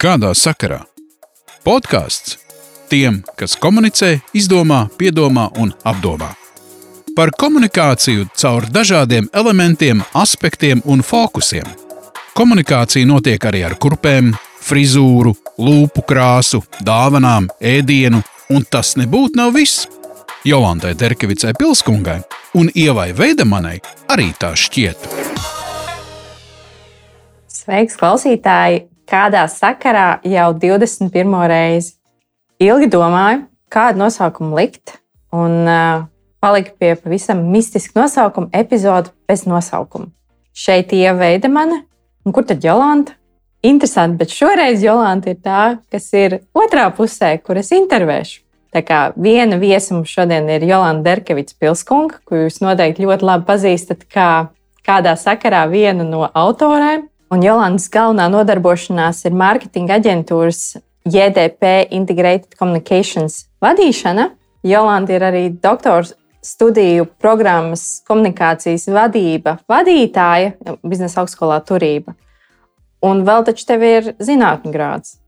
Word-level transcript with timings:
Kādā 0.00 0.30
sakarā? 0.32 0.78
Podkāsts 1.60 2.38
tiem, 2.88 3.18
kas 3.36 3.52
komunicē, 3.60 4.14
izdomā, 4.32 4.86
piedomā 4.96 5.50
un 5.60 5.74
apdomā. 5.84 6.30
Par 7.12 7.34
komunikāciju 7.36 8.30
caur 8.32 8.64
dažādiem 8.72 9.28
elementiem, 9.36 10.00
aspektiem 10.16 10.80
un 10.88 11.04
fokusiem. 11.04 11.68
Komunikācija 12.32 13.04
notiek 13.04 13.44
arī 13.44 13.60
ar 13.68 13.76
kurpēm, 13.76 14.30
frizūru, 14.64 15.34
lūpu 15.60 16.06
krāsu, 16.08 16.62
dāvanām, 16.80 17.50
ēdienu, 17.60 18.22
un 18.56 18.64
tas 18.64 18.94
nebūtu 18.96 19.36
nav 19.36 19.52
viss. 19.58 19.84
Jolantai 20.48 20.94
Terkevicai 20.96 21.52
Pilskungai 21.58 22.22
un 22.56 22.72
Ievai 22.72 23.10
Veidemanai 23.12 23.76
arī 24.08 24.30
tā 24.40 24.54
šķiet. 24.56 25.10
Sveiks, 27.60 28.00
klausītāji! 28.00 28.86
Kādā 29.10 29.42
sakarā 29.50 30.20
jau 30.22 30.52
21. 30.54 31.32
reizi? 31.50 31.96
Ilgi 32.62 32.86
domāju, 32.92 33.40
kādu 33.72 33.98
nosaukumu 34.04 34.54
likt, 34.54 34.92
un 35.34 35.66
uh, 35.66 36.04
paliku 36.38 36.76
pie 36.78 36.92
pavisam 36.94 37.40
mistiska 37.50 37.98
nosaukuma 37.98 38.52
epizode 38.54 39.10
bez 39.26 39.42
nosaukuma. 39.50 40.12
Šeit 40.54 40.94
ir 40.94 41.18
Veidemane, 41.18 41.80
un 42.22 42.36
kur 42.36 42.46
tad 42.46 42.62
Jolanta? 42.62 43.16
Interesanti, 43.66 44.20
bet 44.22 44.30
šoreiz 44.30 44.84
Jolanta 44.84 45.34
ir 45.34 45.42
tā, 45.42 45.64
kas 45.90 46.06
ir 46.14 46.38
otrā 46.54 46.86
pusē, 46.94 47.34
kur 47.42 47.58
es 47.58 47.74
intervēšu. 47.74 48.44
Tā 48.70 48.84
kā 48.86 49.00
viena 49.18 49.58
viesa 49.58 49.96
mums 49.96 50.14
šodien 50.14 50.46
ir 50.54 50.70
Jolanta 50.70 51.10
Derkevics 51.10 51.58
Pilskunga, 51.58 52.22
ko 52.22 52.44
jūs 52.44 52.62
noteikti 52.62 53.02
ļoti 53.08 53.26
labi 53.26 53.48
pazīstat 53.50 54.06
kā 54.06 54.30
kādā 54.86 55.18
sakarā 55.18 55.66
vienu 55.66 56.06
no 56.06 56.28
autoriem. 56.30 57.08
Un 57.30 57.44
Jolantas 57.46 57.86
galvenā 57.94 58.24
nodarbošanās 58.32 59.20
ir 59.28 59.36
mārketinga 59.38 60.00
aģentūras 60.00 60.80
JDP 61.06 61.92
Integrated 61.94 62.56
Communications 62.58 63.44
vadīšana. 63.62 64.32
Jolanta 64.66 65.14
ir 65.14 65.24
arī 65.28 65.44
doktors 65.62 66.16
studiju 66.42 67.06
programmas 67.20 68.00
komunikācijas 68.08 68.88
vadība, 68.90 69.60
vadītāja 69.70 70.74
biznesa 70.82 71.22
augstskolā 71.22 71.60
turība. 71.68 72.16
Un 73.06 73.22
vēl 73.28 73.46
taču 73.46 73.68
tev 73.68 73.84
ir 73.86 74.12
zinātņu 74.18 74.74
grāds. 74.74 75.20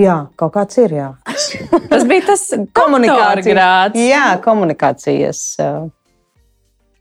Jā, 0.00 0.16
kaut 0.40 0.56
kāds 0.56 0.82
ir. 0.82 0.96
Jā. 0.98 1.08
Tas 1.92 2.04
bija 2.08 2.26
tas 2.32 2.42
komunikācijas 2.74 3.48
grāds. 3.52 4.00
Jā, 4.00 4.24
komunikācijas 4.44 5.42
uh, 5.62 5.84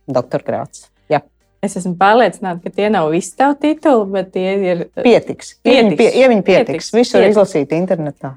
doktora 0.06 0.48
grāds. 0.52 0.90
Jā. 1.12 1.24
Es 1.66 1.78
esmu 1.80 1.96
pārliecināta, 2.00 2.62
ka 2.64 2.74
tie 2.74 2.90
nav 2.94 3.10
visi 3.14 3.34
tavi 3.40 3.58
tituli, 3.64 4.08
bet 4.14 4.32
tie 4.36 4.50
ir. 4.56 4.84
Pietiks. 5.02 5.56
pietiks. 5.66 5.98
Pie, 6.02 6.10
ja 6.20 6.30
viņi 6.32 6.44
pietiks, 6.46 6.68
pietiks. 6.68 6.92
visur 6.94 7.22
pietiks. 7.22 7.36
izlasīt 7.36 7.74
internetā. 7.78 8.36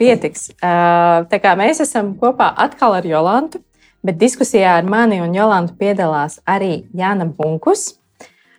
Pietiks. 0.00 0.48
Uh, 0.58 1.24
tā 1.30 1.40
kā 1.40 1.54
mēs 1.58 1.80
esam 1.84 2.14
kopā 2.20 2.50
atkal 2.66 2.98
ar 2.98 3.06
Jolantu, 3.08 3.62
bet 4.04 4.18
diskusijā 4.20 4.76
ar 4.80 4.88
mani 4.88 5.22
un 5.24 5.36
Jolantu 5.36 5.76
piedalās 5.78 6.40
arī 6.44 6.86
Jāna 6.96 7.28
Bunkus. 7.30 7.94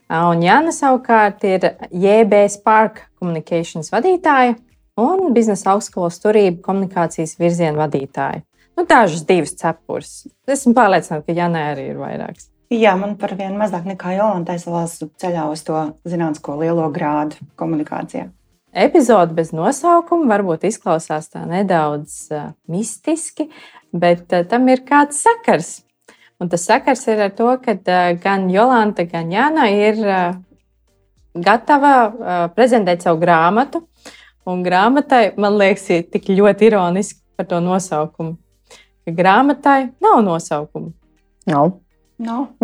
Un 0.07 0.39
Jāna 0.39 0.71
savukārt 0.71 1.43
ir 1.43 1.73
JB 1.91 2.45
Spark 2.53 3.03
Communications 3.19 3.91
vadītāja 3.91 4.55
un 4.97 5.33
biznesa 5.35 5.73
augstskolas 5.75 6.21
turība 6.23 6.61
komunikācijas 6.65 7.35
virziena 7.39 7.83
vadītāja. 7.83 8.43
Nu, 8.77 8.85
dažas 8.85 9.25
divas 9.25 9.55
cepures. 9.57 10.11
Esmu 10.47 10.75
pārliecināta, 10.77 11.25
ka 11.25 11.35
Janai 11.37 11.63
arī 11.73 11.89
ir 11.91 11.99
vairākas. 12.01 12.49
Jā, 12.67 12.97
man 12.99 13.13
par 13.15 13.31
vienu 13.39 13.55
mazāk 13.61 13.85
nekā 13.87 14.17
Jolantai 14.17 14.57
savās 14.59 14.97
ceļā 14.99 15.45
uz 15.47 15.61
to 15.63 15.85
zinātnisko 16.03 16.57
lielo 16.59 16.89
grādu 16.91 17.39
komunikācijā. 17.59 18.25
Epizode 18.75 19.31
bez 19.37 19.53
nosaukuma 19.55 20.27
varbūt 20.33 20.65
izklausās 20.67 21.31
tā 21.31 21.45
nedaudz 21.47 22.17
uh, 22.35 22.49
mistiski, 22.67 23.47
bet 23.95 24.35
uh, 24.35 24.43
tam 24.43 24.67
ir 24.67 24.83
kāds 24.87 25.23
sakars. 25.23 25.71
Un 26.43 26.51
tas 26.51 26.67
sakars 26.67 27.05
ir 27.07 27.23
ar 27.29 27.31
to, 27.39 27.47
ka 27.63 27.77
uh, 27.79 28.11
gan 28.19 28.51
Jolanta, 28.51 29.07
gan 29.07 29.31
Jāna 29.31 29.69
ir 29.71 30.03
gatava 31.37 32.49
prezentēt 32.51 33.05
savu 33.05 33.21
grāmatu. 33.23 33.85
Un 34.47 34.59
grāmatai, 34.65 35.37
man 35.39 35.55
liekas, 35.55 35.87
ir 35.93 36.07
tik 36.11 36.31
ļoti 36.35 36.67
ironiski 36.67 37.21
par 37.39 37.47
to 37.47 37.63
nosaukumu. 37.63 38.35
Ka 39.07 39.15
grāmatai 39.15 39.81
nav 40.03 40.23
nosaukumu. 40.25 40.91
Nav. 41.47 41.75
No. 41.77 41.86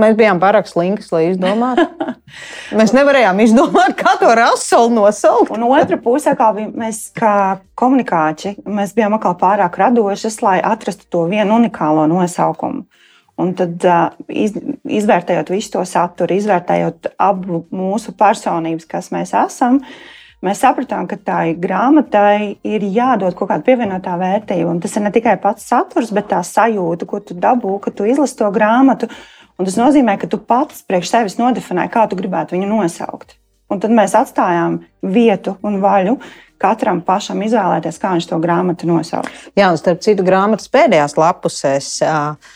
Mēs 0.02 0.16
bijām 0.18 0.40
pārāk 0.42 0.66
slinki, 0.66 1.06
lai 1.14 1.28
izdomātu. 1.30 1.86
mēs 2.80 2.94
nevarējām 2.96 3.42
izdomāt, 3.44 3.94
kā 4.00 4.16
to 4.22 4.32
rasolu 4.38 4.90
nosaukt. 4.96 5.54
Un 5.54 5.68
otra 5.68 6.00
pusē, 6.02 6.34
kā 6.40 6.50
mēs 6.58 7.06
kā 7.18 7.36
komunikāči, 7.78 8.56
mēs 8.66 8.96
bijām 8.98 9.20
pārāk 9.22 9.78
radošas, 9.78 10.40
lai 10.46 10.58
atrastu 10.58 11.06
to 11.10 11.28
vienu 11.30 11.60
unikālo 11.60 12.08
nosaukumu. 12.10 12.88
Un 13.44 13.54
tad, 13.58 13.86
iz, 14.30 14.58
izvērtējot 14.86 15.48
visu 15.54 15.72
to 15.78 15.86
saturu, 15.90 16.36
izvērtējot 16.38 17.14
abu 17.22 17.64
mūsu 17.74 18.14
personības, 18.18 18.86
kas 18.90 19.10
mēs 19.14 19.34
esam, 19.38 19.80
uh, 19.82 20.23
mēs 20.44 20.62
sapratām, 20.64 21.08
ka 21.10 21.18
tai 21.18 21.54
grāmatai 21.60 22.58
ir 22.68 22.86
jādod 22.94 23.36
kaut 23.38 23.50
kāda 23.52 23.66
pievienotā 23.66 24.16
vērtība. 24.20 24.70
Un 24.72 24.82
tas 24.84 24.96
ir 24.98 25.06
ne 25.06 25.12
tikai 25.16 25.38
pats 25.42 25.68
saturs, 25.70 26.12
bet 26.16 26.30
tā 26.32 26.42
sajūta, 26.46 27.08
ko 27.10 27.22
tu 27.24 27.38
dabū, 27.40 27.78
kad 27.84 27.96
tu 27.98 28.08
izlasi 28.10 28.38
to 28.42 28.50
grāmatu. 28.54 29.10
Un 29.60 29.70
tas 29.70 29.78
nozīmē, 29.80 30.18
ka 30.20 30.30
tu 30.30 30.40
pats 30.42 30.82
priekš 30.88 31.12
sevis 31.14 31.38
nodefinē, 31.40 31.88
kā 31.94 32.08
tu 32.10 32.18
gribētu 32.20 32.58
viņu 32.58 32.72
nosaukt. 32.72 33.38
Un 33.72 33.80
tad 33.82 33.94
mēs 33.96 34.16
atstājām 34.18 34.82
vietu 35.14 35.56
un 35.66 35.80
vaļu 35.82 36.18
katram 36.62 37.02
pašam 37.04 37.42
izvēlēties, 37.44 38.00
kā 38.00 38.14
viņš 38.16 38.28
to 38.30 38.40
grāmatu 38.44 38.88
nosauks. 38.88 39.48
Jā, 39.58 39.72
un 39.74 39.80
starp 39.80 40.04
citu, 40.04 40.26
grāmatas 40.28 40.70
pēdējās 40.74 41.18
lapusēs. 41.20 41.96
Uh, 42.04 42.52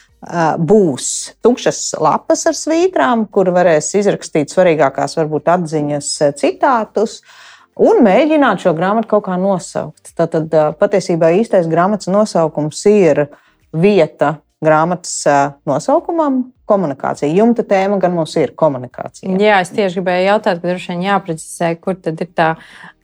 būs 0.58 1.08
tukšas 1.46 1.92
lapas 2.02 2.48
ar 2.50 2.56
svītrām, 2.58 3.28
kur 3.30 3.52
varēs 3.54 3.92
izrakstīt 4.00 4.50
svarīgākās, 4.50 5.14
varbūt 5.20 5.52
atziņas, 5.54 6.08
citātus. 6.42 7.20
Uh, 7.22 7.44
un 7.84 8.04
mēģināt 8.06 8.64
šo 8.64 8.74
grāmatu 8.78 9.12
kaut 9.16 9.26
kā 9.28 9.38
nosaukt. 9.42 10.12
Tad 10.18 10.52
patiesībā 10.80 11.32
īstais 11.40 11.70
grāmatas 11.70 12.10
nosaukums 12.12 12.84
ir 12.90 13.28
vieta 13.76 14.38
grāmatas 14.64 15.24
nosaukumam. 15.68 16.48
Komunikācija. 16.68 17.30
Jumta 17.32 17.64
tēma 17.64 17.96
gan 17.96 18.12
mums 18.12 18.34
ir 18.36 18.52
komunikācija. 18.60 19.38
Jā, 19.40 19.62
es 19.64 19.70
tieši 19.72 20.02
gribēju 20.02 20.26
jautāt, 20.26 20.58
ka 20.60 20.68
droši 20.68 20.90
vien 20.92 21.06
jāprecizē, 21.06 21.70
kur 21.80 21.96
tad 21.96 22.20
ir 22.20 22.28
tā, 22.36 22.48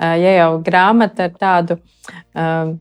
ja 0.03 0.33
jau 0.35 0.49
grāmata 0.65 1.29
ar 1.29 1.37
tādu 1.39 1.77
uh, 1.79 2.73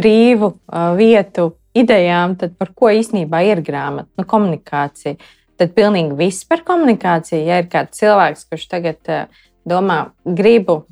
brīvu 0.00 0.50
vietu 0.98 1.52
idejām, 1.78 2.34
tad 2.40 2.56
par 2.58 2.72
ko 2.74 2.90
īstenībā 2.90 3.44
ir 3.46 3.62
grāmata? 3.62 4.10
Nu, 4.18 4.26
komunikācija. 4.26 5.20
Tad 5.56 5.70
pilnīgi 5.78 6.18
viss 6.18 6.42
par 6.50 6.66
komunikāciju. 6.66 7.44
Ja 7.46 7.62
ir 7.62 7.70
kāds 7.70 8.02
cilvēks, 8.02 8.42
kurš 8.50 8.66
tagad 8.74 9.12
uh, 9.12 9.46
domā, 9.68 10.00
gribu 10.24 10.84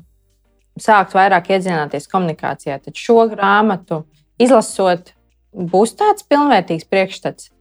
sākt 0.81 1.15
vairāk 1.15 1.53
iedzināties 1.55 2.09
komunikācijā, 2.11 2.79
tad 2.83 2.99
šo 2.99 3.25
grāmatu 3.31 4.03
izlasot, 4.41 5.13
būs 5.55 5.95
tāds 5.95 6.25
pilnvērtīgs 6.27 6.87
priekšstats. 6.91 7.51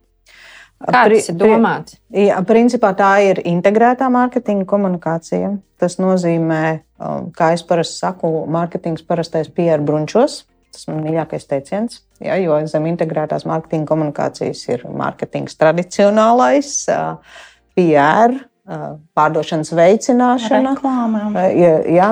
Kā 0.84 1.04
tas 1.08 1.28
ir 1.30 1.36
domāts? 1.38 1.96
Jā, 2.12 2.40
principā 2.44 2.90
tā 2.98 3.12
ir 3.24 3.38
integrētā 3.46 4.10
mārketinga 4.12 4.66
komunikācija. 4.68 5.54
Tas 5.80 5.96
nozīmē, 6.02 6.64
um, 6.98 7.30
kā 7.36 7.52
es 7.56 7.62
parasti 7.64 8.02
saku, 8.02 8.32
mārketings 8.50 9.06
parastais 9.06 9.48
PR 9.54 9.84
brunčos. 9.84 10.42
Tas 10.74 10.88
ir 10.90 10.98
mīļākais 10.98 11.46
teiciens, 11.46 12.00
ja, 12.18 12.34
jo 12.42 12.56
zem 12.66 12.88
integrētās 12.90 13.44
mārketinga 13.46 13.86
komunikācijas 13.92 14.64
ir 14.72 14.82
mārketings 14.90 15.54
tradicionālais, 15.60 16.72
uh, 16.90 17.38
PR, 17.78 18.34
pārdošanas 18.64 19.72
veicināšana, 19.76 20.72
reklāma. 20.72 21.24
Jā, 21.52 21.72
jā, 21.84 22.10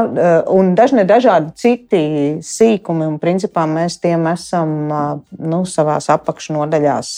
un 0.52 0.75
dažni 0.76 1.06
dažādi 1.08 1.54
citi 1.56 2.02
sīkumi, 2.44 3.06
un 3.08 3.20
principā 3.22 3.64
mēs 3.69 3.96
tiem 4.02 4.26
esam 4.28 4.75
nu, 5.38 5.62
savā 5.69 5.96
apakšnodaļās 6.16 7.14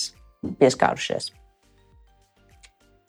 pieskārušies. 0.61 1.33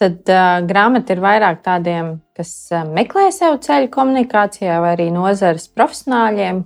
Tad 0.01 0.27
uh, 0.27 0.57
grāmata 0.68 1.13
ir 1.16 1.22
vairāk 1.24 1.62
tādiem, 1.63 2.18
kas 2.36 2.50
meklē 2.89 3.30
sev 3.31 3.62
ceļu 3.63 3.88
komunikācijā, 3.94 4.81
vai 4.83 4.95
arī 4.98 5.07
nozares 5.13 5.69
profesionāļiem. 5.72 6.66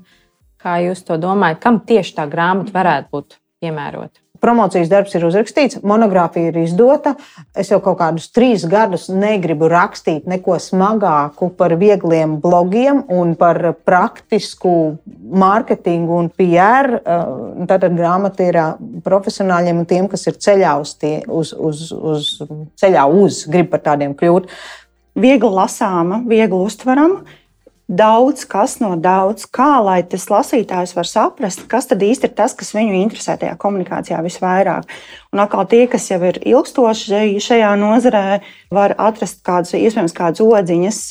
Kā 0.59 0.79
jūs 0.83 1.05
to 1.07 1.19
domājat, 1.19 1.61
kam 1.63 1.77
tieši 1.87 2.15
tā 2.17 2.25
grāmata 2.31 2.73
varētu 2.75 3.13
būt 3.13 3.37
piemērota? 3.61 4.23
Promocijas 4.39 4.87
darbs 4.87 5.15
ir 5.17 5.25
uzrakstīts, 5.27 5.81
monogrāfija 5.83 6.51
ir 6.51 6.59
izdota. 6.61 7.15
Es 7.57 7.71
jau 7.73 7.81
kaut 7.83 7.97
kādus 7.99 8.29
trīs 8.31 8.63
gadus 8.69 9.09
negribu 9.11 9.67
rakstīt 9.71 10.29
neko 10.29 10.55
smagāku 10.63 11.49
par 11.59 11.75
viegliem 11.79 12.37
blogiem 12.43 13.01
un 13.11 13.35
par 13.39 13.59
praktisku 13.87 14.73
mārketingu 15.43 16.21
un 16.21 16.29
PR. 16.31 16.91
Tātad 17.69 17.97
grāmata 17.99 18.47
ir 18.47 18.61
profesionāļiem 19.05 19.83
un 19.83 19.89
tiem, 19.89 20.07
kas 20.11 20.27
ir 20.31 20.39
ceļā 20.39 20.77
uz, 20.79 20.95
tie, 21.01 21.17
uz, 21.27 21.51
uz, 21.53 21.89
uz, 21.91 22.31
ceļā 22.79 23.05
uz 23.19 23.43
grib 23.51 23.73
par 23.73 23.83
tādiem 23.91 24.15
kļūt. 24.15 24.47
Viegli 25.19 25.51
lasāma, 25.51 26.21
viegli 26.29 26.63
uztverama 26.63 27.38
daudz 27.89 28.45
kas 28.45 28.77
no 28.83 28.93
daudz, 29.01 29.47
kā 29.49 29.79
lai 29.81 29.99
tas 30.05 30.27
lasītājs 30.29 30.93
var 30.93 31.07
saprast, 31.09 31.63
kas 31.71 31.89
tad 31.89 32.03
īsti 32.05 32.29
ir 32.29 32.33
tas, 32.37 32.53
kas 32.57 32.69
viņu 32.75 32.93
interesē 32.99 33.33
tajā 33.41 33.55
komunikācijā 33.59 34.19
visvairāk. 34.21 34.85
Un 35.33 35.41
atkal 35.41 35.65
tie, 35.69 35.81
kas 35.89 36.05
jau 36.11 36.19
ir 36.29 36.37
ilgstoši 36.45 37.41
šajā 37.41 37.71
nozarē, 37.81 38.39
var 38.73 38.93
atrast 39.01 39.41
kādas, 39.45 39.73
iespējams, 39.73 40.13
kādas 40.17 40.45
odziņas, 40.45 41.01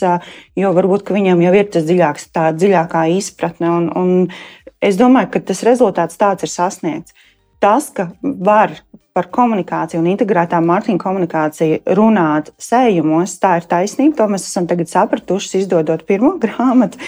jo 0.59 0.73
varbūt 0.79 1.11
viņiem 1.15 1.43
jau 1.49 1.55
ir 1.59 1.73
tas 1.75 1.87
dziļāks, 1.89 2.31
tā 2.35 2.51
dziļākā 2.55 3.09
izpratne. 3.19 3.75
Un, 3.75 3.91
un 3.99 4.79
es 4.79 5.01
domāju, 5.01 5.35
ka 5.35 5.43
tas 5.51 5.65
rezultāts 5.67 6.21
tāds 6.21 6.47
ir 6.47 6.55
sasniegts. 6.55 7.27
Tas, 7.59 7.91
ka 7.91 8.13
var 8.23 8.77
par 9.19 9.31
komunikāciju 9.35 10.03
un 10.03 10.11
integrētā 10.12 10.61
mārketinga 10.62 11.03
komunikāciju 11.03 11.81
runāt 11.99 12.53
sējumos, 12.62 13.38
tā 13.43 13.56
ir 13.59 13.67
taisnība. 13.70 14.20
To 14.20 14.29
mēs 14.31 14.47
esam 14.47 14.69
tagad 14.70 14.91
sapratuši, 14.93 15.65
izdodot 15.65 16.06
pirmo 16.06 16.37
grāmatu, 16.44 17.03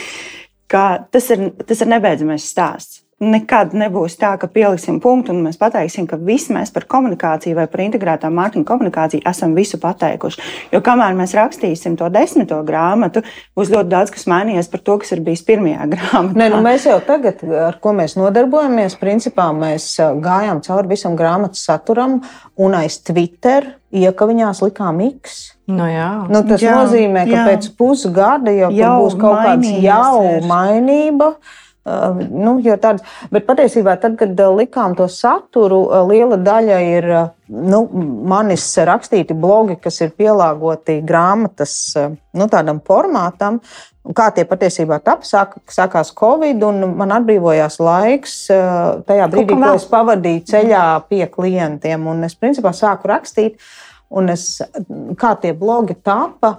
ka 0.71 1.05
tas 1.15 1.31
ir, 1.35 1.53
tas 1.63 1.85
ir 1.85 1.95
nebeidzamais 1.95 2.51
stāsts 2.51 3.05
nekad 3.21 3.75
nebūs 3.77 4.15
tā, 4.17 4.33
ka 4.41 4.49
pieliksim 4.49 4.97
punktu 5.01 5.35
un 5.35 5.43
mēs 5.45 5.59
pateiksim, 5.61 6.07
ka 6.09 6.17
visi 6.25 6.55
mēs 6.57 6.73
par 6.73 6.87
komunikāciju 6.89 7.59
vai 7.59 7.67
par 7.69 7.83
integrētā 7.85 8.31
mārketinga 8.33 8.69
komunikāciju 8.71 9.25
esam 9.29 9.53
visu 9.57 9.77
pateikuši. 9.83 10.41
Jo 10.73 10.81
kamēr 10.85 11.13
mēs 11.19 11.37
rakstīsim 11.37 11.99
to 12.01 12.09
desmito 12.13 12.63
grāmatu, 12.65 13.23
būs 13.57 13.73
ļoti 13.75 13.93
daudz 13.93 14.15
kas 14.17 14.25
mainījies 14.31 14.73
par 14.73 14.85
to, 14.87 14.97
kas 15.05 15.13
ir 15.13 15.25
bijis 15.27 15.45
pirmajā 15.45 15.89
grāmatā. 15.95 16.41
Nē, 16.41 16.49
nu 16.55 16.63
mēs 16.65 16.89
jau 16.89 16.97
tagad, 17.05 17.45
ar 17.69 17.77
ko 17.85 17.93
mēs 18.01 18.17
nodarbojamies, 18.17 18.97
principā 19.01 19.51
mēs 19.57 19.93
gājām 20.01 20.65
cauri 20.65 20.95
visam 20.97 21.17
grāmatas 21.21 21.69
saturam 21.69 22.23
un 22.57 22.81
aiz 22.81 23.03
Twitter 23.05 23.75
iekaviņās 23.93 24.65
likām 24.65 25.05
X. 25.11 25.41
Nu, 25.71 25.85
jā. 25.87 26.11
nu, 26.31 26.41
tas 26.49 26.63
jā, 26.65 26.73
nozīmē, 26.81 27.29
ka 27.29 27.37
jā. 27.37 27.49
pēc 27.53 27.73
pusgada 27.79 28.55
jau, 28.55 28.73
jau 28.75 28.95
būs 29.05 29.17
kaut 29.21 29.43
kāda 29.45 29.81
jauna 29.85 30.47
mainība. 30.49 31.35
Ir 31.37 31.59
Uh, 31.61 31.70
nu, 31.85 32.57
tāds, 32.81 33.05
bet 33.33 33.47
patiesībā, 33.49 33.97
tad, 34.01 34.19
kad 34.21 34.41
likām 34.57 34.95
to 34.99 35.07
saturu, 35.09 35.81
liela 36.11 36.37
daļa 36.37 36.81
ir 36.85 37.09
nu, 37.49 37.81
manis 38.29 38.67
rakstīti 38.77 39.35
blogi, 39.35 39.79
kas 39.81 40.01
ir 40.05 40.13
pielāgoti 40.13 41.01
grāmatas 41.07 41.95
nu, 41.97 42.51
tādam 42.53 42.83
formātam. 42.85 43.61
Kā 44.17 44.31
tie 44.33 44.47
patiesībā 44.49 44.97
tapu, 45.05 45.29
sāk, 45.29 45.59
sākās 45.69 46.13
Covid, 46.17 46.63
un 46.65 46.97
man 46.97 47.13
atbrīvojās 47.19 47.77
laiks 47.85 48.37
tajā 48.49 49.29
brīdī, 49.33 49.57
kad 49.57 49.77
es 49.77 49.85
pavadīju 49.91 50.47
ceļā 50.53 50.85
pie 51.09 51.27
klientiem. 51.33 52.09
Es 52.25 52.37
principā 52.37 52.73
sāku 52.77 53.13
rakstīt, 53.13 53.61
un 54.09 54.33
es, 54.33 54.63
kā 55.21 55.35
tie 55.41 55.53
blogi 55.57 55.99
tapa, 56.01 56.57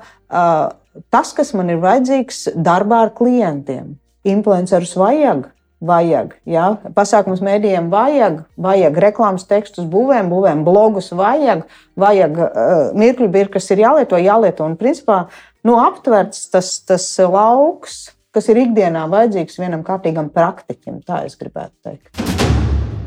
tas, 1.10 1.34
kas 1.34 1.54
man 1.58 1.74
ir 1.74 1.82
vajadzīgs 1.82 2.52
darbā 2.56 3.08
ar 3.08 3.14
klientiem. 3.18 3.98
Influencerus 4.22 4.94
vajag, 4.94 5.48
vajag. 5.82 6.36
Ja? 6.46 6.68
Pasākums 6.94 7.42
mēdījiem 7.42 7.90
vajag, 7.90 8.44
vajag 8.62 9.00
reklāmas 9.02 9.48
tekstus, 9.50 9.88
būvēm, 9.90 10.30
būvēm, 10.30 10.62
blogus 10.68 11.10
vajag, 11.18 11.64
vajag 11.98 12.38
uh, 12.38 12.52
mirkļu 12.98 13.30
birku, 13.34 13.56
kas 13.58 13.72
ir 13.74 13.82
jālieto, 13.82 14.20
jālieto. 14.22 14.68
Un 14.70 14.78
principā 14.78 15.24
nu, 15.66 15.80
aptverts 15.82 16.46
tas, 16.54 16.76
tas 16.86 17.08
lauks, 17.26 18.12
kas 18.30 18.52
ir 18.54 18.62
ikdienā 18.68 19.08
vajadzīgs 19.10 19.58
vienam 19.58 19.82
kārtīgam 19.88 20.30
praktiķim. 20.34 21.02
Tā 21.08 21.24
es 21.26 21.34
gribētu 21.42 21.74
teikt. 21.90 22.22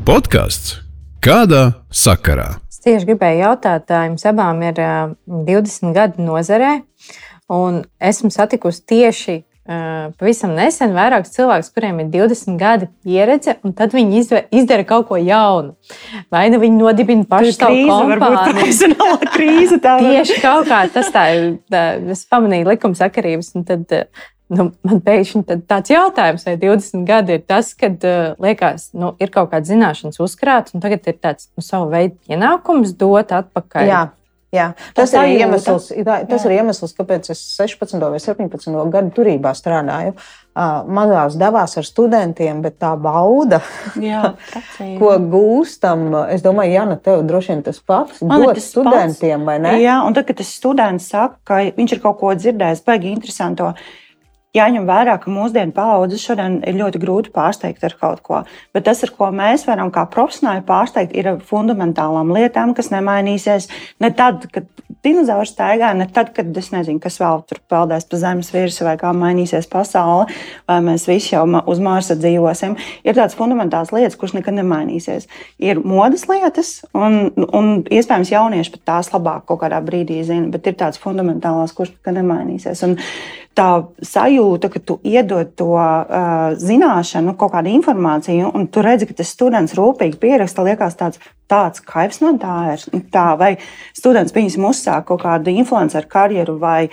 Podkāsts 0.05 0.81
kādā 1.25 1.79
sakarā? 1.95 2.57
Es 2.69 2.83
tieši 2.83 3.13
gribēju 3.13 3.45
jautāt, 3.47 3.95
jums 4.11 4.27
abām 4.27 4.67
ir 4.67 4.83
uh, 4.83 5.15
20 5.31 5.95
gadi 5.95 6.27
nozarē, 6.27 6.81
un 7.55 7.85
esmu 8.03 8.35
satikusi 8.35 8.83
tieši 8.91 9.45
pavisam 9.65 10.53
nesen 10.53 10.93
vairākus 10.93 11.33
cilvēkus, 11.33 11.71
kuriem 11.73 12.03
ir 12.03 12.11
20 12.13 12.59
gadi 12.61 12.89
pieredze, 13.07 13.57
un 13.65 13.73
tad 13.77 13.95
viņi 13.97 14.21
izdara 14.53 14.85
kaut 14.89 15.09
ko 15.09 15.17
jaunu. 15.17 15.73
Vai 16.33 16.47
nu 16.53 16.61
viņi 16.61 16.77
nodibina 16.77 17.25
pašu 17.31 17.55
savu 17.57 17.87
kompāniju? 17.89 18.67
krīze 19.33 19.81
tā 19.81 19.97
Tieši 20.03 20.39
kaut 20.45 20.69
kā 20.69 20.85
tas 20.93 21.09
tā, 21.15 21.25
tā 21.73 21.85
es 22.13 22.27
pamanīju 22.29 22.75
likumsakarības, 22.75 23.55
un 23.57 23.67
tad 23.69 23.97
nu, 24.53 24.69
man 24.87 25.01
pēkšņi 25.05 25.63
tāds 25.69 25.93
jautājums, 25.93 26.45
vai 26.47 26.57
20 26.61 27.07
gadi 27.09 27.39
ir 27.39 27.47
tas, 27.49 27.73
kad 27.79 28.05
uh, 28.05 28.35
liekas, 28.43 28.91
nu, 28.97 29.15
ir 29.23 29.33
kaut 29.35 29.53
kāda 29.55 29.69
zināšanas 29.69 30.21
uzkrāts, 30.23 30.75
un 30.77 30.85
tagad 30.85 31.09
ir 31.09 31.17
tāds 31.21 31.49
nu, 31.55 31.65
savu 31.65 31.89
veidu 31.95 32.19
pienākums 32.29 32.95
dot 33.01 33.33
atpakaļ. 33.33 33.89
Jā. 33.89 34.03
Jā, 34.55 34.71
tas, 34.95 35.13
ir 35.19 35.43
iemesls, 35.43 35.91
tas 35.91 36.45
jā. 36.45 36.47
ir 36.47 36.57
iemesls, 36.61 36.95
kāpēc 36.97 37.33
es 37.35 37.43
16 37.59 38.03
vai 38.13 38.21
17 38.23 38.79
gadu 38.95 39.13
turībā 39.17 39.55
strādāju. 39.57 40.15
Mazās 40.55 41.35
devās 41.35 41.73
ar 41.81 41.87
studentiem, 41.87 42.61
bet 42.63 42.77
tā 42.79 42.93
bauda, 42.95 43.59
jā, 43.99 44.37
ko 45.01 45.11
gūstam, 45.33 46.07
es 46.31 46.45
domāju, 46.45 46.77
Jāna, 46.77 46.99
tev 47.03 47.25
droši 47.27 47.57
vien 47.57 47.65
tas 47.67 47.83
pats. 47.83 48.23
Man 48.23 48.47
ir 48.47 48.55
tas 48.61 48.71
studentiem, 48.71 49.43
pats. 49.43 49.49
vai 49.49 49.59
ne? 49.65 49.75
Jā, 49.83 49.99
un 50.07 50.15
tad, 50.15 50.29
kad 50.31 50.39
tas 50.39 50.55
students 50.55 51.11
saka, 51.11 51.41
ka 51.43 51.61
viņš 51.75 51.97
ir 51.97 52.03
kaut 52.07 52.21
ko 52.23 52.31
dzirdējis, 52.39 52.85
baigi 52.87 53.11
interesanto 53.17 53.73
jāņem 54.55 54.87
vērā, 54.89 55.17
ka 55.23 55.33
mūsdienu 55.33 55.75
paudzes 55.75 56.23
šodien 56.25 56.61
ir 56.67 56.79
ļoti 56.79 57.01
grūti 57.03 57.33
pārsteigt 57.35 57.85
ar 57.87 57.97
kaut 58.01 58.23
ko. 58.27 58.43
Bet 58.75 58.87
tas, 58.89 59.03
ar 59.07 59.13
ko 59.17 59.31
mēs 59.35 59.67
varam 59.69 59.91
kā 59.95 60.07
profesionāli 60.11 60.65
pārsteigt, 60.67 61.15
ir 61.17 61.35
fundamentālām 61.49 62.33
lietām, 62.35 62.75
kas 62.77 62.93
nemainīsies 62.95 63.69
ne 64.03 64.13
tad, 64.15 64.47
kad 64.55 64.71
dinozauri 65.05 65.49
staigā, 65.49 65.91
ne 65.97 66.07
tad, 66.13 66.31
kad 66.37 66.57
es 66.57 66.71
nezinu, 66.73 67.01
kas 67.03 67.19
vēl 67.21 67.43
tur 67.49 67.61
peldēs 67.71 68.07
pa 68.09 68.21
zemes 68.21 68.51
virsmu, 68.55 68.87
vai 68.89 68.95
kā 69.01 69.13
mainīsies 69.17 69.69
pasaule, 69.71 70.27
vai 70.71 70.79
mēs 70.85 71.07
visi 71.09 71.35
jau 71.35 71.45
uz 71.71 71.83
Marsa 71.85 72.17
dzīvosim. 72.19 72.77
Ir 73.05 73.17
tādas 73.17 73.37
fundamentālas 73.39 73.93
lietas, 73.95 74.17
kuras 74.21 74.37
nekad 74.37 74.57
nemainīsies. 74.59 75.29
Ir 75.63 75.83
modes 75.85 76.27
lietas, 76.31 76.75
un, 76.97 77.33
un 77.47 77.73
iespējams 77.85 78.33
jaunieši 78.33 78.77
pat 78.77 78.87
tās 78.93 79.13
labāk 79.15 79.49
kaut 79.51 79.65
kādā 79.65 79.81
brīdī 79.85 80.23
zina, 80.25 80.49
bet 80.53 80.71
ir 80.71 80.79
tādas 80.81 81.01
fundamentālās, 81.03 81.77
kuras 81.77 81.93
nekad 81.97 82.21
nemainīsies. 82.23 82.85
Un 82.89 82.97
tā 83.55 83.69
sajūta, 84.03 84.69
ka 84.73 84.83
tu 84.83 84.97
iedod 85.07 85.51
to 85.59 85.71
uh, 85.79 86.55
zināšanu, 86.61 87.37
kaut 87.39 87.55
kādu 87.55 87.73
informāciju, 87.75 88.51
un 88.55 88.67
tu 88.71 88.83
redzi, 88.85 89.09
ka 89.09 89.17
tas 89.21 89.31
students 89.35 89.77
rūpīgi 89.79 90.19
pieraksta, 90.23 90.65
liekas 90.67 90.99
tāds, 90.99 91.21
tāds 91.51 91.83
kaivs 91.85 92.21
no 92.25 92.35
tā 92.43 92.57
ir. 92.75 92.87
Tā, 93.15 93.27
vai 93.41 93.55
students 93.97 94.35
viņas 94.35 94.59
uzsāk 94.59 95.07
kaut 95.11 95.23
kādu 95.23 95.55
influenceru 95.55 96.11
karjeru, 96.11 96.59
vai 96.59 96.89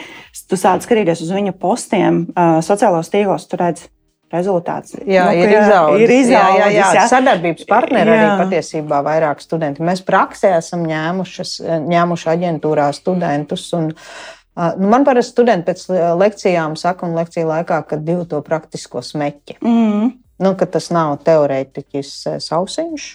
tu 0.47 0.59
sāc 0.59 0.85
skatīties 0.85 1.23
uz 1.25 1.33
viņa 1.33 1.55
postiem 1.57 2.27
uh, 2.29 2.59
sociālos 2.65 3.11
tīklos, 3.13 3.49
tu 3.49 3.59
redzi. 3.61 3.89
Rezultāts 4.31 4.93
jā, 4.95 5.25
nu, 5.27 5.41
ir 5.43 5.49
izaudzis. 5.51 6.03
Ir 6.05 6.11
izaudzis 6.15 6.59
jā, 6.61 6.67
jā, 6.71 6.83
jā. 6.95 7.01
Sadarbības 7.11 7.65
partneri 7.67 8.13
jā. 8.13 8.19
arī 8.21 8.45
patiesībā 8.45 9.01
vairāk 9.03 9.41
studenti. 9.43 9.83
Mēs 9.83 9.99
praksē 10.07 10.53
esam 10.55 10.85
ņēmuši 10.87 12.29
aģentūrā 12.31 12.85
studentus. 12.95 13.65
Un, 13.75 13.89
uh, 13.91 14.40
Nu, 14.55 14.87
man 14.91 15.05
parasti 15.07 15.31
studenti 15.31 15.71
pēc 15.71 15.85
lekcijām 16.19 16.75
saka, 16.79 17.07
un 17.07 17.15
lekciju 17.15 17.47
laikā, 17.47 17.81
ka 17.87 17.99
divu 17.99 18.25
to 18.29 18.41
praktisko 18.43 19.03
smeķi. 19.05 19.61
Mm. 19.63 20.11
Nu, 20.41 20.53
tas 20.57 20.89
nav 20.91 21.19
teorētiķis 21.25 22.11
sausiņš, 22.43 23.07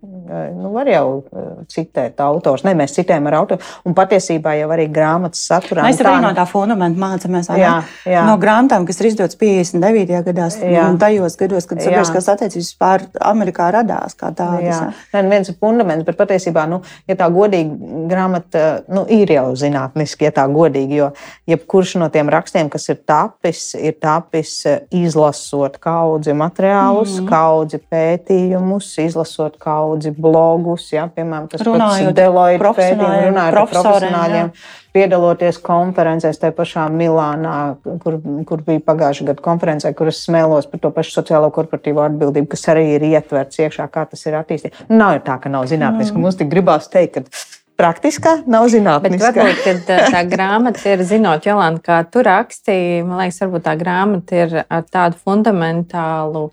Nu, 0.00 0.70
var 0.72 0.88
jau 0.88 1.20
citēt 1.68 2.20
autors. 2.24 2.62
Ne, 2.64 2.72
mēs 2.78 2.94
citējam 2.96 3.26
ar 3.28 3.34
autoru. 3.42 3.60
Un 3.84 3.92
patiesībā 3.96 4.54
jau 4.56 4.70
arī 4.72 4.86
grāmatas 4.88 5.42
saturā. 5.44 5.84
Mēs 5.84 6.00
arī 6.00 6.22
no 6.24 6.30
tā 6.36 6.46
fundamenta 6.48 6.96
mācāmies. 7.02 7.50
Jā, 7.60 7.74
jā. 8.08 8.22
No 8.24 8.38
grāmatām, 8.40 8.86
kas 8.88 9.00
ir 9.02 9.10
izdotas 9.10 9.36
59. 9.40 10.22
gados, 10.30 10.56
un 10.64 10.96
tajos 11.00 11.36
gados, 11.40 11.68
kad 11.68 11.82
sabiedriskās 11.84 12.30
attiecības 12.32 12.70
pār 12.80 13.04
Amerikā 13.28 13.66
radās 13.76 14.16
kā 14.16 14.30
tādas. 14.32 14.64
Jā, 14.70 14.78
Nē, 15.12 15.24
nu, 15.26 15.34
viens 15.34 15.52
ir 15.52 15.58
fundaments, 15.60 16.06
bet 16.08 16.16
patiesībā, 16.16 16.64
nu, 16.70 16.80
ja 17.10 17.18
tā 17.20 17.28
godīgi 17.34 18.06
grāmata 18.08 18.64
nu, 18.88 19.04
ir 19.04 19.34
jau 19.36 19.50
zinātniski, 19.58 20.30
ja 20.30 20.32
tā 20.40 20.46
godīgi, 20.48 20.96
jo 21.02 21.10
jebkurš 21.50 21.98
no 22.00 22.08
tiem 22.14 22.32
rakstiem, 22.32 22.72
kas 22.72 22.88
ir 22.88 23.02
tapis, 23.04 23.66
ir 23.76 24.00
tapis 24.00 24.56
izlasot 24.96 25.76
kaudzi 25.82 26.32
materiālus, 26.36 27.18
mm. 27.20 27.28
kaudzi 27.28 27.84
pētījumus, 27.84 28.94
izlasot 29.04 29.60
kaudzi 29.60 29.89
daudzi 29.90 30.12
blogus, 30.14 30.88
ja, 30.94 31.06
piemēram, 31.10 31.48
tas 31.50 31.64
runājot 31.66 32.14
Deloitte 32.16 32.72
pētījumi, 32.78 33.26
runājot 33.28 33.56
par 33.56 33.70
profesionāļiem, 33.74 34.50
jā. 34.50 34.72
piedaloties 34.96 35.60
konferencēs 35.64 36.40
tajā 36.40 36.54
pašā 36.56 36.86
Milānā, 36.94 37.56
kur, 38.02 38.18
kur 38.48 38.64
bija 38.66 38.82
pagājušā 38.86 39.30
gada 39.30 39.44
konferencē, 39.44 39.92
kur 39.98 40.10
es 40.12 40.22
smēlos 40.26 40.68
par 40.70 40.82
to 40.82 40.92
pašu 40.94 41.16
sociālo 41.18 41.50
korporatīvo 41.54 42.04
atbildību, 42.06 42.50
kas 42.54 42.68
arī 42.72 42.86
ir 42.96 43.06
ietverts 43.10 43.62
iekšā, 43.66 43.88
kā 43.92 44.06
tas 44.10 44.26
ir 44.26 44.38
attīstīts. 44.40 44.86
Nav 44.92 45.20
tā, 45.26 45.40
ka 45.42 45.52
nav 45.52 45.68
zinātniski. 45.70 46.16
Mm. 46.16 46.28
Mums 46.28 46.38
tik 46.40 46.52
gribās 46.52 46.88
teikt, 46.92 47.20
ka 47.20 47.60
praktiskā, 47.80 48.40
nav 48.50 48.68
zinātniskā. 48.72 49.30
Bet 49.32 49.38
varbūt 49.40 49.62
kad, 49.88 50.10
tā 50.14 50.24
grāmata 50.28 50.82
ir, 50.92 51.04
zinot, 51.08 51.46
Jolanta, 51.48 51.82
kā 51.86 52.00
tu 52.12 52.24
rakstīji, 52.26 53.04
man 53.08 53.22
liekas, 53.24 53.40
varbūt 53.44 53.66
tā 53.66 53.76
grāmata 53.80 54.42
ir 54.42 54.58
ar 54.66 54.84
tādu 54.88 55.20
fundamentālu 55.20 56.48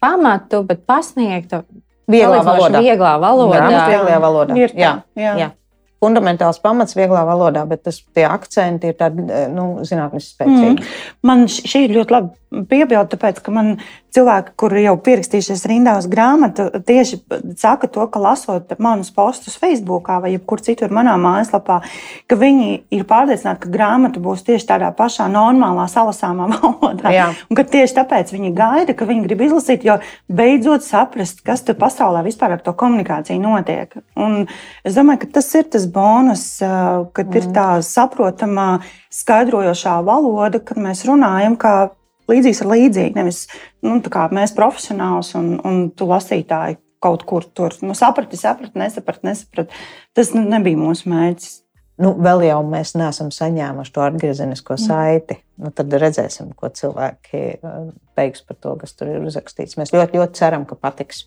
pamatu, 0.00 0.62
bet 0.66 0.86
pasniegta 0.88 1.64
Vieglā 2.10 2.42
valodā. 2.46 2.82
Vieglā 2.84 3.12
valodā. 3.22 3.60
Grāmatu 3.60 3.94
vieglā 3.94 4.18
valodā. 4.22 4.58
Ir 4.58 4.74
tā, 4.74 4.82
jā. 4.82 4.92
jā. 5.18 5.32
jā. 5.40 5.48
fundamentāls 6.02 6.60
pamats 6.62 6.94
vieglā 6.98 7.24
valodā, 7.26 7.64
bet 7.66 7.82
tas, 7.88 7.98
tie 8.14 8.26
akcenti 8.28 8.92
ir 8.92 8.98
tādi 9.00 9.24
nu, 9.52 9.68
zinātniski 9.86 10.36
spēcīgi. 10.36 10.74
Mm. 10.76 10.92
Man 11.26 11.46
šī 11.50 11.86
ir 11.88 11.96
ļoti 11.98 12.16
labi 12.16 12.32
piebilde, 12.50 13.10
tāpēc, 13.14 13.40
ka 13.42 13.52
man 13.54 13.76
cilvēki, 14.16 14.54
kuri 14.60 14.84
jau 14.86 14.94
pierakstījušies 15.04 15.64
rindā 15.68 15.96
uz 16.00 16.06
grāmatu, 16.08 16.68
tieši 16.86 17.18
saka 17.58 17.88
to, 17.92 18.06
ka 18.12 18.22
lasot 18.22 18.72
manus 18.82 19.10
postus 19.12 19.58
Facebook 19.60 20.08
vai 20.22 20.32
jebkur 20.32 20.62
citur 20.64 20.94
manā 20.94 21.16
mājaslapā, 21.20 21.80
ka 22.30 22.38
viņi 22.40 22.70
ir 22.96 23.04
pārliecināti, 23.08 23.64
ka 23.66 23.72
grāmata 23.72 24.22
būs 24.22 24.46
tieši 24.46 24.68
tādā 24.70 24.92
pašā 24.96 25.26
normālā, 25.32 25.88
salasāmā 25.90 26.48
valodā. 26.54 27.12
Jā. 27.12 27.28
Un 27.50 27.58
ka 27.58 27.66
tieši 27.68 27.98
tāpēc 27.98 28.32
viņi 28.32 28.54
gaida, 28.56 28.96
ka 28.96 29.08
viņi 29.08 29.26
grib 29.26 29.44
izlasīt, 29.48 29.84
jo 29.86 29.98
beidzot 30.32 30.86
saprast, 30.86 31.42
kas 31.46 31.66
tur 31.66 31.76
pasaulē 31.80 32.24
vispār 32.26 32.56
ar 32.56 32.64
to 32.64 32.72
komunikāciju 32.78 33.42
notiek. 33.42 33.98
Un 34.16 34.46
es 34.86 34.96
domāju, 34.96 35.26
ka 35.26 35.34
tas 35.40 35.50
ir 35.58 35.68
tas 35.74 35.84
bonus, 35.90 36.46
kad 36.62 37.26
mm. 37.26 37.36
ir 37.36 37.50
tā 37.56 37.68
saprotamā, 37.84 38.70
skaidrojošā 39.16 39.98
valoda, 40.04 40.60
kad 40.60 40.80
mēs 40.80 41.04
runājam 41.08 41.56
kā 41.60 41.76
līdzīgs 42.30 42.62
ar 42.64 42.72
līdzīgu. 42.72 43.18
Nevis 43.18 43.44
nu, 43.86 43.98
mēs 44.36 44.56
profesionāls 44.56 45.34
un, 45.38 45.54
un 45.66 45.86
tu 45.96 46.08
lasītāji 46.10 46.80
kaut 47.02 47.26
kur 47.28 47.44
tur 47.44 47.74
nu, 47.84 47.94
saprati, 47.94 48.38
saprati, 48.40 48.78
nesaprati, 48.80 49.26
nesaprati. 49.28 49.84
Tas 50.16 50.32
nu, 50.34 50.42
nebija 50.48 50.80
mūsu 50.80 51.10
mērķis. 51.12 51.62
Nu, 52.02 52.10
vēl 52.20 52.42
jau 52.44 52.58
mēs 52.68 52.92
neesam 52.98 53.30
saņēmuši 53.32 53.92
to 53.94 54.02
atgriezenisko 54.04 54.74
mm. 54.74 54.82
saiti. 54.82 55.38
Nu, 55.62 55.70
tad 55.72 55.94
redzēsim, 55.96 56.50
ko 56.58 56.68
cilvēki 56.68 57.44
teiks 58.18 58.44
par 58.44 58.58
to, 58.60 58.74
kas 58.82 58.92
tur 58.98 59.14
ir 59.14 59.24
uzrakstīts. 59.24 59.78
Mēs 59.80 59.94
ļoti, 59.96 60.20
ļoti 60.20 60.36
ceram, 60.36 60.66
ka 60.68 60.76
patiks. 60.76 61.24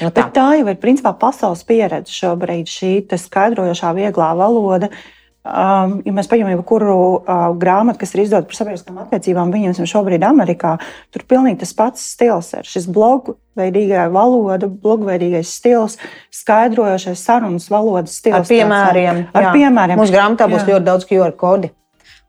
Nu, 0.00 0.08
tā. 0.10 0.24
tā 0.34 0.48
jau 0.58 0.66
ir 0.66 0.80
principā 0.82 1.12
pasaules 1.20 1.62
pieredze 1.68 2.10
šobrīd, 2.10 2.70
šī 2.70 2.90
skaidrojošā, 3.20 3.92
vieglā 3.94 4.32
valoda. 4.40 4.88
Uh, 4.88 5.23
Um, 5.44 5.98
ja 6.06 6.12
mēs 6.16 6.28
paņemam 6.30 6.54
jebkuru 6.54 6.92
uh, 6.96 7.40
grāmatu, 7.60 7.98
kas 8.00 8.14
ir 8.14 8.22
izdota 8.22 8.48
par 8.48 8.56
sabiedriskām 8.56 9.02
attiecībām, 9.02 9.50
viņiem 9.52 9.88
šobrīd 9.90 10.22
Amerikā, 10.24 10.78
tur 11.12 11.24
pilnīgi 11.28 11.60
tas 11.60 11.74
pats 11.76 12.06
stils. 12.14 12.48
Ir 12.56 12.64
šis 12.64 12.86
blogveidīgā 12.88 14.06
valoda, 14.14 14.70
blogveidīgais 14.72 15.50
stils, 15.52 15.98
skaidrojošais 16.32 17.20
sarunas 17.28 17.68
valodas 17.68 18.16
stils. 18.22 18.38
Ar 18.38 18.48
piemēriem. 18.48 19.20
Tāds, 19.26 19.36
ar 19.36 19.48
jā. 19.50 19.52
piemēriem. 19.58 20.00
Mūsu 20.00 20.16
grāmatā 20.16 20.48
būs 20.48 20.62
jā. 20.62 20.70
ļoti 20.70 20.88
daudz 20.88 21.08
QR 21.12 21.36
kodi. 21.44 21.70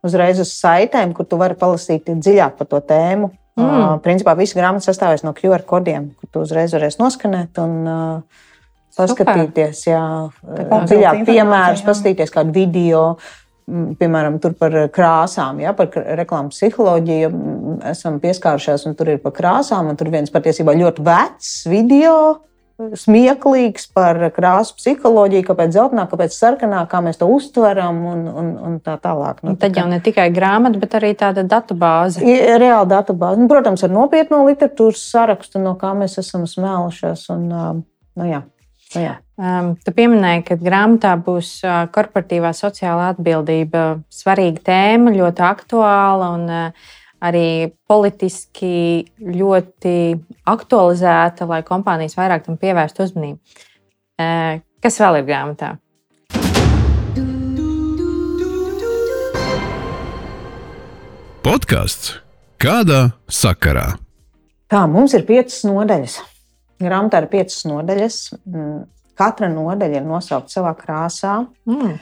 Uzreiz 0.06 0.42
uz 0.44 0.52
saitēm, 0.52 1.16
kur 1.16 1.30
tu 1.30 1.40
vari 1.40 1.56
palasīt 1.60 2.12
dziļāk 2.12 2.60
par 2.60 2.70
to 2.74 2.84
tēmu. 2.84 3.32
Mm. 3.56 3.64
Uh, 3.64 3.94
principā 4.04 4.36
visa 4.36 4.60
grāmata 4.60 4.90
sastāvēs 4.90 5.24
no 5.24 5.32
QR 5.38 5.64
kodiem, 5.64 6.12
kur 6.20 6.34
tu 6.34 6.44
uzreiz 6.44 6.76
varēsi 6.76 7.00
noskanēt. 7.00 7.64
Un, 7.64 7.80
uh, 7.88 8.44
paskatīties, 8.98 9.86
jā, 9.90 10.04
dziļāk 10.44 11.26
piemērus, 11.28 11.84
paskatīties 11.88 12.34
kādu 12.34 12.56
video. 12.56 13.04
Piemēram, 13.66 14.36
par 14.60 14.76
krāsām, 14.94 15.58
ja, 15.64 15.72
par 15.74 15.90
reklāmas 16.20 16.54
psiholoģiju 16.54 17.32
esam 17.90 18.20
pieskārušies, 18.22 18.84
un 18.86 18.94
tur 18.94 19.16
ir 19.16 19.24
par 19.24 19.34
krāsām. 19.34 19.90
Tur 19.98 20.12
viens 20.14 20.30
patiesībā 20.30 20.76
ļoti 20.78 21.06
vecs 21.08 21.56
video, 21.72 22.20
smieklīgs 22.76 23.88
par 23.96 24.20
krāsu 24.36 24.76
psiholoģiju, 24.78 25.48
kāpēc 25.48 25.74
zeltainā, 25.74 26.06
kāpēc 26.12 26.36
sarkanā, 26.36 26.84
kā 26.92 27.00
mēs 27.02 27.18
to 27.22 27.30
uztveram 27.32 28.02
un, 28.12 28.26
un, 28.28 28.50
un 28.68 28.80
tā 28.84 28.98
tālāk. 29.02 29.40
Nu, 29.48 29.56
tad 29.60 29.78
jau 29.80 29.86
ne 29.90 30.02
tikai 30.04 30.28
grāmata, 30.36 30.80
bet 30.82 30.98
arī 31.00 31.14
tāda 31.18 31.46
datubāze. 31.48 32.22
Reāla 32.22 32.86
datubāze. 32.98 33.40
Nu, 33.42 33.48
protams, 33.52 33.86
ar 33.88 33.96
nopietnu 33.96 34.44
literatūras 34.50 35.06
sarakstu, 35.14 35.64
no 35.64 35.78
kā 35.80 35.96
mēs 35.98 36.20
esam 36.22 36.46
smēlušies. 36.50 37.30
Un, 37.34 37.48
nu, 37.50 38.28
jā. 38.28 38.44
Nu 38.96 39.04
jā. 39.04 39.16
Um, 39.36 39.74
tu 39.84 39.92
pieminēji, 39.96 40.46
ka 40.48 40.56
grāmatā 40.60 41.16
būs 41.20 41.58
korporatīvā 41.96 42.54
sociālā 42.56 43.10
atbildība 43.14 43.88
svarīga 44.14 44.64
tēma, 44.70 45.12
ļoti 45.16 45.44
aktuāla 45.44 46.30
un 46.38 46.46
arī 47.26 47.48
politiski 47.90 49.04
ļoti 49.20 49.96
aktualizēta, 50.52 51.48
lai 51.50 51.64
kompānijas 51.68 52.16
vairāk 52.16 52.46
tam 52.46 52.60
pievērstu 52.62 53.08
uzmanību. 53.08 53.42
Kas 54.86 55.02
vēl 55.02 55.20
ir 55.20 55.28
grāmatā? 55.28 55.74
Podkāsts 61.46 62.16
kādā 62.62 63.02
sakarā? 63.30 63.98
Tā 64.72 64.86
mums 64.90 65.14
ir 65.14 65.28
piecas 65.28 65.60
nodaļas. 65.68 66.16
Grāmatā 66.84 67.24
ir 67.24 67.30
piecas 67.32 67.64
nodaļas. 67.70 68.20
Mm, 68.50 68.84
katra 69.16 69.50
nodaļa 69.52 70.02
ir 70.02 70.08
nosaukta 70.08 70.58
savā 70.58 70.76
krāsā. 70.78 71.42
Mm. 71.70 71.98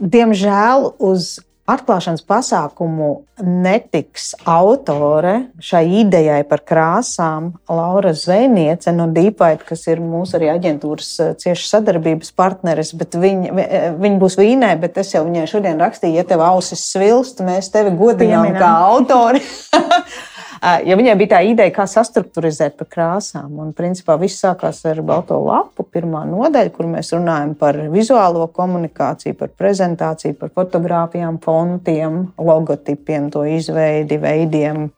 Diemžēl 0.00 0.90
uz 1.04 1.36
atklāšanas 1.68 2.22
pasākumu 2.24 3.08
netiks 3.44 4.30
autore 4.48 5.34
šai 5.60 5.82
idejai 6.00 6.40
par 6.48 6.62
krāsām. 6.64 7.50
Laura 7.68 8.14
Zvejniece 8.16 8.94
no 8.96 9.08
Deepwater, 9.12 9.66
kas 9.68 9.84
ir 9.90 10.00
mūsu 10.00 10.38
arī 10.38 10.48
aģentūras 10.54 11.10
cieši 11.42 11.68
sadarbības 11.68 12.32
partneris, 12.38 12.94
bet 12.96 13.18
viņa, 13.20 13.68
viņa 14.00 14.22
būs 14.22 14.38
vīnē, 14.40 14.72
bet 14.80 14.96
es 15.02 15.12
jau 15.12 15.26
viņai 15.28 15.44
šodien 15.50 15.84
rakstīju, 15.84 16.16
ja 16.16 16.24
tev 16.28 16.44
ausis 16.48 16.88
svilst, 16.88 17.44
mēs 17.44 17.68
tevi 17.74 17.92
godinām 18.00 18.48
kā 18.56 18.72
autori. 18.88 19.44
Ja 20.58 20.96
viņai 20.98 21.14
bija 21.20 21.30
tā 21.36 21.40
ideja, 21.46 21.70
kā 21.74 21.84
sastruktūrizēt 21.86 22.74
par 22.80 22.88
krāsām, 22.90 23.52
un 23.62 23.70
principā 23.76 24.16
viss 24.18 24.40
sākās 24.42 24.80
ar 24.90 24.98
balto 25.06 25.38
lapu, 25.44 25.84
pirmā 25.86 26.24
nodaļa, 26.26 26.72
kur 26.74 26.88
mēs 26.90 27.12
runājam 27.14 27.54
par 27.58 27.78
vizuālo 27.92 28.48
komunikāciju, 28.56 29.36
par 29.38 29.52
prezentāciju, 29.54 30.34
par 30.40 30.50
fotografijām, 30.58 31.38
fontiem, 31.44 32.24
logotipiem, 32.38 33.30
to 33.34 33.44
izveidi, 33.46 34.18
veidiem. 34.22 34.88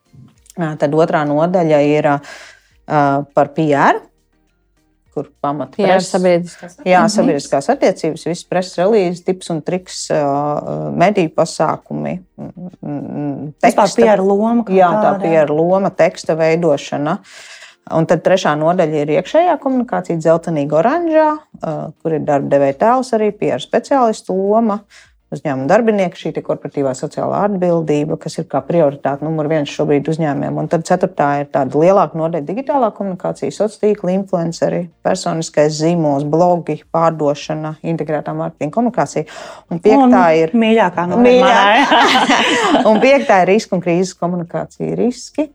Tad 0.56 0.96
otrā 0.96 1.26
nodaļa 1.28 1.82
ir 1.88 2.08
par 2.86 3.52
PR, 3.56 4.00
kur 5.14 5.28
pamata 5.42 5.82
jā, 5.82 5.98
sabiedriskās, 6.04 6.78
jā, 6.86 7.02
sabiedriskās 7.12 7.70
attiecības, 7.72 8.26
visas 8.30 8.46
preses 8.48 8.78
relīzes, 8.80 9.22
tips 9.26 9.50
un 9.54 9.62
triks, 9.66 10.02
mediju 11.00 11.32
pasākumi. 11.36 12.16
Teksta, 13.62 13.88
PR 13.98 14.22
loma. 14.24 14.64
Jā, 14.70 14.90
tā 15.02 15.14
PR 15.22 15.54
loma, 15.54 15.92
teksta 15.94 16.38
veidošana. 16.38 17.18
Un 17.90 18.06
tad 18.06 18.22
trešā 18.22 18.52
nodaļa 18.54 19.00
ir 19.02 19.14
iekšējā 19.16 19.56
komunikācija, 19.58 20.20
dzeltenīga 20.22 20.76
oranžā, 20.78 21.28
kur 21.60 22.14
ir 22.14 22.22
darba 22.22 22.52
devēja 22.52 22.76
tēls 22.84 23.10
arī, 23.16 23.32
PR 23.34 23.62
speciālistu 23.64 24.36
loma. 24.36 24.78
Uh, 24.84 25.09
uzņēmuma 25.34 25.68
darbinieki, 25.70 26.18
šī 26.18 26.32
korporatīvā 26.42 26.92
sociālā 26.98 27.44
atbildība, 27.46 28.18
kas 28.20 28.40
ir 28.40 28.48
kā 28.50 28.62
prioritāte 28.66 29.24
numur 29.26 29.46
viens 29.50 29.70
šobrīd 29.70 30.08
uzņēmumiem. 30.10 30.58
Un 30.58 30.70
tad 30.70 30.86
ceturtā 30.88 31.28
ir 31.42 31.50
tāda 31.54 31.78
lielāka 31.78 32.18
nodeļa- 32.18 32.48
digitālā 32.50 32.90
komunikācija, 32.96 33.54
sociālā 33.54 33.84
tīkla, 33.84 34.14
influenceri, 34.18 34.82
personiskais 35.06 35.78
zīmols, 35.78 36.26
blogi, 36.30 36.80
pārdošana, 36.94 37.76
integrētā 37.82 38.34
mārketinga 38.34 38.74
komunikācija. 38.74 39.24
Un 39.70 39.80
piektā 39.80 40.24
un 40.26 40.42
ir 40.42 40.50
mīļākā 40.50 41.06
no 41.08 41.22
mīļākā. 41.22 42.02
un 42.90 43.00
piektā 43.00 43.42
ir 43.44 43.54
riska 43.54 43.78
un 43.78 43.86
krīzes 43.86 44.18
komunikācija. 44.18 44.96
Riski, 44.98 45.50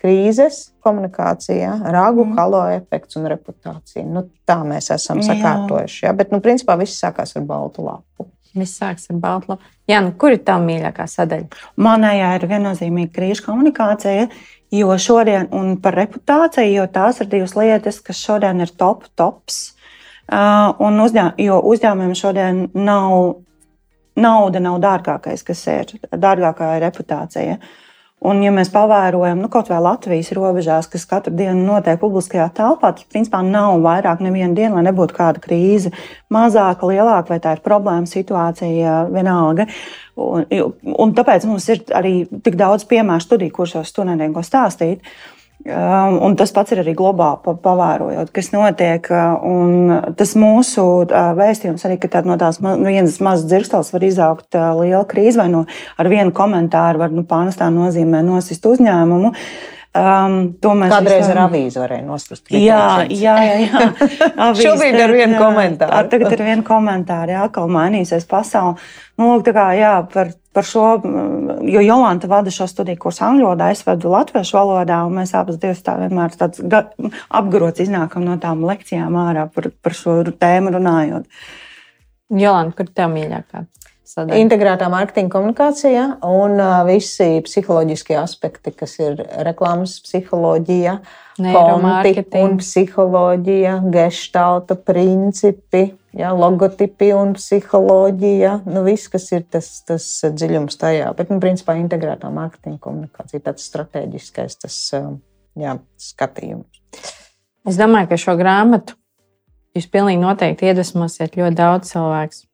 krīzes 0.00 0.70
komunikācija, 0.84 1.76
rāgu 1.92 2.24
mm. 2.24 2.36
halo 2.38 2.64
efekts 2.72 3.18
un 3.20 3.28
reputācija. 3.30 4.04
Nu, 4.08 4.24
tā 4.48 4.60
mēs 4.66 4.90
esam 4.94 5.20
sakārtojuši. 5.24 6.04
Ja? 6.06 6.14
Bet, 6.16 6.32
nu, 6.32 6.40
principā, 6.44 6.78
viss 6.80 7.00
sākās 7.02 7.36
ar 7.36 7.44
baltu 7.46 7.84
lapu. 7.86 8.26
Viss 8.56 8.78
sāks 8.80 9.10
ar 9.10 9.18
baltu 9.22 9.52
lapu. 9.52 9.68
Jā, 9.90 10.00
nu, 10.04 10.12
kur 10.18 10.34
ir 10.34 10.40
tā 10.46 10.56
mīļākā 10.62 11.06
sadaļa? 11.10 11.60
Manējā 11.82 12.30
ir 12.38 12.46
viennozīmīga 12.50 13.12
krīžu 13.14 13.44
komunikācija, 13.46 14.28
jo 14.74 14.96
šodien, 14.98 15.48
un 15.56 15.76
par 15.82 15.98
reputāciju, 15.98 16.72
jo 16.78 16.86
tās 16.94 17.20
ir 17.22 17.30
divas 17.30 17.54
lietas, 17.58 18.00
kas 18.04 18.22
šodien 18.22 18.62
ir 18.64 18.72
top, 18.78 19.06
tops. 19.18 19.60
Uh, 20.30 20.70
un 20.86 20.98
uzņēm, 21.02 21.32
jo 21.42 21.58
uzņēmumiem 21.72 22.18
šodien 22.18 22.64
nav 22.78 23.42
nauda, 24.20 24.62
nav 24.62 24.78
dārgākais, 24.82 25.42
kas 25.46 25.62
ir. 25.70 25.94
Dārgākā 26.10 26.76
ir 26.76 26.84
reputācija. 26.86 27.56
Uh, 27.58 27.89
Un, 28.20 28.42
ja 28.44 28.50
mēs 28.52 28.68
pavērojam 28.68 29.38
nu, 29.40 29.48
kaut 29.48 29.70
vai 29.72 29.78
Latvijas 29.80 30.28
robežās, 30.36 30.90
kas 30.92 31.06
katru 31.08 31.32
dienu 31.38 31.62
notiek 31.64 31.96
publiskajā 32.02 32.50
telpā, 32.58 32.90
tad 32.92 33.08
principā 33.08 33.40
nav 33.46 33.78
vairāk 33.80 34.20
neviena 34.20 34.52
diena, 34.56 34.74
lai 34.76 34.84
nebūtu 34.90 35.16
kāda 35.16 35.40
krīze. 35.40 35.94
Mazāka, 36.28 36.90
lielāka, 36.90 37.32
vai 37.32 37.40
tā 37.40 37.56
ir 37.56 37.64
problēma 37.64 38.10
situācija, 38.10 38.98
vienalga. 39.14 39.70
Un, 40.20 40.44
un 41.00 41.16
tāpēc 41.16 41.48
mums 41.48 41.70
ir 41.72 41.80
arī 41.96 42.14
tik 42.44 42.60
daudz 42.60 42.84
piemēru 42.90 43.24
studiju, 43.24 43.56
kursos 43.56 43.88
studentiem 43.88 44.36
ko 44.36 44.44
stāstīt. 44.44 45.00
Uh, 45.00 45.39
un 45.68 46.36
tas 46.40 46.52
pats 46.56 46.72
ir 46.72 46.80
arī 46.80 46.94
globāli 46.96 47.56
pavērojot, 47.60 48.30
kas 48.32 48.48
notiek. 48.54 49.10
Uh, 49.12 49.34
un 49.44 50.14
tas 50.16 50.32
mūsu 50.38 50.84
uh, 51.04 51.32
vēstījums 51.36 51.84
arī, 51.84 51.98
ka 52.00 52.22
no 52.24 52.38
tās 52.40 52.60
vienas 52.62 53.18
mazas 53.20 53.48
dzirkstels 53.50 53.92
var 53.92 54.06
izaugt 54.06 54.56
uh, 54.56 54.70
liela 54.80 55.04
krīze, 55.08 55.36
vai 55.40 55.50
no 55.52 55.66
ar 56.00 56.08
vienu 56.08 56.32
komentāru 56.32 57.02
var 57.02 57.12
nu, 57.12 57.26
pārnestā 57.28 57.68
nozīmē 57.74 58.22
nosist 58.24 58.64
uzņēmumu. 58.66 59.34
Um, 59.90 60.52
Kādreiz 60.62 61.26
ar 61.32 61.48
avīzi 61.48 61.80
varēja 61.82 62.04
nospust. 62.06 62.44
Jā, 62.54 63.08
jā, 63.10 63.32
jā. 63.42 63.54
jā. 63.64 63.80
Avīz, 64.46 64.60
Šobrīd 64.62 64.98
ar 65.02 65.10
vienu 65.10 65.40
komentāru. 65.40 65.96
Ar, 65.96 66.06
tagad 66.12 66.36
ir 66.36 66.44
viena 66.46 66.62
komentāra, 66.62 67.32
jā, 67.34 67.46
atkal 67.48 67.66
mainīsies 67.74 68.28
pasaule. 68.30 68.76
Nu, 69.18 69.32
lūk, 69.32 69.42
tā 69.48 69.54
kā, 69.56 69.64
jā, 69.74 69.96
par, 70.12 70.30
par 70.54 70.68
šo, 70.68 70.84
jo 71.66 71.82
Jolanta 71.82 72.30
vada 72.30 72.54
šo 72.54 72.68
studiju 72.70 73.00
kursu 73.02 73.26
angļu 73.26 73.48
valodā, 73.48 73.72
es 73.74 73.82
vadu 73.88 74.14
latviešu 74.14 74.60
valodā, 74.60 75.00
un 75.08 75.18
mēs 75.18 75.34
abas 75.34 75.58
divas 75.58 75.82
tā 75.82 75.96
vienmēr 76.04 76.38
tāds 76.38 76.62
apgrots 77.42 77.82
iznākam 77.82 78.28
no 78.30 78.38
tām 78.38 78.62
lekcijām 78.70 79.18
ārā 79.26 79.48
par, 79.50 79.72
par 79.82 79.98
šo 79.98 80.20
tēmu 80.30 80.70
runājot. 80.78 81.26
Jolanta, 82.38 82.78
kur 82.78 82.94
tev 82.94 83.10
mīļākā? 83.18 83.66
Sadaļa. 84.10 84.40
Integrētā 84.42 84.88
mārketinga 84.90 85.30
komunikācija 85.36 86.04
un 86.26 86.56
uh, 86.58 86.80
visi 86.88 87.28
psiholoģiskie 87.46 88.16
aspekti, 88.18 88.72
kas 88.74 88.96
ir 88.98 89.20
reklāmas 89.46 90.00
psiholoģija, 90.02 90.96
konti 91.38 92.24
un 92.40 92.56
psiholoģija, 92.58 93.76
gestalta 93.94 94.74
principi, 94.74 95.84
ja, 96.18 96.32
logotipi 96.34 97.12
un 97.14 97.36
psiholoģija. 97.38 98.56
Nu, 98.66 98.82
viss, 98.88 99.12
kas 99.12 99.30
ir 99.36 99.46
tas, 99.46 99.70
tas 99.86 100.10
dziļums 100.26 100.80
tajā. 100.80 101.14
Bet, 101.14 101.30
nu, 101.30 101.38
principā, 101.42 101.78
integrētā 101.78 102.32
mārketinga 102.34 102.82
komunikācija, 102.82 103.46
tāds 103.46 103.70
strateģiskais 103.70 104.58
tas, 104.66 104.82
jā, 105.54 105.78
skatījums. 106.10 106.82
Es 107.68 107.78
domāju, 107.78 108.10
ka 108.10 108.18
šo 108.18 108.34
grāmatu 108.40 108.98
jūs 109.78 109.86
pilnīgi 109.92 110.18
noteikti 110.18 110.66
iedvesmosiet 110.66 111.38
ļoti 111.38 111.62
daudz 111.62 111.94
cilvēku 111.94 112.49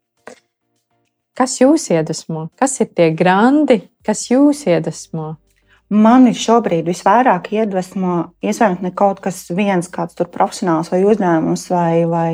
Kas 1.37 1.59
jūs 1.61 1.91
iedvesmo? 1.93 2.47
Kas 2.57 2.79
ir 2.81 2.89
tie 2.97 3.11
grandi, 3.13 3.83
kas 4.07 4.31
jūs 4.31 4.63
iedvesmo? 4.71 5.35
Mani 5.93 6.33
šobrīd 6.35 6.89
visvairāk 6.89 7.53
iedvesmo, 7.55 8.15
iespējams, 8.43 8.81
ne 8.83 8.91
kaut 8.97 9.21
kas 9.23 9.45
viens, 9.55 9.87
kāds 9.93 10.17
tur 10.19 10.31
profesionāls 10.33 10.89
vai 10.91 11.05
uzņēmums 11.07 11.67
vai, 11.71 11.93
vai 12.11 12.31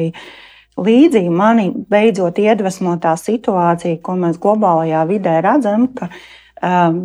līdzīgi. 0.78 1.34
Mani 1.34 1.66
beidzot 1.90 2.38
iedvesmo 2.40 2.94
tā 3.02 3.12
situācija, 3.20 3.98
ko 4.06 4.16
mēs 4.22 4.38
globālajā 4.40 5.02
vidē 5.10 5.34
redzam, 5.44 5.90
ka 5.98 6.08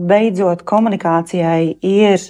beidzot 0.07 0.61
komunikācijai 0.69 1.79
ir 1.81 2.21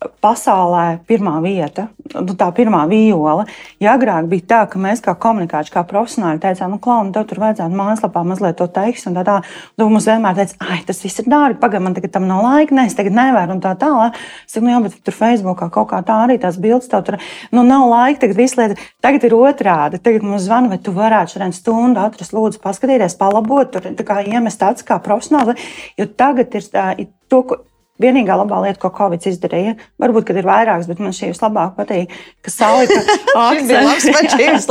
pasaulē 0.00 1.02
pirmā 1.08 1.34
vieta, 1.44 1.86
nu, 2.14 2.32
tā 2.38 2.46
pirmā 2.56 2.86
viola. 2.88 3.44
Ja 3.82 3.92
agrāk 3.98 4.30
bija 4.30 4.46
tā, 4.48 4.60
ka 4.72 4.80
mēs 4.80 5.02
kā 5.04 5.12
komunikātori, 5.20 5.74
kā 5.74 5.82
profesionāļi 5.88 6.40
teicām, 6.40 6.72
nu, 6.72 6.78
klauni, 6.80 7.12
tev 7.12 7.26
tur 7.28 7.42
vajadzētu 7.42 7.76
mājaslapā 7.76 8.22
mazliet 8.24 8.56
to 8.56 8.68
teikt, 8.72 9.04
un 9.10 9.18
tā 9.18 9.26
tā, 9.28 9.36
tu 9.76 9.88
mums 9.92 10.08
vienmēr 10.08 10.38
teici, 10.38 10.56
ah, 10.64 10.80
tas 10.88 11.04
viss 11.04 11.20
ir 11.20 11.28
dārgi, 11.28 11.60
pagaidi, 11.60 11.84
man 11.84 11.98
tagad 11.98 12.14
tam 12.16 12.28
nav 12.30 12.40
laika, 12.46 12.76
nē, 12.78 12.86
es 12.88 12.96
tagad 12.96 13.16
nevaru, 13.18 13.58
un 13.58 13.62
tā 13.64 13.74
tālāk. 13.80 14.16
Es 14.46 14.56
saku, 14.56 14.64
nu, 14.66 14.72
jā, 14.72 14.80
bet 14.88 14.98
tur 15.04 15.18
Facebookā 15.20 15.68
kaut 15.76 15.92
kā 15.92 16.00
tā 16.08 16.18
arī 16.24 16.40
tās 16.40 16.56
bildes, 16.60 16.88
tev 16.88 17.04
tur, 17.04 17.20
nu, 17.52 17.64
nav 17.68 17.88
laika, 17.92 18.22
tagad 18.24 18.40
viss 18.40 18.56
lieta, 18.56 18.80
tagad 19.04 19.28
ir 19.28 19.36
otrādi, 19.36 20.00
tagad 20.00 20.24
mums 20.24 20.48
zvana, 20.48 20.72
vai 20.72 20.80
tu 20.80 20.96
varētu 20.96 21.36
šodien 21.36 21.56
stundu 21.56 22.00
atrast, 22.00 22.32
lūdzu, 22.36 22.64
paskatīties, 22.64 23.20
palabot, 23.20 23.68
tur 23.68 23.92
tā 23.92 24.08
kā 24.08 24.22
iemest 24.24 24.64
tāds 24.64 24.86
kā 24.86 24.96
profesionāls, 25.04 25.60
jo 26.00 26.08
tagad 26.16 26.56
ir 26.56 26.72
tā, 26.72 26.92
to, 27.28 27.44
Vienīgā 28.00 28.36
labā 28.40 28.62
lieta, 28.64 28.80
ko 28.80 28.90
Covid 28.96 29.26
izdarīja, 29.30 29.74
varbūt, 30.00 30.26
kad 30.30 30.38
ir 30.40 30.48
vairākas, 30.48 30.88
bet 30.90 31.02
man 31.02 31.14
šī 31.16 31.30
vislabāk 31.32 31.74
patīk, 31.76 32.14
ka 32.44 32.52
salika 32.52 32.96
akcentus. 33.34 34.66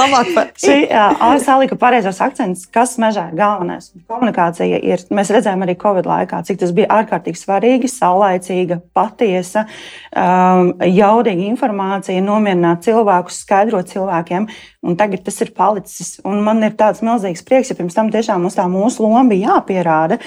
salika 1.45 1.77
pareizos 1.79 2.21
akcentus, 2.25 2.65
kas 2.74 2.98
mežā 3.01 3.27
ir 3.29 3.38
galvenais. 3.39 3.91
Komunikācija 4.09 4.81
ir, 4.81 5.05
mēs 5.13 5.33
redzējām 5.36 5.65
arī 5.65 5.77
Covid 5.79 6.09
laikā, 6.09 6.41
cik 6.48 6.62
tas 6.63 6.74
bija 6.75 6.89
ārkārtīgi 7.00 7.39
svarīgi, 7.39 7.91
saulaicīga, 7.93 8.79
patiesa, 8.98 9.65
um, 10.09 10.74
jaudīga 10.89 11.48
informācija, 11.50 12.25
nomierināt 12.25 12.86
cilvēkus, 12.88 13.43
skaidrot 13.45 13.93
cilvēkiem. 13.93 14.50
Un 14.86 14.95
tagad 15.00 15.25
tas 15.25 15.41
ir 15.43 15.51
palicis. 15.55 16.15
Un 16.27 16.39
man 16.45 16.63
ir 16.65 16.77
tāds 16.79 17.03
milzīgs 17.05 17.43
prieks, 17.45 17.71
ja 17.71 17.77
pirms 17.77 17.98
tam 17.98 18.12
tiešām 18.13 18.45
mums 18.45 18.57
tā 18.57 18.65
mūsu 18.71 19.03
loma 19.05 19.25
bija 19.29 19.55
jāpierāda 19.57 20.19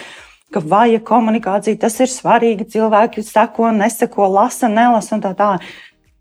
ka 0.53 0.63
vajag 0.75 1.07
komunikāciju, 1.09 1.81
tas 1.81 1.97
ir 2.01 2.11
svarīgi. 2.13 2.69
Cilvēki 2.75 3.25
seko, 3.27 3.71
neseko, 3.77 4.29
lasa, 4.33 4.71
nelasa 4.73 5.17
un 5.17 5.25
tā 5.25 5.33
tālāk. 5.39 5.67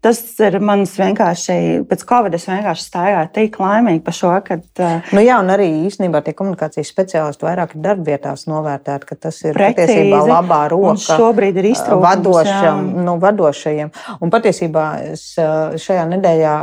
Tas 0.02 0.18
ir 0.42 0.56
mans 0.66 0.96
vienkārši, 0.98 1.56
pēc 1.86 2.04
Covid 2.10 2.34
es 2.34 2.48
vienkārši 2.50 2.86
stāvēju 2.88 3.28
tik 3.36 3.60
laimīgi 3.62 4.00
par 4.02 4.16
šo. 4.18 4.32
Kad, 4.48 4.64
uh, 4.82 5.12
nu 5.14 5.22
jā, 5.22 5.36
un 5.44 5.54
arī 5.54 5.68
īstenībā 5.86 6.24
tie 6.26 6.34
komunikācijas 6.34 6.90
speciālisti 6.90 7.46
vairāk 7.46 7.76
ir 7.76 7.84
darbvietās 7.86 8.48
novērtēti, 8.50 9.10
ka 9.12 9.20
tas 9.28 9.38
ir 9.44 9.54
precīzi, 9.54 9.86
patiesībā 9.86 10.24
labā 10.26 10.64
roka. 10.74 10.98
Šobrīd 11.06 11.62
ir 11.62 11.70
iztrūkums. 11.76 12.08
Vadošam, 12.08 12.90
nu, 13.06 13.16
vadošajiem. 13.22 13.94
Un 14.18 14.34
patiesībā 14.34 14.88
es 15.12 15.28
šajā 15.38 16.08
nedēļā 16.16 16.56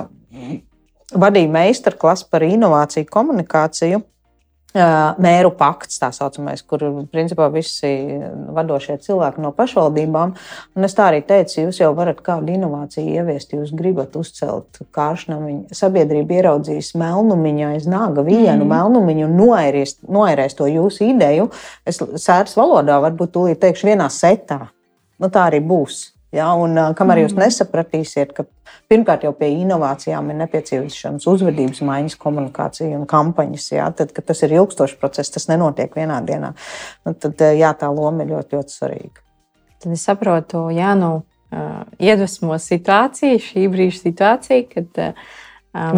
vadīju 1.22 1.54
meistarklasu 1.54 2.26
par 2.34 2.42
inovāciju 2.48 3.06
komunikāciju. 3.12 4.02
Mēru 4.76 5.48
pakts, 5.56 5.96
tā 5.96 6.10
saucamais, 6.12 6.60
kur 6.68 6.82
principā 7.08 7.46
visi 7.48 7.88
vadošie 8.52 8.98
cilvēki 9.00 9.40
no 9.40 9.48
pašvaldībām. 9.56 10.34
Un 10.76 10.84
es 10.84 10.94
tā 10.94 11.06
arī 11.08 11.22
teicu, 11.24 11.62
jūs 11.62 11.80
jau 11.80 11.88
varat 11.96 12.20
kādu 12.24 12.52
inovāciju 12.52 13.14
ieviest, 13.16 13.54
jūs 13.56 13.72
gribat 13.72 14.18
uzcelt 14.20 14.82
kāršnamiņu. 14.92 15.72
Sabiedrība 15.72 16.36
ieraudzīs 16.42 16.92
melnumiņu 17.00 17.64
aiz 17.70 17.88
nāga 17.88 18.26
vienu 18.26 18.66
mm. 18.66 18.68
melnumiņu 18.74 19.24
un 19.30 19.40
noērēs, 19.40 19.96
noērēs 20.04 20.60
to 20.60 20.68
jūsu 20.68 21.08
ideju. 21.14 21.48
Es 21.88 22.02
sēras 22.04 22.52
valodā 22.60 23.00
varbūt 23.08 23.32
tūlīt 23.38 23.64
teikšu 23.64 23.88
vienā 23.88 24.12
setā. 24.12 24.66
Nu, 25.18 25.32
tā 25.32 25.48
arī 25.48 25.64
būs. 25.64 26.10
Ja, 26.34 26.50
un, 26.60 26.76
kamēr 26.96 27.22
jūs 27.22 27.32
mm. 27.32 27.40
nesapratīsiet, 27.46 28.34
ka 28.36 28.44
pirmkārt 28.92 29.24
jau 29.24 29.32
pie 29.36 29.48
inovācijām 29.62 30.28
ir 30.28 30.36
nepieciešams 30.42 31.24
uzvedības 31.30 31.80
maiņas, 31.88 32.18
komunikācija 32.20 32.98
un 32.98 33.06
kampaņas, 33.08 33.70
ja, 33.72 33.86
tad 33.96 34.12
tas 34.12 34.44
ir 34.44 34.52
ilgstošs 34.58 34.98
process, 35.00 35.32
tas 35.32 35.48
nenotiek 35.48 35.96
vienā 35.96 36.20
dienā. 36.28 36.52
Nu, 37.08 37.16
tad 37.16 37.40
jā, 37.56 37.72
tā 37.80 37.88
loma 37.88 38.26
ir 38.26 38.34
ļoti, 38.34 38.58
ļoti 38.58 38.76
svarīga. 38.76 39.24
Tad 39.78 39.94
es 39.94 40.04
saprotu, 40.04 40.66
Jā, 40.74 40.92
nu, 40.98 41.22
iedvesmo 42.02 42.58
situācija, 42.60 43.40
šī 43.40 43.68
brīža 43.72 44.02
situācija, 44.02 44.66
kad 44.68 45.00
uh, 45.00 45.28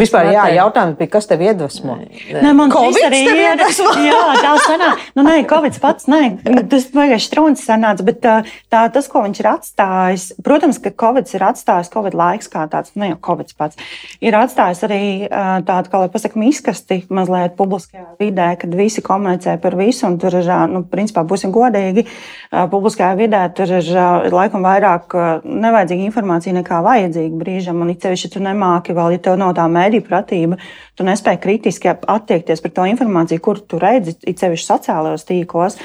Vispār, 0.00 0.30
jā, 0.34 0.44
jautājums 0.56 0.96
bija, 0.98 1.10
kas 1.14 1.28
tev 1.30 1.42
iedvesmo? 1.44 1.96
Nē, 2.34 2.52
man 2.56 2.72
Covid 2.72 3.06
arī 3.08 3.20
iedvesmo. 3.28 3.92
jā, 4.10 4.20
tā 4.42 4.54
sanāca. 4.64 5.06
Nu, 5.16 5.24
nē, 5.26 5.36
Covid 5.50 5.78
pats, 5.82 6.08
nē, 6.10 6.22
tas 6.70 6.88
vienkārši 6.92 7.28
strūns 7.28 7.64
sanāca, 7.64 8.04
bet 8.06 8.20
tā, 8.22 8.82
tas, 8.92 9.08
ko 9.10 9.22
viņš 9.24 9.40
ir 9.42 9.48
atstājis, 9.50 10.26
protams, 10.44 10.80
ka 10.82 10.92
Covid 11.04 11.30
ir 11.36 11.46
atstājis, 11.50 11.92
Covid 11.94 12.16
laiks 12.18 12.50
kā 12.52 12.66
tāds, 12.72 12.92
nu, 12.98 13.08
jau 13.12 13.18
Covid 13.30 13.54
pats, 13.58 13.78
ir 14.24 14.36
atstājis 14.36 14.84
arī 14.88 15.02
tādu, 15.30 15.92
kā 15.92 16.02
lai 16.02 16.10
pasakam, 16.12 16.44
izkasti 16.48 17.02
mazliet 17.12 17.56
publiskajā 17.58 18.18
vidē, 18.20 18.50
kad 18.60 18.76
visi 18.76 19.04
komunicē 19.06 19.56
par 19.62 19.78
visu, 19.80 20.06
un 20.10 20.18
tur 20.20 20.36
ir, 20.40 20.50
nu, 20.70 20.84
principā, 20.90 21.24
būsim 21.26 21.54
godīgi, 21.54 22.06
publiskajā 22.50 23.14
vidē 23.18 23.46
tur 23.56 23.76
ir 23.78 23.90
laikam 24.34 24.64
vairāk 24.66 25.16
nevajadzīga 25.46 26.08
informācija 26.10 26.56
nekā 26.58 26.82
vajadzīga 26.84 27.40
brīžam, 27.40 27.80
un 27.84 27.94
it 27.94 28.04
sevišķi 28.04 28.34
tu 28.36 28.44
nemāki 28.44 28.96
vēl, 28.96 29.16
ja 29.16 29.24
tev 29.24 29.38
nav 29.40 29.54
tā 29.58 29.69
mēdīņu 29.72 30.06
pratība, 30.06 30.60
tu 30.98 31.06
nespēji 31.08 31.42
kritiski 31.42 31.92
attiekties 31.94 32.62
pret 32.64 32.76
to 32.76 32.86
informāciju, 32.92 33.42
kur 33.44 33.60
tu 33.64 33.80
redzi, 33.82 34.16
it 34.28 34.42
sevišķi 34.42 34.68
sociālajos 34.72 35.28
tīklos, 35.28 35.78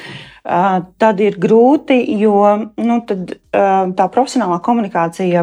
tad 1.01 1.21
ir 1.25 1.39
grūti, 1.41 1.97
jo 2.21 2.37
nu, 2.77 2.97
tad, 3.07 3.31
tā 3.97 4.05
profesionālā 4.13 4.59
komunikācija 4.65 5.41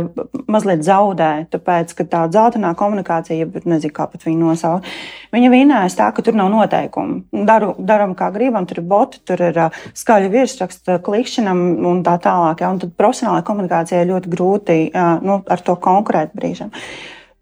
mazliet 0.53 0.85
zaudē. 0.87 1.31
Tāpēc, 1.51 1.95
ka 1.99 2.07
tā 2.07 2.21
dzeltenā 2.31 2.71
komunikācija, 2.79 3.49
nezinu, 3.67 3.95
kā 3.97 4.07
pat 4.13 4.27
viņu 4.29 4.47
nosaukt, 4.47 4.87
viņa 5.35 5.51
vinējas 5.53 5.99
tā, 5.99 6.11
ka 6.15 6.23
tur 6.23 6.39
nav 6.39 6.53
noteikumu. 6.55 7.23
Daru, 7.49 7.73
daram, 7.83 8.15
kā 8.19 8.31
gribam, 8.35 8.69
tur 8.69 8.83
ir 8.83 8.87
boti, 8.93 9.23
tur 9.27 9.43
ir 9.43 9.59
skaļa 9.99 10.31
virsraksta, 10.33 11.01
klikšķinam 11.03 11.65
un 11.89 12.05
tā 12.07 12.15
tālāk. 12.23 12.63
Ja? 12.63 12.71
Un 12.71 12.79
tad 12.85 12.95
profesionālā 12.99 13.43
komunikācija 13.49 14.05
ir 14.05 14.13
ļoti 14.13 14.33
grūti 14.37 14.79
nu, 15.27 15.41
ar 15.43 15.67
to 15.67 15.75
konkurēt 15.83 16.37
brīžam. 16.39 16.71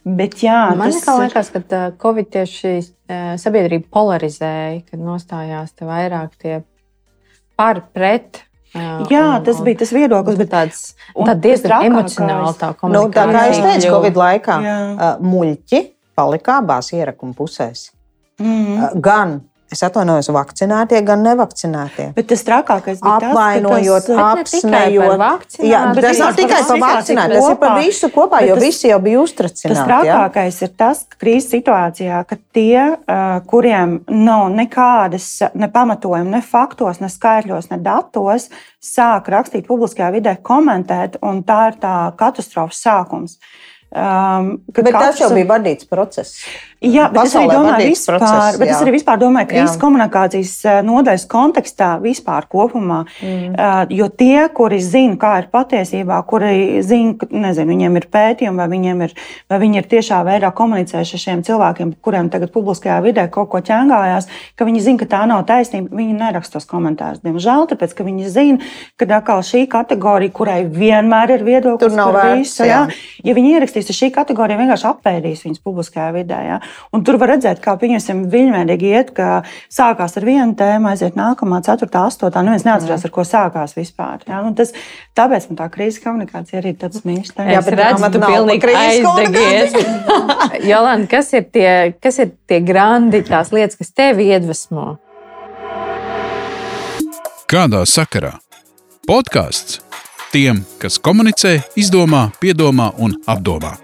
Bet, 0.04 0.38
jā, 0.40 0.72
Man 0.80 0.92
tas... 0.94 1.04
liekas, 1.20 1.50
ka 1.52 1.80
Covid 2.00 2.30
tieši 2.32 2.78
sabiedrība 3.40 3.90
polarizēja, 3.92 4.80
kad 4.88 5.02
nostājās 5.02 5.74
te 5.76 5.88
vairāk 5.88 6.38
tie 6.40 6.62
par 7.60 7.82
pret. 7.92 8.44
Uh, 8.70 9.02
jā, 9.10 9.24
un, 9.34 9.44
tas 9.44 9.58
bija 9.66 9.80
tas 9.82 9.90
viedoklis, 9.92 10.38
bet 10.38 10.52
tāds- 10.52 10.82
diezgan 11.44 11.88
emocionāli 11.88 12.52
tā 12.56 12.70
komunikācija. 12.78 12.94
Nu, 12.94 13.10
tā 13.12 13.24
kā 13.34 13.46
es 13.50 13.58
teicu, 13.64 13.94
Covid 13.96 14.20
laikā 14.20 14.58
jā. 14.62 14.76
muļķi 15.26 15.80
palika 16.16 16.60
abās 16.62 16.92
ierakuma 16.94 17.34
pusēs. 17.34 17.90
Mm 18.38 18.46
-hmm. 18.46 19.00
Gan 19.00 19.40
es 19.72 19.82
atvainojos, 19.86 20.28
vakcinētie, 20.34 21.00
gan 21.06 21.22
nevakcinētie. 21.24 22.08
Bet 22.16 22.26
tas 22.32 22.42
trakākais 22.46 23.00
bija 23.02 23.16
apvainojot, 23.30 24.08
apsmējot. 24.10 25.56
Jā, 25.62 25.82
bet 25.94 26.04
tas 26.04 26.18
nav 26.22 26.34
tikai 26.38 26.60
par 26.68 26.80
vakcinētiem, 26.84 27.34
tas 27.36 27.48
ir 27.52 27.56
par 27.62 27.76
visu 27.80 28.10
kopā, 28.14 28.42
jo 28.48 28.54
tas- 28.56 28.64
visi 28.64 28.88
jau 28.90 28.98
bija 29.00 29.20
Tas 29.20 29.30
uztracināti. 29.30 30.06
jā. 30.06 30.16
trakākais 30.16 30.62
ir 30.62 30.68
tas, 30.76 31.04
ka 31.08 31.16
krīzes 31.24 31.50
situācijā, 31.54 32.26
ka 32.26 32.36
tie, 32.52 32.96
kuriem 33.46 34.00
nav 34.08 34.50
nekādas 34.50 35.50
ne 35.54 35.68
pamatojuma, 35.68 36.30
ne 36.30 36.40
faktos, 36.42 37.00
ne 37.00 37.08
skaitļos, 37.08 37.70
ne 37.70 37.78
datos, 37.78 38.48
sāk 38.82 39.28
rakstīt 39.28 39.66
publiskajā 39.66 40.10
vidē, 40.12 40.36
komentēt, 40.42 41.16
un 41.22 41.42
tā 41.42 41.68
ir 41.72 41.80
tā 41.80 42.12
katastrofas 42.16 42.80
sākums. 42.82 43.38
Um, 43.90 44.60
Bet 44.70 44.84
tas 44.86 44.94
katrs- 44.94 45.20
jau 45.24 45.30
bija 45.34 45.46
vadīts 45.50 45.88
process. 45.90 46.44
Jā, 46.80 47.10
bet 47.12 47.26
es 47.26 47.34
arī 47.36 47.44
Pasaulē 47.44 47.56
domāju, 47.58 47.88
vispār, 47.90 48.16
process, 48.16 48.56
bet 48.56 48.70
es 48.72 48.78
arī 48.80 48.92
vispār 48.94 49.18
domāju, 49.20 49.48
ka 49.48 49.52
krīzes 49.52 49.74
Jā. 49.74 49.80
komunikācijas 49.82 50.52
eh, 50.64 50.76
nodaļas 50.88 51.26
kontekstā 51.28 51.88
vispār 52.00 52.46
kopumā. 52.48 53.02
Mm. 53.20 53.50
Uh, 53.52 53.82
jo 53.98 54.06
tie, 54.08 54.46
kuri 54.56 54.78
zina, 54.80 55.18
kā 55.20 55.32
ir 55.42 55.50
patiesībā, 55.52 56.16
kuri 56.24 56.80
zina, 56.80 57.18
ka 57.20 57.28
nezinu, 57.28 57.68
viņiem 57.74 57.98
ir 58.00 58.06
pētījumi, 58.14 58.56
vai, 58.62 58.68
viņiem 58.72 59.02
ir, 59.04 59.12
vai 59.52 59.58
viņi 59.60 59.76
ir 59.82 59.88
tiešā 59.90 60.22
veidā 60.24 60.48
komunicējuši 60.56 61.18
ar 61.18 61.22
šiem 61.26 61.42
cilvēkiem, 61.50 61.90
kuriem 62.00 62.30
tagad 62.32 62.54
publiskajā 62.54 62.96
vidē 63.04 63.26
kaut 63.28 63.50
ko 63.52 63.60
ķēngājās, 63.60 64.30
ka 64.56 64.64
viņi 64.70 64.84
zina, 64.86 65.02
ka 65.02 65.10
tā 65.12 65.20
nav 65.28 65.44
taisnība, 65.50 65.92
viņi 66.00 66.16
neraksta 66.16 66.56
tos 66.56 66.68
komentārus. 66.70 67.20
Diemžēl, 67.20 67.68
tāpēc, 67.74 67.92
ka 67.92 68.08
viņi 68.08 68.32
zina, 68.32 68.72
ka 68.96 69.10
atkal 69.18 69.44
šī 69.44 69.66
kategorija, 69.68 70.32
kurai 70.32 70.64
vienmēr 70.64 71.36
ir 71.36 71.44
viedoklis 71.44 71.92
Tur 71.92 72.00
nav 72.00 72.16
vērts, 72.16 72.56
ja 72.64 73.36
viņi 73.36 73.56
ierakstīs, 73.58 73.79
tad 73.88 73.96
šī 73.96 74.10
kategorija 74.14 74.58
vienkārši 74.60 74.86
apēdīs 74.90 75.44
viņus 75.46 75.62
publiskajā 75.64 76.10
vidē. 76.14 76.38
Ja? 76.46 76.58
Un 76.94 77.04
tur 77.06 77.18
var 77.20 77.32
redzēt, 77.34 77.62
kā 77.64 77.74
pieņemsim, 77.80 78.22
viļņveidīgi 78.32 78.92
iet, 78.92 79.12
ka 79.16 79.42
sākās 79.72 80.16
ar 80.20 80.26
vienu 80.28 80.54
tēmu, 80.58 80.90
aiziet 80.92 81.18
nākamā, 81.18 81.62
ceturtā, 81.66 82.04
astotā. 82.10 82.44
Neviens 82.46 82.66
neatcerās, 82.68 83.04
ar 83.06 83.14
ko 83.14 83.26
sākās 83.26 83.76
vispār. 83.78 84.24
Ja? 84.28 84.42
Nu, 84.44 84.54
tas, 84.58 84.74
tāpēc 85.18 85.50
man 85.50 85.60
tā 85.62 85.68
krīzes 85.74 86.02
komunikācija 86.04 86.62
arī 86.62 86.74
ir 86.74 86.80
tāds 86.84 87.04
mīļš. 87.06 87.34
Jā, 87.40 87.60
bet 87.66 87.74
redzu, 87.74 87.82
grāmata 87.82 88.16
tu 88.16 88.24
pilnīgi 88.24 88.74
aizdegies. 88.84 89.76
Jolanda, 90.70 91.10
kas 91.10 91.32
ir 91.36 91.46
tie, 91.52 91.70
kas 92.02 92.22
ir 92.22 92.34
tie 92.50 92.62
grandi, 92.64 93.24
tās 93.26 93.52
lietas, 93.54 93.78
kas 93.80 93.94
tevi 93.96 94.30
iedvesmo? 94.30 94.94
Kādā 97.50 97.82
sakarā? 97.88 98.36
Podkāsts 99.10 99.80
tiem, 100.32 100.64
kas 100.78 100.98
komunicē, 101.02 101.58
izdomā, 101.78 102.28
piedomā 102.42 102.92
un 103.02 103.16
apdomā. 103.30 103.76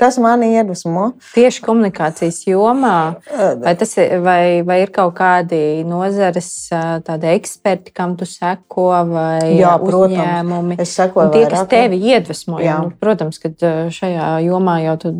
Kas 0.00 0.16
mani 0.18 0.48
iedvesmo? 0.56 1.12
Tieši 1.34 1.62
komunikācijas 1.62 2.40
jomā, 2.48 3.20
vai, 3.62 3.74
tas 3.78 3.92
ir, 4.00 4.16
vai, 4.24 4.62
vai 4.66 4.80
ir 4.82 4.90
kaut 4.90 5.12
kādi 5.20 5.84
nozares 5.86 6.48
eksperti, 6.72 7.92
kam 7.94 8.16
tu 8.18 8.26
seko, 8.26 8.88
vai 9.12 9.52
Jā, 9.60 9.76
protams. 9.78 10.16
uzņēmumi? 10.16 10.78
Es 10.82 10.96
sekoju 10.96 11.30
tie, 11.36 11.44
kas 11.46 11.60
vairāk. 11.60 11.70
tevi 11.76 12.00
iedvesmo, 12.10 12.58
Jā. 12.64 12.80
nu, 12.82 12.90
protams, 12.98 13.38
ka 13.38 13.52
šajā 13.94 14.32
jomā 14.48 14.80
jau 14.88 14.96
tu 15.04 15.14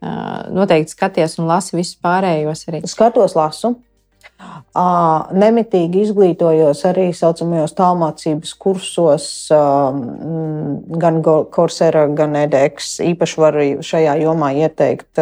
noteikti 0.00 0.96
skaties 0.96 1.38
un 1.38 1.46
lasi 1.52 1.76
visus 1.76 2.00
pārējos 2.02 2.64
arī. 2.72 2.82
Skatos, 2.90 3.36
lasu. 3.38 3.76
Nemitīgi 4.78 6.04
izglītojos 6.06 6.84
arī 6.86 7.08
tā 7.10 7.16
saucamajos 7.18 7.72
tālmācības 7.74 8.52
kursos, 8.60 9.24
gan 11.02 11.18
Coursera, 11.54 12.04
gan 12.14 12.36
EDX. 12.38 12.92
Īpaši 13.02 13.40
varu 13.42 13.64
šajā 13.82 14.14
jomā 14.22 14.52
ieteikt 14.60 15.18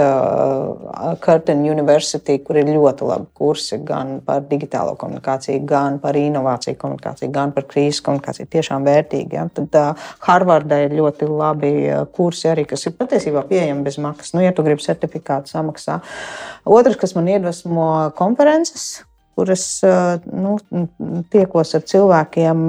Curtin 1.25 1.65
University, 1.65 2.37
kur 2.45 2.61
ir 2.61 2.69
ļoti 2.69 3.09
labi 3.09 3.27
kursi 3.39 3.81
gan 3.87 4.19
par 4.27 4.45
digitālo 4.51 4.93
komunikāciju, 5.01 5.65
gan 5.65 5.97
par 6.05 6.19
inovāciju 6.21 6.77
komunikāciju, 6.83 7.33
gan 7.33 7.57
par 7.57 7.65
krīzes 7.71 8.03
komunikāciju. 8.05 8.51
Tiešām 8.53 8.85
vērtīgi. 8.85 9.41
Ja? 9.41 9.49
Tad 9.57 9.81
ā, 9.81 9.87
Harvardē 10.29 10.83
ir 10.91 10.99
ļoti 11.01 11.31
labi 11.33 11.73
kursi 12.13 12.53
arī, 12.53 12.67
kas 12.69 12.85
ir 12.85 12.97
patiesībā 13.01 13.47
pieejami 13.49 13.89
bez 13.89 13.97
maksas. 14.03 14.37
Nu, 14.37 14.45
ja 14.45 14.53
tu 14.53 14.67
gribi 14.67 14.85
certifikātu 14.85 15.55
samaksā. 15.55 16.03
Otrs, 16.69 17.01
kas 17.01 17.17
man 17.17 17.33
iedvesmo 17.33 18.13
konferences, 18.19 19.06
kuras 19.37 19.67
ā, 19.87 19.97
nu, 20.33 20.57
tiekos 21.33 21.75
ar 21.77 21.85
cilvēkiem. 21.87 22.65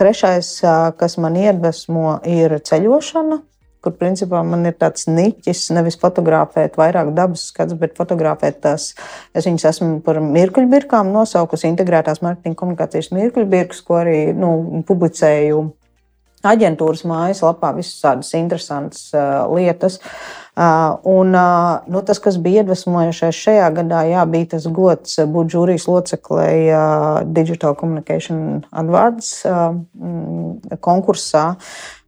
Trešais, 0.00 0.50
kas 0.98 1.16
man 1.22 1.38
iedvesmo, 1.38 2.18
ir 2.28 2.58
ceļošana. 2.66 3.40
Kur 3.80 3.94
principā 3.96 4.42
man 4.44 4.68
ir 4.68 4.74
tāds 4.76 5.06
niķis, 5.08 5.70
nevis 5.72 5.96
fotografēt 6.00 6.74
vairāk 6.76 7.14
dabas 7.16 7.46
skats, 7.48 7.72
bet 7.80 7.94
fotografēt 7.96 8.58
tās. 8.60 8.90
Es 9.32 9.48
viņas 9.48 9.64
esmu 9.70 10.02
par 10.04 10.20
mirkļbirkām 10.20 11.08
nosaukusi, 11.14 11.70
integrētās 11.70 12.20
marketinga 12.20 12.60
komunikācijas 12.60 13.08
mirkļbirkas, 13.16 13.80
ko 13.86 14.02
arī 14.02 14.18
nu, 14.36 14.82
publicēju 14.88 15.62
aģentūras 16.46 17.06
mājaslapā 17.08 17.72
visas 17.76 18.00
tādas 18.04 18.34
interesantas 18.36 19.08
uh, 19.14 19.46
lietas. 19.52 19.98
Uh, 20.60 20.98
un, 21.08 21.32
uh, 21.32 21.86
nu, 21.88 22.02
tas, 22.04 22.18
kas 22.20 22.36
bija 22.42 22.60
iedvesmojošais 22.60 23.38
šajā 23.46 23.68
gadā, 23.78 24.02
jā, 24.10 24.24
bija 24.28 24.50
tas 24.56 24.66
gods 24.68 25.16
būt 25.32 25.54
žūrijas 25.54 25.86
loceklei 25.88 26.66
uh, 26.68 27.22
Digital 27.24 27.72
Communication 27.78 28.60
Awards 28.76 29.38
mm, 29.48 30.76
konkursā. 30.84 31.46
Uh, 31.54 31.99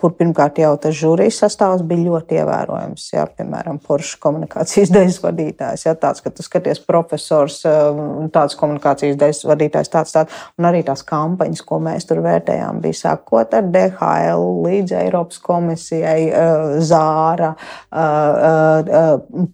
kur 0.00 0.14
pirmkārt 0.16 0.56
jau 0.62 0.70
tas 0.80 0.94
žūrijas 0.96 1.42
sastāvs 1.42 1.82
bija 1.84 2.06
ļoti 2.06 2.38
ievērojams. 2.40 3.08
Jā, 3.12 3.26
piemēram, 3.36 3.80
Porsche 3.84 4.16
komunikācijas 4.22 4.92
daļas 4.94 5.18
vadītājs, 5.24 5.84
jā, 5.86 5.94
tāds, 6.00 6.22
ka 6.24 6.32
tu 6.32 6.44
skaties 6.46 6.80
profesors, 6.86 7.58
uh, 7.68 7.98
tāds 8.32 8.56
komunikācijas 8.58 9.18
daļas 9.20 9.42
vadītājs, 9.50 9.92
tāds, 9.92 10.14
tāds, 10.16 10.38
un 10.56 10.68
arī 10.70 10.80
tās 10.86 11.04
kampaņas, 11.08 11.64
ko 11.68 11.80
mēs 11.84 12.08
tur 12.08 12.22
vērtējām, 12.24 12.80
bija 12.84 13.00
sākot 13.02 13.56
ar 13.58 13.68
DHL 13.74 14.46
līdz 14.64 14.96
Eiropas 15.02 15.42
komisijai, 15.44 16.22
uh, 16.30 16.78
Zāra, 16.82 17.52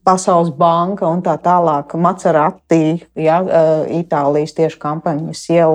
Pasaules 0.07 0.53
banka 0.59 1.09
un 1.09 1.25
tā 1.27 1.35
tālāk, 1.43 1.97
Macerati, 1.99 2.99
jā, 3.19 3.41
Itālijas 3.99 4.55
tieši 4.57 4.79
kampaņas 4.83 5.45
jau. 5.51 5.73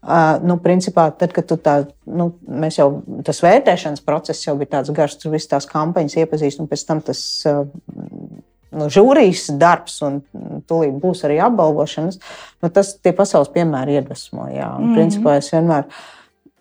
Nu, 0.00 0.54
principā, 0.64 1.10
tad, 1.12 1.34
kad 1.36 1.44
tu 1.44 1.58
tā, 1.60 1.74
nu, 2.08 2.30
mēs 2.48 2.78
jau 2.78 3.02
tas 3.24 3.42
vērtēšanas 3.44 4.00
process 4.06 4.46
jau 4.46 4.54
bija 4.56 4.78
tāds 4.78 4.92
garš, 4.96 5.18
tur 5.20 5.34
visas 5.34 5.50
tās 5.50 5.68
kampaņas 5.68 6.16
iepazīst, 6.22 6.62
un 6.62 6.70
pēc 6.70 6.84
tam 6.88 7.02
tas 7.04 7.20
nu, 7.44 8.86
žūrijas 8.88 9.50
darbs, 9.60 9.98
un 10.06 10.22
tūlīt 10.70 10.96
būs 11.02 11.26
arī 11.28 11.36
apbalvošanas. 11.44 12.16
Nu, 12.62 12.72
tas 12.72 12.94
tie 12.96 13.12
pasaules 13.16 13.52
piemēri 13.52 13.98
iedvesmo. 14.00 14.48
Jā, 14.48 14.70
un, 14.78 14.86
mm 14.86 14.88
-hmm. 14.88 14.96
principā, 14.96 15.36
es 15.36 15.52
vienmēr. 15.52 15.84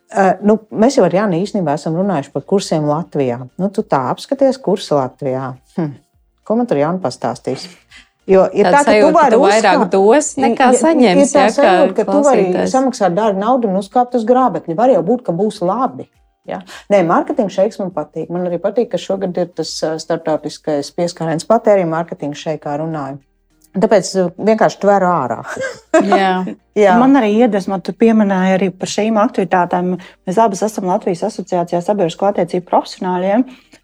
Uh, 0.09 0.33
nu, 0.41 0.57
mēs 0.71 0.97
jau 0.97 1.05
ar 1.05 1.13
Jānu 1.13 1.39
īstenībā 1.39 1.73
esam 1.77 1.95
runājuši 1.95 2.31
par 2.33 2.41
kursiem 2.41 2.83
Latvijā. 2.89 3.47
Nu, 3.57 3.69
tu 3.69 3.81
tā 3.81 4.09
apskaties 4.09 4.57
kursu 4.57 4.95
Latvijā. 4.95 5.53
Hm. 5.77 5.91
Ko 6.43 6.55
man 6.55 6.65
tur 6.65 6.77
jānu 6.77 6.99
pastāstīs? 6.99 7.67
Jo 8.29 8.43
ir 8.53 8.67
Tāda 8.67 8.77
tā, 8.77 8.83
ka 8.83 8.85
tu 8.85 8.91
sajūta, 8.93 9.09
ka 9.09 9.17
vari 9.19 9.33
tu 9.35 9.41
vairāk 9.41 9.79
uzkāpt- 9.79 9.91
dos 9.95 10.27
nekā 10.43 10.65
Ja- 10.69 10.79
saņemsi, 10.83 11.21
Ir 11.23 11.29
tā 11.33 11.41
ja, 11.41 11.49
kā 11.49 11.55
sajūta, 11.57 11.95
ka 11.97 12.05
tu 12.11 12.21
vari 12.27 12.43
samaksāt 12.69 13.15
dārgu 13.17 13.41
naudu 13.41 13.69
un 13.71 13.79
uzkāpt 13.81 14.13
uz 14.19 14.25
grābekļa. 14.29 14.75
Var 14.77 14.89
jau 14.93 15.03
būt, 15.03 15.23
ka 15.25 15.31
būs 15.33 15.61
labi. 15.65 16.05
Ja? 16.45 16.59
Nē, 16.89 17.01
mārketinga 17.05 17.49
šeiks 17.53 17.79
man 17.79 17.89
patīk. 17.91 18.29
Man 18.29 18.45
arī 18.47 18.59
patīk, 18.61 18.89
ka 18.91 18.97
šogad 18.97 19.35
ir 19.37 19.47
tas 19.47 19.69
ā, 19.85 19.95
starptautiskais 20.01 20.91
pieskāriens 20.97 21.45
patēriņa 21.49 21.89
mārketinga 21.89 22.37
šeikā 22.37 22.77
runāju. 22.81 23.19
Tāpēc 23.77 24.07
vienkārši 24.37 24.79
tver 24.81 25.03
ārā. 25.05 25.43
Jā. 26.13 26.45
Jā. 26.75 26.95
Man 26.97 27.13
arī 27.19 27.35
iedvesmo, 27.43 27.77
tu 27.85 27.93
pieminēji 27.93 28.55
arī 28.57 28.69
par 28.73 28.89
šīm 28.89 29.17
aktivitātēm. 29.21 29.91
Mēs 30.25 30.37
abas 30.41 30.63
esam 30.65 30.85
Latvijas 30.89 31.21
asociācijā 31.29 31.81
sabiedrisko 31.85 32.29
attiecību 32.31 32.65
profesionāļiem, 32.65 33.43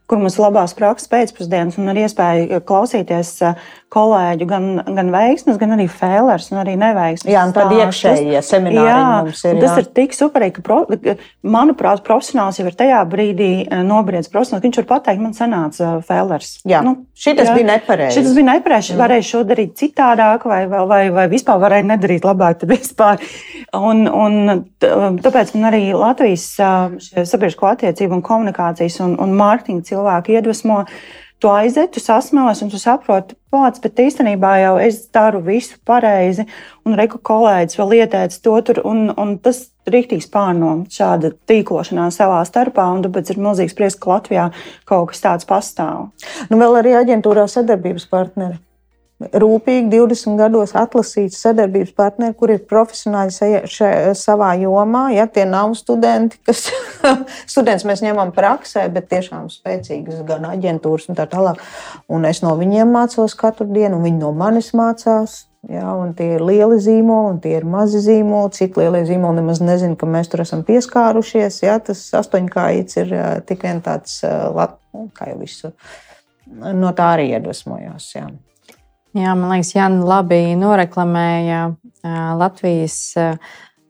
kur 0.10 0.22
mums 0.22 0.38
labās 0.42 0.76
prakses 0.78 1.10
pēcpusdienas 1.12 1.80
un 1.82 1.90
ir 1.94 2.04
iespēja 2.06 2.60
klausīties 2.66 3.32
eh, 3.46 3.64
kolēģu 3.96 4.48
gan, 4.50 4.66
gan 4.98 5.12
veiksmes, 5.14 5.58
gan 5.62 5.76
arī 5.78 5.86
fēlers 5.90 6.50
un 6.52 6.60
arī 6.62 6.76
neveiksmes. 6.80 7.32
Jā, 7.32 7.46
un 7.48 7.54
stāstus. 7.56 7.86
iekšējie 7.86 8.42
semināri 8.44 8.90
Jā, 8.92 9.00
mums 9.24 9.44
ir, 9.46 9.56
un 9.56 9.64
tas 9.64 9.72
jā. 9.72 9.84
ir 9.84 9.90
tik 10.02 10.16
superīgi, 10.18 10.56
ka, 10.58 10.66
pro, 10.66 10.80
manuprāt, 11.56 12.04
profesionāls 12.06 12.60
jau 12.60 12.68
ir 12.68 12.78
tajā 12.78 13.02
brīdī 13.10 13.52
eh, 13.64 13.84
nobriedzis 13.88 14.34
profesionāls, 14.34 14.66
viņš 14.68 14.82
var 14.84 14.90
pateikt, 14.96 15.24
man 15.24 15.36
sanāca 15.38 15.96
fēlers. 16.06 16.58
Jā. 16.68 16.84
Šitas 17.16 17.50
bija 17.56 17.70
nepareizi. 17.72 18.20
Šis 18.20 18.36
bija 18.36 18.50
nepareizi. 18.52 18.98
Varēja 19.00 19.26
šo 19.30 19.44
darīt 19.48 19.78
citādāk, 19.80 20.44
vai, 20.50 20.66
vai, 20.70 20.84
vai, 20.90 21.02
vai 21.16 21.26
vispār 21.32 21.62
varēja 21.64 21.88
nedarīt 21.94 22.28
labāk. 22.28 22.60
tad 22.62 22.74
Vispār. 22.76 23.24
Un, 23.76 24.04
un, 24.12 24.66
t- 24.84 24.92
tāpēc 25.24 25.54
man 25.56 25.70
arī 25.72 25.82
Latvijas 25.96 26.46
šie 27.02 27.24
sabiedrisko 27.28 27.70
attiecību, 27.72 28.20
un 28.20 28.24
komunikācijas 28.26 29.00
un, 29.06 29.16
un 29.24 29.34
mārketinga 29.40 29.88
cilvēki 29.96 30.36
iedvesmo. 30.38 30.84
Tu 31.44 31.50
aiziet, 31.52 31.92
tu 31.92 32.00
sasmēlies, 32.00 32.62
un 32.64 32.70
tu 32.72 32.80
saproti, 32.80 33.36
pats, 33.52 33.82
bet 33.84 34.00
īstenībā 34.00 34.54
jau 34.62 34.76
es 34.80 35.02
daru 35.14 35.42
visu 35.44 35.76
pareizi, 35.86 36.46
un 36.88 36.96
reku 36.96 37.20
kolēģis 37.20 37.80
vēl 37.82 37.98
ieteica 38.00 38.40
to 38.46 38.56
tur, 38.70 38.80
un, 38.88 39.10
un 39.20 39.36
tas 39.44 39.66
rīktīgi 39.92 40.30
pārno 40.34 40.72
šāda 40.92 41.34
tīklošanās 41.50 42.22
savā 42.22 42.40
starpā, 42.48 42.88
un 42.96 43.04
tāpēc 43.06 43.34
ir 43.34 43.42
milzīgs 43.44 43.76
prieks, 43.78 44.00
ka 44.00 44.16
Latvijā 44.16 44.48
kaut 44.90 45.12
kas 45.12 45.26
tāds 45.26 45.50
pastāv. 45.50 46.08
Nu, 46.50 46.62
vēl 46.62 46.80
arī 46.82 46.96
aģentūrā 47.04 47.50
sadarbības 47.52 48.08
partneri. 48.10 48.65
Rūpīgi 49.20 49.88
20 49.94 50.36
gados 50.36 50.74
atlasīts 50.76 51.40
sadarbības 51.46 51.94
partneri, 51.96 52.36
kur 52.36 52.52
ir 52.52 52.66
profesionāļi 52.68 53.64
šajā, 53.72 54.14
savā 54.20 54.52
jomā. 54.60 55.06
Ja 55.16 55.24
tie 55.32 55.46
nav 55.48 55.72
studenti, 55.80 56.40
kas 56.44 56.68
students 57.54 57.88
mēs 57.88 58.04
ņemam 58.04 58.34
praksē, 58.36 58.90
bet 58.92 59.08
tiešām 59.14 59.48
spēcīgas 59.54 60.26
gan 60.28 60.48
aģentūras 60.52 61.08
un 61.10 61.20
tā 61.20 61.30
tālāk. 61.32 61.62
Un 62.12 62.28
es 62.28 62.44
no 62.44 62.58
viņiem 62.60 62.92
mācos 62.92 63.38
katru 63.40 63.70
dienu, 63.72 63.98
un 64.00 64.08
viņi 64.10 64.20
no 64.20 64.34
manis 64.36 64.74
mācās. 64.76 65.46
Ja, 65.66 65.96
tie 66.14 66.36
ir 66.36 66.44
lieli 66.46 66.76
zīmoli, 66.78 67.30
un 67.34 67.38
tie 67.42 67.56
ir 67.58 67.64
mazi 67.66 67.98
zīmoli. 68.04 68.52
Cik 68.54 68.76
lielie 68.78 69.02
zīmoli 69.08 69.40
nemaz 69.40 69.64
nezinu, 69.64 69.96
ka 69.98 70.06
mēs 70.06 70.30
tur 70.30 70.44
esam 70.44 70.62
pieskārušies. 70.68 71.64
Ja, 71.64 71.80
tas 71.82 72.04
astoņkājīts 72.20 73.00
ir 73.02 73.16
tik 73.48 73.66
vien 73.66 73.80
tāds, 73.86 74.20
kā 74.22 75.32
jau 75.32 75.40
visur. 75.40 75.74
No 76.46 76.92
tā 76.94 77.16
arī 77.16 77.32
iedvesmojos. 77.32 78.12
Ja. 78.14 78.28
Jā, 79.16 79.32
man 79.38 79.54
liekas, 79.54 79.72
Jānis 79.78 80.04
labi 80.08 80.42
noreklamēja 80.60 81.62
Latvijas 82.36 82.98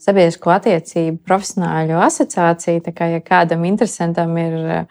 sabiedrisko 0.05 0.53
attiecību 0.53 1.17
profesionāļu 1.25 1.97
asociāciju. 2.05 2.83
Tā 2.85 2.93
kā 2.93 3.09
ja 3.15 3.23
kādam 3.25 3.65
interesantam 3.65 4.35
ir 4.37 4.85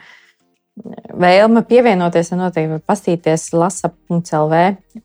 vēlme 1.15 1.63
pievienoties, 1.69 2.33
tad 2.33 2.41
noteikti 2.41 2.73
var 2.73 2.83
pastīties 2.83 3.47
lasa.lv. 3.55 4.63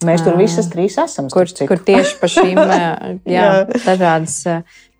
Mēs 0.07 0.25
tur 0.25 0.39
visas 0.39 0.69
trīs 0.73 0.97
esam. 1.01 1.29
Kur, 1.29 1.45
kur 1.45 1.83
tieši 1.85 2.17
par 2.21 2.33
šīm 2.33 2.61
jā, 3.37 3.49
dažādas 3.85 4.39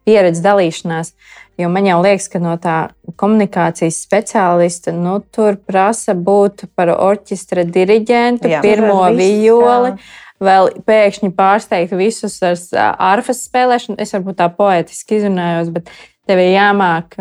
pieredzes 0.07 0.43
dalīšanās. 0.45 1.13
Jo 1.59 1.67
man 1.71 1.87
jau 1.89 1.97
liekas, 1.99 2.29
ka 2.31 2.39
no 2.39 2.53
tā 2.61 2.77
komunikācijas 3.19 3.97
speciālista 4.05 4.93
nu, 4.95 5.17
tur 5.35 5.57
prasa 5.59 6.15
būt 6.15 6.69
par 6.77 6.93
orķestra 6.95 7.65
diriģentu, 7.67 8.47
jā, 8.47 8.61
pirmo 8.63 9.01
violi. 9.17 9.97
Vēl 10.39 10.69
pēkšņi 10.87 11.33
pārsteigt 11.35 11.91
visus 11.99 12.37
ar 12.47 12.55
arfas 12.95 13.41
spēlēšanu. 13.49 13.97
Es 13.99 14.15
varbūt 14.15 14.37
tā 14.39 14.47
poetiski 14.55 15.17
izrunājos, 15.17 15.73
bet 15.75 15.91
tev 16.29 16.39
ir 16.39 16.53
jāmāk 16.53 17.17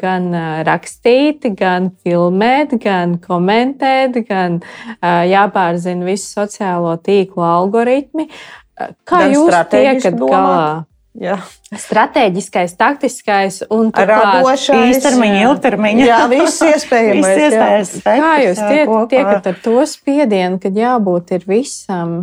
gan 0.00 0.30
rakstīt, 0.64 1.44
gan 1.58 1.90
filmēt, 2.00 2.72
gan 2.80 3.18
komentēt, 3.20 4.16
gan 4.24 4.62
jāpārzina 5.04 6.08
visu 6.08 6.30
sociālo 6.38 6.96
tīklu 6.96 7.44
algoritmi. 7.44 8.30
Kā 9.04 9.26
gan 9.26 9.36
jūs 9.36 9.52
tiekat 9.76 10.16
galā? 10.16 10.86
Jā. 11.16 11.36
Strateģiskais, 11.72 12.74
taktiskais 12.76 13.62
un 13.72 13.88
radošais, 13.94 14.92
īstermiņa, 14.92 15.42
ilgtermiņa. 15.46 16.06
Jā, 16.06 16.20
viss 16.30 16.60
iespējamais. 16.66 17.42
iespējas 17.46 17.92
Kā 18.04 18.32
jūs 18.44 18.60
tiek, 18.60 18.94
tiekat 19.12 19.50
ar 19.52 19.60
to 19.64 19.84
spiedienu, 19.88 20.60
kad 20.62 20.76
jābūt 20.76 21.32
ir 21.38 21.46
visam? 21.48 22.18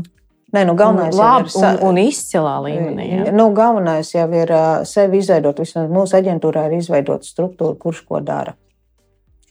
Nē, 0.53 0.67
nu, 0.69 0.75
galvenais 0.77 1.15
labi, 1.17 1.49
ir 1.49 1.63
un, 1.65 1.79
un 1.89 1.99
izcilā 2.03 2.57
līmenī. 2.67 3.07
Ja? 3.09 3.31
Nu, 3.33 3.47
galvenais 3.57 4.11
jau 4.13 4.27
ir 4.37 4.53
sevi 4.85 5.23
izveidot. 5.23 5.63
Vismaz 5.63 5.89
mūsu 5.89 6.19
aģentūrā 6.19 6.67
ir 6.69 6.77
izveidota 6.77 7.25
struktūra, 7.25 7.73
kurš 7.81 8.03
ko 8.05 8.21
dara. 8.21 8.53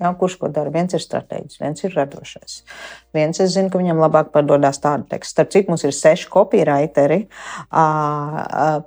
Jā, 0.03 0.11
kurš 0.19 0.35
ko 0.41 0.49
dara? 0.51 0.73
Viens 0.75 0.95
ir 0.97 1.03
strateģis, 1.03 1.61
viens 1.63 1.85
ir 1.85 1.95
radošais. 1.95 2.57
Viens 3.15 3.39
es 3.45 3.53
zinu, 3.55 3.71
ka 3.71 3.79
viņam 3.79 4.01
labāk 4.03 4.33
padodas 4.35 4.81
tādu 4.83 5.07
tekstu. 5.13 5.37
Starp 5.37 5.53
citu, 5.55 5.71
mums 5.71 5.85
ir 5.87 5.95
seši 5.95 6.27
copywriteri, 6.33 7.21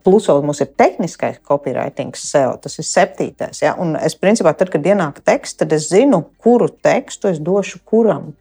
plus 0.03 0.27
vēl 0.31 0.43
mums 0.43 0.59
ir 0.65 0.73
tehniskais 0.75 1.39
copywriting, 1.47 2.17
SEO. 2.19 2.57
Tas 2.61 2.75
ir 2.81 2.89
septītais. 2.89 3.63
Ja? 3.63 3.77
Un 3.79 3.95
es 3.95 4.17
principā, 4.19 4.51
tad, 4.59 4.73
kad 4.73 4.83
ienāk 4.83 5.23
teksts, 5.23 5.61
tad 5.63 5.75
es 5.77 5.87
zinu, 5.93 6.25
kuru 6.43 6.67
tekstu 6.67 7.31
es 7.31 7.39
došu 7.39 7.79
kuram. 7.87 8.33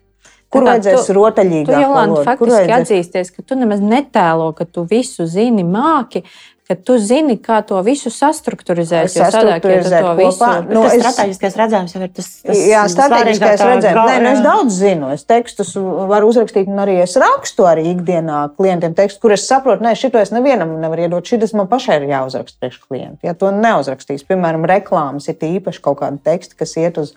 Kur 0.55 0.63
tā, 0.63 0.75
vajadzēs 0.75 1.09
rotaļīgi? 1.17 1.67
Tu, 1.67 1.79
Jolanta, 1.83 2.21
faktiski 2.27 2.53
vajadzēs... 2.53 2.83
atzīsties, 2.83 3.31
ka 3.35 3.43
tu 3.47 3.59
nemaz 3.59 3.83
netēlo, 3.83 4.53
ka 4.55 4.67
tu 4.71 4.85
visu 4.91 5.27
zini, 5.31 5.65
māki, 5.67 6.23
ka 6.65 6.75
tu 6.81 6.97
zini, 6.97 7.37
kā 7.45 7.59
to 7.67 7.77
visu 7.85 8.09
sastruktūrizēt. 8.13 9.11
Sastruktūrizēt 9.13 10.07
ja 10.07 10.13
kopā. 10.17 10.51
Nu, 10.65 10.85
tas 10.87 10.95
es... 10.97 11.03
strateģiskais 11.03 11.59
redzējums 11.61 11.93
jau 11.93 12.01
ir 12.07 12.13
tas, 12.17 12.31
tas 12.41 12.63
jā, 12.71 12.85
strateģiskais 12.89 13.65
redzējums. 13.69 14.09
Nē, 14.09 14.15
nu, 14.25 14.31
es 14.31 14.41
daudz 14.45 14.79
zinu. 14.79 15.11
Es 15.13 15.27
tekstus 15.29 15.75
varu 15.77 16.31
uzrakstīt, 16.33 16.71
un 16.73 16.81
arī 16.87 16.97
es 17.03 17.19
rakstu 17.21 17.69
arī 17.69 17.85
ikdienā 17.93 18.41
klientiem 18.57 18.97
tekstu, 18.97 19.21
kur 19.27 19.37
es 19.37 19.45
saprotu, 19.45 19.85
nē, 19.85 19.93
šito 20.01 20.23
es 20.23 20.33
nevienam 20.33 20.73
nevaru 20.81 21.05
iedot. 21.05 21.29
Šis 21.29 21.53
man 21.59 21.69
pašai 21.69 22.01
ir 22.01 22.09
jāuzraksta 22.15 22.65
priekš 22.65 22.81
klientu. 22.89 23.21
Ja 23.29 23.37
to 23.37 23.53
neuzrakstīs, 23.53 24.25
piemēram, 24.25 24.65
reklāmas 24.73 25.29
ir 25.29 25.49
īpaši 25.51 25.85
kaut 25.85 26.01
kāda 26.01 26.17
teksta, 26.33 26.57
kas 26.65 26.73
iet 26.81 26.97
uz, 27.03 27.13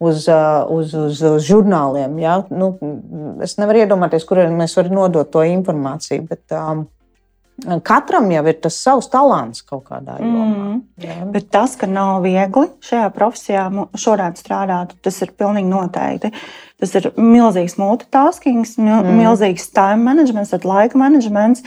uz, 0.00 0.24
uz, 0.24 0.96
uz, 0.96 1.24
uz 1.36 1.44
žurnāliem. 1.44 2.16
Ja? 2.24 2.40
Nu, 2.48 2.72
es 3.44 3.58
nevaru 3.60 3.84
iedomāties, 3.84 4.24
kur 4.24 4.40
mēs 4.56 4.80
varam 4.80 5.02
nodot 5.02 5.28
to 5.36 5.44
informāciju. 5.44 6.30
Bet, 6.32 6.46
um, 6.56 6.86
Katram 7.64 8.28
jau 8.28 8.42
ir 8.50 8.58
tas 8.60 8.76
savs 8.76 9.06
talants 9.08 9.62
kaut 9.64 9.86
kādā 9.88 10.18
jomā. 10.20 10.44
Mm. 10.44 11.30
Bet 11.32 11.48
tas, 11.54 11.72
ka 11.80 11.88
nav 11.88 12.20
viegli 12.26 12.66
šajā 12.84 13.08
profesijā 13.16 13.64
šodien 13.96 14.36
strādāt, 14.36 14.92
tas 15.00 15.22
ir 15.24 15.32
pilnīgi 15.32 15.70
noteikti. 15.70 16.32
Tas 16.76 16.92
ir 17.00 17.08
milzīgs 17.16 17.78
multitasking, 17.80 18.66
mil, 18.76 18.98
mm. 18.98 19.20
milzīgs 19.22 19.70
time 19.72 20.04
management, 20.04 20.52
laika 20.68 21.00
managements. 21.00 21.64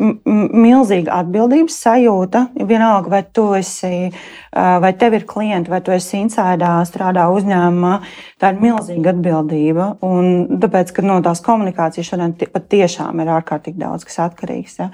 Milzīga 0.00 1.18
atbildības 1.22 1.74
sajūta. 1.86 2.46
Vienalga, 2.56 3.10
vai 3.12 3.20
tu 3.36 3.50
esi, 3.56 4.08
vai 4.52 4.92
tev 4.96 5.18
ir 5.18 5.26
klienti, 5.28 5.68
vai 5.72 5.82
tu 5.84 5.92
esi 5.92 6.22
insēdā, 6.22 6.70
strādā 6.88 7.26
uzņēmumā, 7.32 7.94
tā 8.40 8.52
ir 8.54 8.62
milzīga 8.62 9.12
atbildība. 9.12 9.90
Un 10.04 10.60
tāpēc, 10.62 10.94
ka 10.96 11.04
no 11.04 11.18
tās 11.24 11.44
komunikācijas 11.44 12.12
šodien 12.12 12.36
patiešām 12.36 13.20
ir 13.20 13.34
ārkārtīgi 13.40 13.80
daudz 13.80 14.08
kas 14.08 14.22
atkarīgs. 14.28 14.78
Ja? 14.80 14.88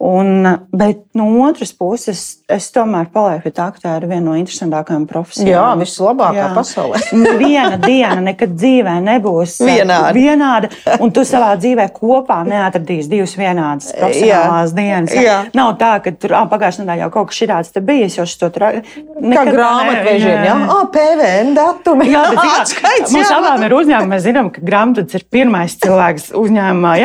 Un, 0.00 0.48
bet 0.72 1.02
no 1.12 1.26
otras 1.44 1.74
puses, 1.76 2.20
es 2.48 2.70
tomēr 2.72 3.10
palieku 3.12 3.42
pie 3.44 3.50
tā, 3.52 3.66
ka 3.74 3.82
tā 3.82 3.90
ir 3.98 4.06
viena 4.08 4.30
no 4.30 4.36
interesantākajām 4.40 5.02
profesijām. 5.04 5.50
Jā, 5.50 5.64
vislabākā 5.76 6.38
Jā. 6.38 6.46
pasaulē. 6.56 7.00
Viena 7.42 7.76
diena 7.82 8.22
nekad 8.24 8.54
dzīvē 8.56 8.94
nebūs 9.04 9.58
vienāda. 9.60 10.14
vienāda. 10.16 10.70
Un 11.04 11.12
tu 11.12 11.20
savā 11.28 11.50
dzīvē 11.60 11.90
kopā 11.92 12.38
neatradīsi 12.48 13.12
divas 13.12 13.34
vienādas 13.36 13.90
profesionālās 13.92 14.72
Jā. 14.72 14.78
dienas. 14.78 15.18
Jā. 15.20 15.36
Nav 15.60 15.74
tā, 15.82 15.90
ka 16.00 16.14
tur 16.16 16.32
pagājušajā 16.54 16.86
nedēļā 16.86 17.04
jau 17.04 17.10
kaut 17.18 17.34
kas 17.34 17.74
te 17.74 17.84
bijis, 17.84 18.16
jo 18.16 18.24
šis 18.24 18.40
to 18.40 18.50
tra... 18.56 18.72
kā 18.80 19.44
grāmatvežiem. 19.50 20.46
Jā, 20.48 20.56
jā. 20.56 20.80
PVN 20.96 21.52
datumi. 21.60 22.08
Jā, 22.14 22.24
bet, 22.32 22.40
jā, 22.48 22.56
Atskaits, 22.62 23.12
mums 23.18 23.34
abām 23.36 23.68
ir 23.68 23.76
uzņēmumi. 23.82 24.14
Mēs 24.14 24.24
zinām, 24.24 24.48
ka 24.56 24.64
grāmatvedis 24.64 25.20
ir 25.20 25.28
pirmais 25.28 25.76
cilvēks 25.84 26.32
uzņēmumā. 26.40 26.96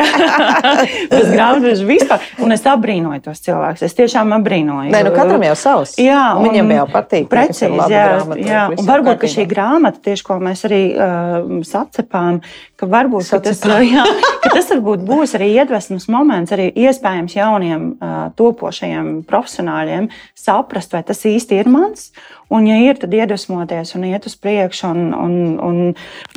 Tas 1.12 1.28
grāmatvedis 1.28 1.84
vispār. 1.92 2.24
Un 2.40 2.56
es 2.56 2.64
apbrīnoju 2.64 2.85
apbrīnoju 2.86 3.22
tos 3.24 3.42
cilvēkus. 3.42 3.82
Es 3.86 3.96
tiešām 3.98 4.32
apbrīnoju. 4.38 4.90
Nē, 4.94 5.02
nu 5.06 5.12
katram 5.14 5.42
jau 5.42 5.56
savs. 5.58 5.96
Jā, 6.00 6.36
viņam 6.38 6.70
jau 6.76 6.86
patīk. 6.92 7.26
Precīzi, 7.30 7.88
jā, 7.90 8.04
grāmata, 8.12 8.46
jā. 8.46 8.62
Un 8.70 8.86
varbūt 8.86 9.20
ka 9.22 9.30
šī 9.32 9.46
grāmata, 9.50 10.02
tieši 10.06 10.26
ko 10.26 10.38
mēs 10.42 10.62
arī 10.68 10.80
uh, 10.94 11.48
sacepām, 11.66 12.40
ka 12.78 12.88
varbūt 12.90 13.32
ka 13.34 13.42
tas, 13.48 13.62
jā, 13.96 14.06
ka 14.44 14.54
tas 14.54 14.70
varbūt 14.74 15.04
būs 15.08 15.34
arī 15.38 15.50
iedvesmas 15.56 16.06
moments 16.12 16.54
arī 16.54 16.70
iespējams 16.86 17.36
jauniem 17.38 17.88
uh, 17.96 18.16
topošajiem 18.38 19.12
profesionāļiem 19.26 20.10
saprast, 20.38 20.94
vai 20.94 21.02
tas 21.06 21.24
īsti 21.26 21.62
ir 21.62 21.72
mans. 21.72 22.12
Un, 22.52 22.66
ja 22.68 22.76
ir, 22.78 22.98
tad 23.00 23.14
iedvesmoties 23.14 23.94
un 23.98 24.04
iet 24.06 24.26
uz 24.28 24.36
priekšu 24.38 24.90
un, 24.92 25.00
un, 25.18 25.32
un, 25.66 25.78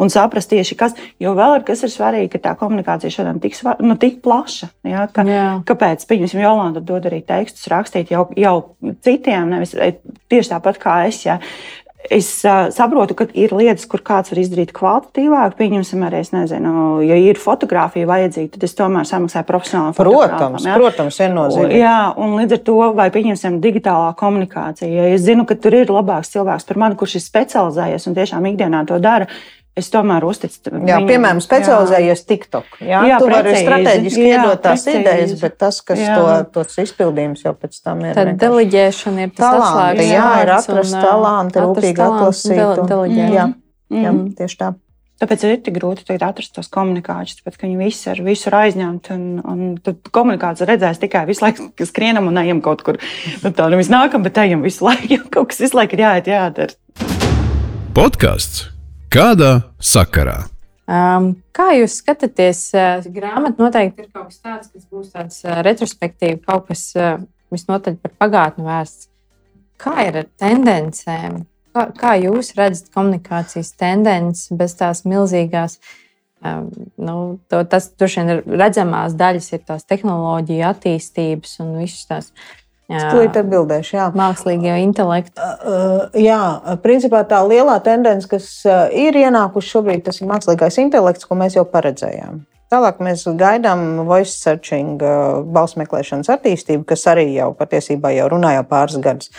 un 0.02 0.10
saprast 0.10 0.50
tieši 0.50 0.78
kas. 0.80 0.95
Jo 1.22 1.36
vēl 1.38 1.60
ir 1.60 1.65
kas 1.67 1.84
ir 1.86 1.93
svarīgi, 1.93 2.32
ka 2.34 2.41
tā 2.48 2.56
komunikācija 2.58 3.13
šodien 3.13 3.41
tik, 3.43 3.58
nu, 3.86 3.98
tik 4.02 4.17
plaša. 4.26 4.72
Ja, 4.89 5.06
ka, 5.13 5.26
Jā. 5.30 5.45
kāpēc? 5.69 6.08
Pieņemsim, 6.10 6.41
Jolanta 6.41 6.82
dod 6.82 7.06
arī 7.10 7.22
tekstus 7.28 7.69
rakstīt 7.69 8.13
jau, 8.15 8.26
jau 8.39 8.56
citiem, 9.06 9.54
nevis 9.54 9.76
tieši 10.32 10.56
tāpat 10.56 10.82
kā 10.82 11.04
es. 11.12 11.22
Ja. 11.28 11.38
Es 12.07 12.45
uh, 12.47 12.69
saprotu, 12.71 13.12
ka 13.13 13.25
ir 13.35 13.51
lietas, 13.51 13.83
kur 13.91 13.99
kāds 14.05 14.31
var 14.31 14.39
izdarīt 14.39 14.71
kvalitatīvāk. 14.75 15.57
Pieņemsim, 15.59 16.05
arī 16.07 16.21
es 16.23 16.31
nezinu, 16.31 16.71
ja 17.03 17.17
ir 17.19 17.38
fotografija 17.41 18.07
vajadzīga, 18.07 18.53
tad 18.53 18.63
es 18.69 18.77
tomēr 18.77 19.09
samaksāju 19.09 19.47
profesionāli. 19.49 19.97
Protams, 19.97 20.63
ja? 20.63 20.77
protams, 20.79 21.19
viennozīmīgi. 21.19 21.81
Jā, 21.83 21.97
un 22.15 22.38
līdz 22.39 22.55
ar 22.55 22.63
to, 22.71 22.77
vai 22.95 23.09
pieņemsim 23.13 23.59
digitālā 23.65 24.13
komunikācija. 24.19 24.88
Ja 24.89 25.09
es 25.12 25.27
zinu, 25.27 25.43
ka 25.49 25.59
tur 25.59 25.75
ir 25.81 25.91
labāks 25.91 26.31
cilvēks 26.38 26.69
par 26.71 26.79
mani, 26.85 26.97
kurš 26.99 27.19
ir 27.19 27.25
specializējies 27.27 28.07
un 28.07 28.15
tiešām 28.17 28.47
ikdienā 28.53 28.85
to 28.88 29.03
dara, 29.03 29.27
es 29.77 29.89
tomēr 29.93 30.25
uzticu. 30.27 30.71
Jā, 30.71 30.79
viņam, 30.79 31.08
piemēram, 31.10 31.41
specializējies 31.43 32.23
jā. 32.23 32.27
TikTok. 32.32 32.82
Jā, 32.84 33.03
jā 33.10 33.21
tu 33.21 33.29
vari 33.32 33.55
strateģiski 33.58 34.25
iedot 34.25 34.63
tās 34.63 34.84
precīzi. 34.84 35.03
idejas, 35.03 35.38
bet 35.43 35.55
tas, 35.62 35.79
kas 35.86 36.01
jā. 36.03 36.17
to, 36.17 36.36
tos 36.60 36.82
izpildījums 36.84 37.45
jau 37.45 37.55
pēc 37.55 37.79
tam 37.86 38.03
ir. 38.08 38.17
Tad 38.17 38.36
deleģēšana 38.41 39.25
ir 39.25 39.34
tas 39.38 39.63
talanti, 39.63 40.10
jā, 40.10 40.27
ir 40.43 40.53
atrast 40.58 40.97
un, 40.97 41.08
talanti, 41.08 41.63
rūpīgi 41.65 42.05
atlasīt. 42.10 42.84
Un, 42.84 43.17
jā, 43.17 43.49
mm. 43.49 44.05
jā, 44.05 44.13
tieši 44.41 44.62
tā. 44.62 44.75
Tāpēc 45.19 45.41
ir 45.43 45.58
tik 45.60 45.75
grūti 45.75 46.15
atrast 46.15 46.53
tos 46.55 46.69
komunikācijas, 46.71 47.41
tāpēc, 47.41 47.58
ka 47.60 47.65
viņi 47.67 47.79
visi 47.82 48.08
ir 48.08 48.21
visur 48.23 48.55
aizņemti. 48.55 49.17
Un, 49.17 49.41
un 49.43 49.73
tad 49.84 50.08
komunikācija 50.15 50.69
redzēs 50.69 51.01
tikai 51.01 51.25
visu 51.27 51.43
laiku, 51.43 51.67
ka 51.75 51.88
skrienam 51.89 52.32
un 52.32 52.39
ejam 52.39 52.63
kaut 52.63 52.86
kur. 52.88 53.01
Nu, 53.43 53.51
tā 53.51 53.67
nevis 53.67 53.91
nākam, 53.91 54.23
bet 54.23 54.39
ejam 54.39 54.63
visu 54.63 54.88
laiku. 54.88 55.19
Kaut 55.36 55.51
kas 55.51 55.60
visu 55.60 55.75
laiku 55.75 55.99
ir 55.99 56.05
jāiet, 56.08 56.32
jādara. 56.32 56.79
Podkāsts 57.99 58.69
Kādā 59.10 59.74
sakarā? 59.82 60.43
Um, 60.86 61.32
kā 61.50 61.72
jūs 61.74 61.95
skatāties? 62.04 62.60
Uh, 62.78 63.08
grāmata 63.10 63.58
noteikti 63.58 64.04
ir 64.04 64.10
kaut 64.13 64.28
kas 64.28 64.38
tāds, 64.38 64.67
kas 64.69 64.84
būs 64.86 65.08
tāds 65.15 65.39
uh, 65.48 65.63
retrospektīvs, 65.65 66.43
kaut 66.45 66.67
kas 66.67 66.84
uh, 66.93 67.15
visnotaļ 67.50 67.98
par 68.04 68.13
pagātni 68.22 68.67
vērsts. 68.67 69.08
Kā 69.82 69.95
ir 70.06 70.19
ar 70.22 70.30
tendencēm? 70.38 71.39
Kā, 71.74 71.88
kā 71.98 72.13
jūs 72.22 72.54
redzat 72.60 72.91
komunikācijas 72.93 73.74
tendences 73.82 74.54
bez 74.54 74.78
tās 74.78 75.02
milzīgās? 75.10 75.80
Um, 76.45 76.69
nu, 77.02 77.17
to, 77.50 77.63
tas 77.65 77.89
droši 77.98 78.22
vien 78.22 78.34
ir 78.36 78.45
redzamās 78.62 79.17
daļas, 79.17 79.50
ir 79.58 79.65
tās 79.65 79.89
tehnoloģija 79.89 80.69
attīstības 80.76 81.58
un 81.65 81.80
visas 81.82 82.06
tās 82.12 82.30
Tūlīt 82.89 83.38
atbildēšu. 83.38 83.95
Jā. 83.95 84.10
Mākslīgā 84.17 84.80
intelekta. 84.82 85.49
Uh, 85.62 86.06
jā, 86.17 86.41
principā 86.82 87.21
tā 87.30 87.43
lielā 87.45 87.78
tendence, 87.86 88.25
kas 88.30 88.49
ir 88.97 89.19
ienākusi 89.19 89.75
šobrīd, 89.75 90.06
tas 90.08 90.21
ir 90.21 90.32
mākslīgais 90.32 90.80
intelekts, 90.82 91.30
ko 91.30 91.38
mēs 91.38 91.60
jau 91.60 91.67
paredzējām. 91.69 92.41
Tālāk 92.69 92.99
mēs 93.02 93.23
gaidām 93.34 94.04
voice 94.06 94.36
searching, 94.36 95.02
balss 95.49 95.78
meklēšanas 95.80 96.30
attīstību, 96.30 96.84
kas 96.91 97.08
arī 97.10 97.25
jau 97.34 97.49
patiesībā 97.58 98.12
jau 98.13 98.28
runāja 98.30 98.62
pāris 98.69 98.99
gadus. 99.02 99.32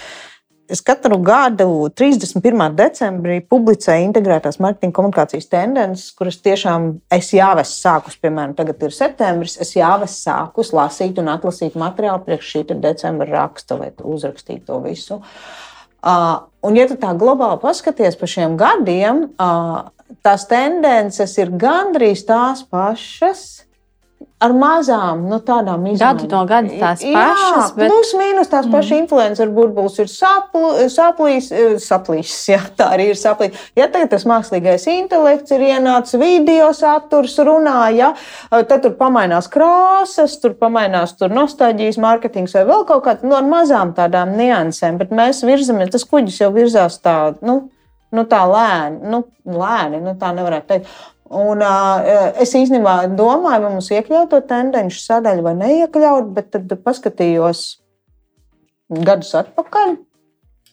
Es 0.70 0.78
katru 0.86 1.16
gadu 1.18 1.88
31. 1.98 2.76
decembrī 2.78 3.40
publicēju 3.50 4.04
integrētās 4.06 4.60
marketinga 4.62 4.94
komunikācijas 4.94 5.48
tendences, 5.50 6.12
kuras 6.14 6.36
tiešām 6.44 6.84
es 7.10 7.32
esmu 7.34 7.64
sākus, 7.66 8.14
piemēram, 8.22 8.52
tagad 8.54 8.84
ir 8.86 8.94
septembris, 8.94 9.56
es 9.58 9.74
esmu 9.74 10.06
sākus 10.12 10.70
lasīt 10.76 11.18
un 11.18 11.32
atlasīt 11.32 11.74
materiālu 11.74 12.22
priekš 12.22 12.52
šī 12.52 12.62
decembra 12.84 13.26
raksta, 13.32 13.80
lai 13.80 13.90
uzrakstītu 13.98 14.68
to 14.68 14.78
visu. 14.84 15.18
Uh, 16.00 16.46
un, 16.62 16.78
ja 16.78 16.86
tu 16.86 16.94
tā 17.02 17.10
globāli 17.18 17.58
paskaties 17.64 18.14
pa 18.20 18.30
šiem 18.30 18.54
gadiem, 18.60 19.26
uh, 19.42 19.90
tās 20.22 20.46
tendences 20.46 21.34
ir 21.42 21.50
gandrīz 21.50 22.22
tās 22.30 22.62
pašas 22.62 23.64
ar 24.40 24.54
mazām, 24.56 25.26
nu, 25.28 25.38
tādām 25.44 25.84
izmaiņām. 25.90 26.00
Gadu 26.00 26.28
no 26.32 26.40
gada 26.48 26.70
tās 26.80 27.02
pašas. 27.04 27.50
Jā, 27.50 27.64
bet... 27.76 27.92
plus 27.92 28.12
mīnus 28.16 28.48
tās 28.48 28.66
mm. 28.66 28.72
pašas 28.72 28.96
influencer 28.96 29.50
burbulis 29.52 29.98
ir 30.00 30.08
saplu, 30.08 30.70
saplīs, 30.92 31.50
eh, 31.52 31.74
saplīs, 31.82 32.32
jā, 32.54 32.60
tā 32.78 32.88
arī 32.96 33.10
ir 33.12 33.20
saplīs. 33.20 33.58
Ja 33.78 33.90
tagad 33.92 34.14
tas 34.14 34.24
mākslīgais 34.28 34.88
intelekts 34.94 35.52
ir 35.56 35.66
ienācis 35.68 36.16
video 36.20 36.70
saturs 36.76 37.36
runā, 37.44 37.82
ja, 37.96 38.14
eh, 38.48 38.62
tad 38.64 38.86
tur 38.86 38.96
pamainās 39.00 39.50
krāsas, 39.52 40.38
tur 40.40 40.56
pamainās 40.60 41.12
tur 41.20 41.32
nostāģijas, 41.36 42.00
mārketings 42.00 42.56
vai 42.56 42.64
vēl 42.72 42.88
kaut 42.88 43.04
kāda, 43.08 43.28
nu, 43.28 43.36
ar 43.36 43.44
mazām 43.48 43.92
tādām 43.98 44.32
niansēm, 44.40 44.96
bet 45.02 45.12
mēs 45.12 45.44
virzamies, 45.44 45.92
tas 45.92 46.08
kuģis 46.08 46.40
jau 46.46 46.52
virzās 46.56 46.96
tā, 47.04 47.18
nu, 47.44 47.60
nu 48.16 48.26
tā 48.30 48.40
lēni, 48.48 49.02
nu, 49.12 49.24
lēni, 49.44 50.00
nu 50.04 50.16
tā 50.20 50.32
nevarētu 50.36 50.72
teikt. 50.72 51.00
Un, 51.30 51.62
uh, 51.62 52.32
es 52.42 52.50
īstenībā 52.58 53.04
domāju, 53.14 53.62
vai 53.62 53.70
mums 53.70 53.90
iekļaut 53.94 54.32
to 54.32 54.40
tendenci 54.50 54.98
sadaļu 54.98 55.44
vai 55.46 55.54
neiekļaut, 55.60 56.32
bet 56.34 56.50
tad 56.56 56.72
paskatījos 56.82 57.60
gadus 59.06 59.36
atpakaļ. 59.38 59.94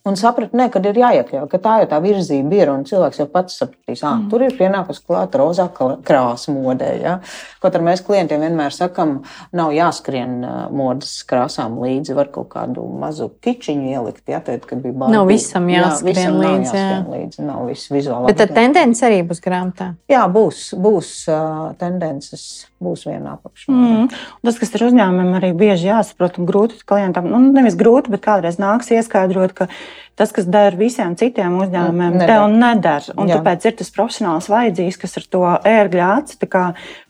Un 0.08 0.16
sapratu, 0.20 0.56
ne, 0.58 0.70
kad 0.72 0.86
ir 0.88 0.98
jāiekļauj, 1.02 1.48
ka 1.52 1.60
tā 1.62 1.74
jau 1.82 1.88
tā 1.92 2.00
virzība 2.04 2.56
ir. 2.62 2.72
Un 2.72 2.86
cilvēks 2.88 3.22
jau 3.22 3.28
pats 3.32 3.58
sapratīs, 3.60 4.02
ka 4.02 4.14
mm. 4.14 4.28
tur 4.32 4.46
ir 4.46 4.56
pienākusi 4.58 5.04
klāta 5.04 5.42
rozā 5.42 5.68
krāsa 5.76 6.54
modē. 6.56 6.92
Ja? 7.02 7.18
Kaut 7.64 7.76
arī 7.76 7.90
mēs 7.90 8.04
klientiem 8.08 8.46
vienmēr 8.46 8.76
sakām, 8.76 9.18
nav 9.58 9.74
jāskrien 9.76 10.40
modes 10.76 11.18
krāsām 11.28 11.80
līdzi, 11.84 12.16
var 12.18 12.32
kaut 12.34 12.50
kādu 12.56 12.86
mazu 13.02 13.30
kičiņu 13.44 13.92
ielikt. 13.92 14.24
Ja? 14.32 14.40
Tad, 14.46 14.64
kad 14.70 14.82
bija 14.84 14.96
bāra, 14.96 15.18
nav 15.18 15.28
visam 15.30 15.68
jāskrien, 15.72 16.16
jā, 16.16 16.32
visam 16.32 16.40
līdzi. 16.40 16.48
Nav 16.48 16.64
jāskrien 16.64 16.96
jā. 16.96 17.18
līdzi. 17.18 17.48
Nav 17.48 17.68
viss 17.68 17.92
vizuāli. 17.92 18.32
Bet 18.32 18.42
tā 18.42 18.50
tendence 18.56 19.06
arī 19.08 19.22
būs 19.28 19.44
grāmatā. 19.44 19.92
Jā, 20.12 20.24
būs, 20.32 20.70
būs 20.80 21.14
uh, 21.32 21.74
tendences, 21.82 22.48
būs 22.84 23.08
vienā 23.10 23.38
apakšā. 23.38 23.72
Mm. 23.74 24.10
Tas, 24.46 24.60
kas 24.62 24.76
ir 24.76 24.86
uzņēmumiem, 24.90 25.32
arī 25.40 25.54
bieži 25.58 25.90
jāsaprot 25.90 26.38
un 26.42 26.50
grūti 26.50 26.82
klientam, 26.88 27.30
nu, 27.32 27.42
nevis 27.56 27.78
grūti, 27.80 28.14
bet 28.14 28.26
kādreiz 28.26 28.60
nāks 28.62 28.92
ieskaidrot, 28.94 29.56
ka 29.58 29.70
tas, 30.18 30.34
kas 30.34 30.48
der 30.50 30.78
visiem 30.78 31.18
citiem 31.18 31.60
uzņēmumiem, 31.62 32.20
nedar. 32.20 32.32
tev 32.32 32.46
neder. 32.54 33.10
Un 33.18 33.30
Jā. 33.30 33.40
tāpēc 33.40 33.68
ir 33.70 33.76
tas 33.82 33.92
profesionāls 33.94 34.50
vajadzīgs, 34.52 35.02
kas 35.02 35.20
ar 35.22 35.28
to 35.34 35.44
ērgļa 35.74 36.14
aci 36.18 36.40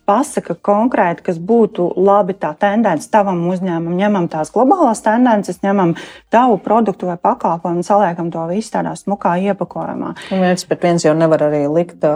pasaka 0.08 0.56
konkrēti, 0.64 1.26
kas 1.28 1.40
būtu 1.44 1.90
labi 2.00 2.36
tā 2.40 2.54
tendence 2.60 3.10
tavam 3.12 3.42
uzņēmumam. 3.52 3.98
Ņemam 4.00 4.30
tās 4.32 4.54
globālās 4.56 5.04
tendences, 5.04 5.60
ņemam 5.66 5.98
tavu 6.34 6.56
produktu 6.64 7.10
vai 7.10 7.18
pakalpojumu 7.20 7.84
un 7.84 7.88
saliekam 7.88 8.32
to 8.32 8.46
visu 8.48 8.72
tādā 8.78 8.96
smukā 8.96 9.36
iepakojumā. 9.50 10.14
Un 10.32 10.46
viens 10.46 10.64
pret 10.70 10.88
viens 10.88 11.04
jau 11.04 11.16
nevar 11.18 11.44
arī 11.50 11.66
likt 11.68 12.08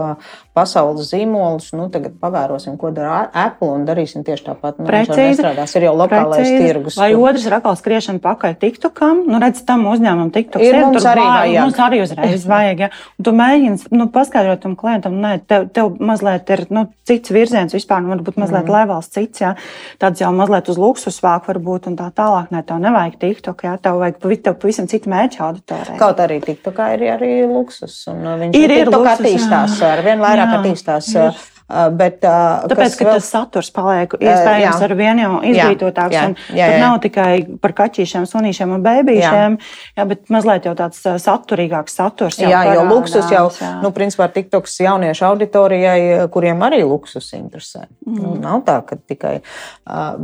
pasaules 0.58 1.08
zīmolus. 1.12 1.70
Nu, 1.78 1.88
tagad 1.94 2.18
pavērosim, 2.20 2.76
ko 2.80 2.92
dara 2.96 3.24
Apple 3.32 3.70
un 3.72 3.86
darīsim 3.88 4.26
tieši 4.28 4.46
tāpat. 4.50 4.82
Nu, 4.82 4.88
Precīzi. 4.90 5.44
Tas 5.56 5.76
ir 5.80 5.86
jau 5.88 5.94
lokālais 5.96 6.42
precīzi. 6.42 6.66
tirgus. 6.66 6.98
Vai 7.00 7.12
otrs 7.16 7.46
ir 7.48 7.56
atkal 7.56 7.78
skriešana 7.80 8.22
pakaļ 8.24 8.58
TikTokam? 8.62 9.24
Nu, 9.32 9.40
redz, 9.42 9.64
tam 9.68 9.86
uzņēmumam 9.92 10.34
TikToks 10.36 10.66
ir. 10.66 10.76
ir 10.76 10.86
mums 10.86 11.08
arī 11.08 11.24
vajag. 11.28 11.60
Mums 11.64 11.80
arī 11.88 12.02
uzreiz 12.04 12.46
vajag. 12.50 12.84
Ja? 12.84 12.90
Tu 13.24 13.36
mēģini 13.38 13.96
nu, 13.96 14.10
paskaidrot 14.12 14.64
tam 14.66 14.76
klientam, 14.80 15.16
nē, 15.24 15.34
tev, 15.48 15.70
tev 15.76 15.94
mazliet 16.04 16.52
ir 16.52 16.66
nu, 16.74 16.86
cits 17.08 17.32
virziens 17.32 17.76
vispār, 17.76 18.04
nu, 18.04 18.12
varbūt 18.16 18.40
mazliet 18.42 18.68
mm. 18.68 18.76
levels 18.76 19.12
cits, 19.14 19.44
ja? 19.44 19.54
tāds 20.02 20.24
jau 20.24 20.34
mazliet 20.36 20.68
uz 20.72 20.80
luksus 20.82 21.22
vāk 21.24 21.48
varbūt 21.48 21.88
un 21.92 21.98
tā 22.00 22.10
tālāk. 22.18 22.52
Nē, 22.52 22.66
tev 22.68 22.84
nevajag 22.84 23.18
TikTok, 23.24 23.66
ja? 23.70 23.78
tev 23.82 24.02
vajag 24.04 24.20
tev 24.42 24.60
pavisam 24.60 24.92
citu 24.92 25.12
mērķu 25.12 25.44
auditoriju. 25.48 25.98
Kaut 26.02 26.20
arī 26.24 26.42
TikTokā 26.44 26.92
ir 26.98 27.08
arī 27.16 27.32
luksus. 27.48 28.02
Un 28.12 28.24
uh, 28.26 28.38
viņš 28.42 28.58
ir, 28.58 28.76
ir 28.82 28.92
luksus, 28.92 29.14
attīstās, 29.16 29.80
jā. 29.80 29.92
ar 29.96 30.04
vien 30.06 30.22
vairāk 30.24 30.41
jā, 30.48 30.60
attīstās. 30.60 31.10
Ir. 31.16 31.42
Uh, 31.72 31.82
Uh, 31.82 31.88
bet, 31.96 32.20
uh, 32.26 32.66
Tāpēc, 32.68 32.96
ka 33.00 33.06
vēl... 33.06 33.18
tas 33.18 33.28
saturs 33.32 33.70
paliek 33.74 34.14
iespējams 34.18 34.76
uh, 34.76 34.86
ar 34.86 34.94
vien 35.00 35.20
jau 35.22 35.32
izglītotāks. 35.48 36.16
Jā, 36.16 36.24
jā, 36.28 36.56
jā, 36.58 36.58
jā. 36.58 36.68
Tur 36.72 36.82
nav 36.84 36.96
tikai 37.06 37.30
par 37.64 37.74
kaķīšiem, 37.78 38.26
sunīšiem 38.28 38.74
un. 38.76 38.88
Jā, 38.92 40.06
bet 40.10 40.32
mazliet 40.34 40.68
jau 40.68 40.74
tāds 40.78 41.00
saturīgāks 41.24 41.96
saturs. 41.96 42.40
Jā, 42.42 42.50
parādās, 42.52 42.76
jo 42.76 42.84
luksus 42.90 43.32
jau, 43.32 43.44
jā. 43.56 43.72
nu, 43.86 43.92
principā, 43.96 44.28
TikToks 44.34 44.82
jauniešu 44.84 45.26
auditorijai, 45.30 46.02
kuriem 46.34 46.64
arī 46.68 46.82
luksus 46.84 47.30
interesē. 47.38 47.86
Mm. 48.08 48.20
Nu, 48.20 48.34
nav 48.42 48.66
tā, 48.68 48.80
ka 48.88 48.98
tikai. 49.00 49.38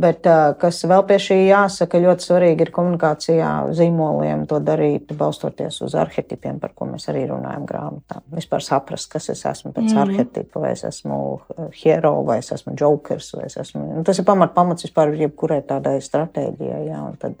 Bet 0.02 0.28
kas 0.60 0.82
vēl 0.88 1.06
pie 1.08 1.20
šī 1.22 1.38
jāsaka, 1.48 2.02
ļoti 2.04 2.28
svarīgi 2.28 2.66
ir 2.66 2.74
komunikācijā 2.74 3.52
zīmoliem 3.78 4.44
to 4.50 4.60
darīt, 4.64 5.14
balstoties 5.16 5.80
uz 5.86 5.96
arhetipiem, 5.98 6.60
par 6.60 6.74
ko 6.76 6.90
mēs 6.92 7.08
arī 7.12 7.24
runājam 7.30 7.64
grāmatā. 7.68 8.22
Vispār 8.36 8.64
saprast, 8.64 9.10
kas 9.12 9.30
es 9.32 9.46
esmu 9.48 9.72
pēc 9.76 9.92
mm. 9.92 10.02
arhetipa, 10.04 10.66
vai 10.66 10.74
es 10.76 10.84
esmu 10.88 11.37
hero, 11.82 12.12
vai 12.26 12.38
es 12.42 12.52
esmu 12.54 12.74
jokers, 12.78 13.32
vai 13.36 13.46
es 13.48 13.58
esmu. 13.60 13.84
Nu, 13.98 14.04
tas 14.06 14.20
ir 14.20 14.26
pamat, 14.28 14.54
pamats 14.56 14.86
vispār 14.86 15.14
jebkurai 15.18 15.60
tādai 15.66 15.98
stratēģijai. 16.04 16.82
Jā, 16.88 17.02
tad, 17.22 17.38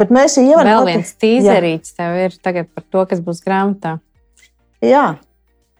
bet 0.00 0.14
mēs 0.14 0.38
jau 0.40 0.60
vēl 0.62 0.82
pati... 0.84 0.92
viens 0.92 1.14
tīzerīts 1.24 1.96
tev 1.98 2.18
ir 2.24 2.38
tagad 2.44 2.70
par 2.74 2.86
to, 2.88 3.04
kas 3.12 3.22
būs 3.24 3.44
grāmatā. 3.44 3.98
Jā. 4.84 5.06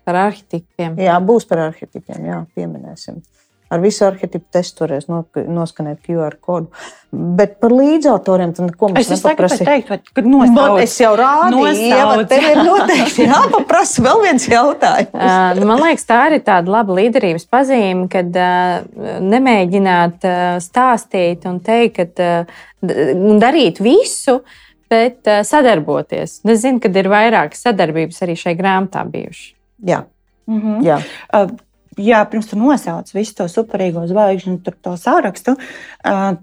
Par 0.09 0.23
arhitektiem. 0.27 0.97
Jā, 0.99 1.19
būs 1.21 1.45
par 1.49 1.69
arhitektiem, 1.69 2.31
jā, 2.31 2.45
pieminēsim 2.57 3.21
ar 3.69 3.83
visu 3.83 4.05
arhitektu 4.07 4.49
testu 4.53 4.85
varēs 4.85 5.09
noskanēt 5.09 6.01
QR 6.07 6.37
kodu. 6.41 6.69
Bet 7.13 7.57
par 7.63 7.73
līdzautoriem 7.73 8.53
tam 8.57 8.69
neko 8.69 8.91
mēs 8.93 9.11
nepaprasām. 9.13 9.69
Es 10.83 10.97
jau 11.01 11.13
rādīju, 11.19 11.93
ka 11.97 12.25
tev 12.33 12.47
ir 12.51 12.61
noteikti 12.67 13.27
jāpaprasa 13.31 14.05
vēl 14.05 14.25
viens 14.27 14.49
jautājums. 14.49 15.13
man 15.69 15.85
liekas, 15.85 16.07
tā 16.09 16.21
ir 16.31 16.39
tāda 16.47 16.75
laba 16.79 16.97
līderības 17.01 17.49
pazīme, 17.49 18.09
kad 18.13 18.41
nemēģināt 19.35 20.29
stāstīt 20.65 21.49
un 21.49 21.61
teikt, 21.65 22.17
ka, 22.21 22.41
un 22.85 23.41
darīt 23.43 23.83
visu. 23.85 24.41
Bet 24.89 25.29
sadarboties. 25.45 26.39
Es 26.49 26.63
zinu, 26.63 26.79
ka 26.81 26.89
ir 26.89 27.11
vairākas 27.13 27.61
sadarbības 27.67 28.23
arī 28.25 28.39
šai 28.41 28.55
grāmatā 28.57 29.03
bijušas. 29.05 29.51
Jā, 29.85 29.99
mm 30.49 30.61
-hmm. 30.63 30.85
Jā. 30.87 31.03
Jā, 31.99 32.23
pirms 32.31 32.47
tu 32.51 32.59
nosauc 32.59 33.11
visu 33.11 33.35
to 33.41 33.49
superīgo 33.51 34.05
zvaigžņu 34.07 34.59
to 34.71 34.95
sārakstu, 35.01 35.57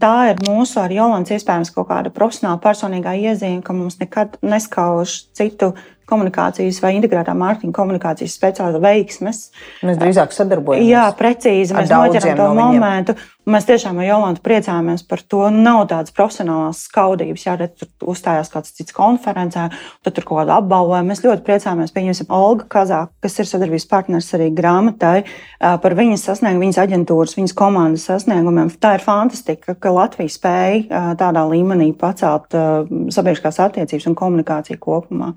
tā 0.02 0.13
ir 0.32 0.41
mūsu 0.44 0.82
ar 0.84 0.91
Jolants 0.91 1.32
iespējams 1.32 1.72
kaut 1.76 1.88
kāda 1.91 2.12
profesionāla 2.13 2.60
personīgā 2.63 3.15
iezīme, 3.22 3.63
ka 3.63 3.76
mums 3.76 4.00
nekad 4.02 4.36
neskauž 4.44 5.22
citu 5.38 5.74
komunikācijas 6.10 6.82
vai 6.84 6.94
integrētā 7.00 7.34
mārketinga 7.38 7.76
komunikācijas 7.76 8.36
speciālistu 8.38 8.82
veiksmes. 8.84 9.39
Mēs 9.88 9.98
drīzāk 10.02 10.36
sadarbojamies. 10.36 10.91
Jā, 10.91 11.08
precīzi. 11.18 11.74
Mēs 11.74 11.89
noķeram 11.89 12.38
to 12.38 12.50
no 12.52 12.68
momentu. 12.76 13.15
Mēs 13.45 13.67
tiešām 13.67 13.99
ar 14.01 14.08
Jolantu 14.08 14.41
priecājamies 14.45 15.03
par 15.05 15.21
to. 15.21 15.43
Nav 15.53 15.84
tādas 15.91 16.13
profesionālās 16.15 16.79
skaudības, 16.88 17.43
ja 17.45 17.53
tur 17.62 18.10
uzstājās 18.13 18.49
kāds 18.49 18.73
cits 18.73 18.95
konferencē, 18.95 19.67
tad 20.01 20.15
tur 20.17 20.25
kaut 20.25 20.41
kāda 20.41 20.58
apbalvojuma. 20.58 21.12
Mēs 21.12 21.21
ļoti 21.21 21.45
priecājamies. 21.45 21.93
Pieņemsim, 21.93 22.31
Olga 22.34 22.65
Kazāka, 22.73 23.13
kas 23.21 23.38
ir 23.38 23.49
sadarbības 23.49 23.86
partneris 23.91 24.31
arī 24.38 24.49
grāmatai, 24.55 25.27
par 25.62 25.97
viņas 25.99 26.25
sasniegumiem, 26.31 26.65
viņas 26.65 26.81
aģentūras, 26.86 27.38
viņas 27.38 27.55
komandas 27.62 28.08
sasniegumiem. 28.10 28.74
Tā 28.82 28.95
ir 28.97 29.05
fantastika, 29.05 29.78
ka 29.78 29.93
Latvija 29.93 30.34
spēja 30.34 31.05
tādā 31.22 31.45
līmenī 31.51 31.91
pacelt 31.99 32.49
sabiedriskās 33.13 33.61
attiecības 33.67 34.09
un 34.09 34.17
komunikāciju 34.17 34.82
kopumā 34.82 35.36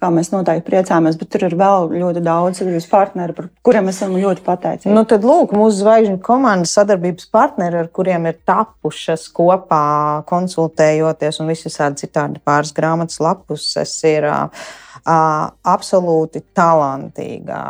kā 0.00 0.10
mēs 0.12 0.30
noteikti 0.32 0.66
priecājamies, 0.68 1.16
bet 1.20 1.30
tur 1.32 1.46
ir 1.48 1.56
vēl 1.58 1.90
ļoti 1.96 2.22
daudz 2.24 2.60
sadarbības 2.60 2.88
partneri, 2.90 3.36
par 3.36 3.48
kuriem 3.66 3.90
esam 3.92 4.16
ļoti 4.16 4.44
pateicīgi. 4.46 4.94
Nu, 4.94 5.04
tad, 5.08 5.24
lūk, 5.26 5.54
mūsu 5.56 5.80
zvaigžņu 5.80 6.18
komandas 6.24 6.74
sadarbības 6.76 7.30
partneri, 7.32 7.45
ar 7.82 7.90
kuriem 7.94 8.26
ir 8.30 8.40
tapušas 8.46 9.28
kopā, 9.36 10.22
konsultējoties 10.28 11.40
un 11.42 11.52
visādi 11.52 12.06
citādi 12.06 12.42
pāris 12.44 12.74
grāmatas 12.76 13.20
lapuses, 13.22 13.94
ir 14.08 14.26
uh, 14.28 14.66
absolūti 15.04 16.42
talantīga 16.56 17.60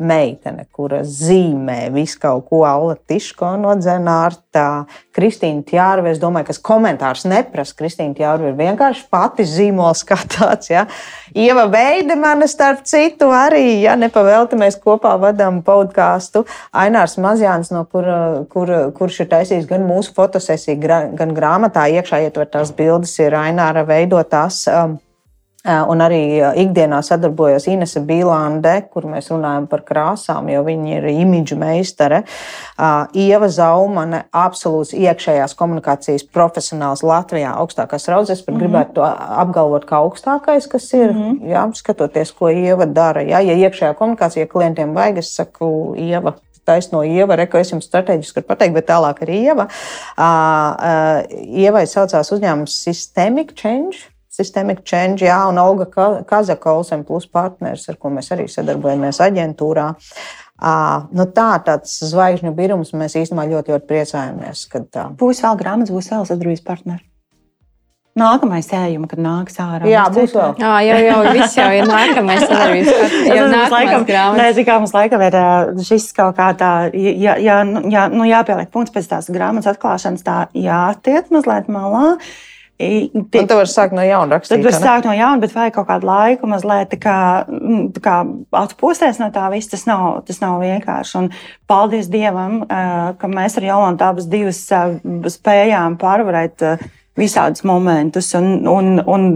meitene, 0.00 0.66
kura 0.72 1.02
zīmē 1.04 1.90
visu 1.94 2.20
kaut 2.22 2.46
ko. 2.48 2.62
Alla 2.64 2.94
Tiško 2.96 3.54
no 3.60 3.74
Dzenārta, 3.78 4.84
Kristīna 5.14 5.64
Tjārve. 5.66 6.12
Es 6.14 6.20
domāju, 6.22 6.48
ka 6.50 6.56
komentārs 6.70 7.26
neprasa. 7.28 7.76
Kristīna 7.78 8.16
Tjārve 8.16 8.52
ir 8.52 8.58
vienkārši 8.58 9.06
pati 9.12 9.46
zīmols 9.48 10.04
kā 10.08 10.18
tāds. 10.36 10.70
Ja? 10.72 10.86
Ieva 11.34 11.66
Veidemane, 11.72 12.48
starp 12.50 12.84
citu, 12.88 13.30
arī, 13.34 13.80
ja 13.84 13.96
nepavēlti 14.00 14.58
mēs 14.60 14.78
kopā 14.82 15.16
vadām 15.20 15.62
podkāstu. 15.66 16.44
Ainārs 16.72 17.18
Mazjāns, 17.20 17.72
no 17.74 17.84
kur, 17.90 18.08
kur, 18.52 18.72
kurš 18.96 19.24
ir 19.24 19.32
taisījis 19.32 19.68
gan 19.70 19.86
mūsu 19.88 20.14
fotosesiju, 20.16 20.80
gan 21.18 21.36
grāmatā 21.36 21.88
iekšā 21.98 22.24
ietvertās 22.28 22.74
bildes, 22.76 23.18
ir 23.20 23.36
Aināra 23.38 23.84
veidotās. 23.88 24.64
Um, 24.70 24.98
Un 25.64 26.02
arī 26.04 26.42
ikdienā 26.60 26.98
sadarbojos 27.00 27.64
Inese 27.72 28.02
Bīlānde, 28.04 28.74
kur 28.92 29.06
mēs 29.08 29.30
runājam 29.32 29.64
par 29.70 29.80
krāsām, 29.88 30.50
jo 30.52 30.60
viņa 30.66 30.98
ir 30.98 31.06
imidžu 31.08 31.56
meistare. 31.56 32.18
Ieva 33.16 33.48
Zaumane, 33.48 34.26
absolūts 34.28 34.92
iekšējās 34.92 35.56
komunikācijas 35.56 36.26
profesionāls 36.36 37.00
Latvijā, 37.00 37.54
augstākās 37.56 38.10
raudzes, 38.12 38.44
bet 38.44 38.52
mm 38.52 38.60
-hmm. 38.60 38.62
gribētu 38.66 38.94
to 38.98 39.08
apgalvot 39.44 39.88
kā 39.88 40.04
augstākais, 40.04 40.68
kas 40.68 40.92
ir, 40.92 41.12
mm 41.12 41.22
-hmm. 41.22 41.52
jā, 41.54 41.74
skatoties, 41.74 42.32
ko 42.32 42.48
Ieva 42.50 42.84
dara. 42.86 43.22
Jā, 43.22 43.40
ja 43.40 43.54
iekšējā 43.54 43.94
komunikācija 43.94 44.46
klientiem 44.46 44.94
vajag, 44.94 45.18
es 45.18 45.34
saku, 45.34 45.94
Ieva, 45.96 46.34
taisno 46.64 47.02
ieva, 47.04 47.36
reko 47.36 47.58
es 47.58 47.72
jums 47.72 47.84
strateģiski 47.84 48.40
varu 48.40 48.48
pateikt, 48.48 48.74
bet 48.74 48.88
tālāk 48.88 49.22
arī 49.22 49.40
ieva. 49.50 49.68
Uh, 50.16 50.24
uh, 50.24 51.38
Ievai 51.64 51.86
saucās 51.86 52.32
uzņēmums 52.32 52.82
Systemic 52.86 53.54
Change. 53.60 54.13
Systemic 54.34 54.82
Change, 54.82 55.22
jā, 55.28 55.36
un 55.46 55.60
Olga 55.62 55.86
Kazaka, 56.26 56.72
Olsen 56.74 57.04
Plus 57.06 57.26
partneris, 57.30 57.86
ar 57.90 57.98
ko 58.02 58.10
mēs 58.10 58.32
arī 58.34 58.48
sadarbojamies 58.50 59.20
aģentūrā. 59.22 59.88
Uh, 60.54 61.06
nu 61.14 61.26
tā, 61.34 61.52
tāds 61.66 61.96
zvaigžņu 62.10 62.54
birums 62.56 62.94
mēs 62.94 63.14
īstenībā 63.20 63.46
ļoti, 63.50 63.74
ļoti 63.74 63.90
priecājamies. 63.90 64.68
Kad, 64.72 64.88
uh, 64.98 65.10
būs 65.18 65.42
vēl 65.44 65.58
grāmatas, 65.60 65.94
būs 65.94 66.10
vēl 66.10 66.26
sadarbības 66.30 66.64
partneri. 66.66 67.04
Nākamais 68.14 68.68
ējums, 68.70 69.08
kad 69.10 69.18
nāks 69.18 69.56
ārā. 69.58 69.88
Jā, 69.90 70.04
būs 70.14 70.34
vēl. 70.36 70.52
Jā, 70.62 70.74
jau, 70.86 70.98
jau 71.02 71.32
viss 71.34 71.56
jau 71.58 71.66
ir 71.74 71.88
nākamais 71.90 72.44
sadarbības 72.44 72.92
partneris. 72.94 73.30
Jau 73.34 73.46
nākamais 73.50 74.06
grāmatas. 74.06 74.58
Nē, 74.58 74.64
kā 74.68 74.76
mums 74.78 74.94
laikam 74.94 75.24
ir 75.26 75.38
šis 75.88 76.08
kaut 76.14 76.38
kā 76.38 76.52
tā, 76.58 76.70
jā, 76.94 77.34
jā, 77.42 77.60
jā, 77.90 78.04
nu, 78.14 78.26
jāpieliek 78.28 78.70
punkts 78.74 78.94
pēc 78.94 79.10
tās 79.10 79.30
grāmatas 79.34 79.74
atklāšanas, 79.74 80.22
tā 80.26 80.36
jātiek 80.54 81.30
mazliet 81.34 81.70
malā. 81.74 82.14
Un 82.74 83.28
tu 83.30 83.54
vari 83.54 83.70
sākt 83.70 83.94
no 83.94 84.02
jauna 84.02 84.34
rakstīt. 84.34 84.58
Tad 84.58 84.66
var 84.66 84.74
sākt 84.82 85.06
no 85.06 85.12
jauna, 85.14 85.38
bet 85.44 85.52
vajag 85.54 85.76
kaut 85.76 85.86
kādu 85.92 86.08
laiku, 86.08 86.48
mazliet 86.50 86.90
tā 86.90 86.98
kā, 86.98 87.18
mm, 87.46 87.84
tā 87.94 88.02
kā 88.02 88.16
atpūsties 88.64 89.20
no 89.22 89.28
tā 89.34 89.46
visa. 89.52 89.70
Tas 89.76 89.86
nav, 89.86 90.24
tas 90.26 90.42
nav 90.42 90.58
vienkārši. 90.64 91.14
Un 91.20 91.30
paldies 91.70 92.10
Dievam, 92.10 92.64
ka 92.66 93.30
mēs 93.30 93.60
ar 93.60 93.68
Jolantu 93.68 94.08
abas 94.08 94.26
divas 94.30 94.64
spējām 95.36 95.98
pārvarēt 96.02 96.66
visādus 97.14 97.62
momentus. 97.62 98.32
Un, 98.34 98.66
un, 98.66 98.98
un 99.06 99.28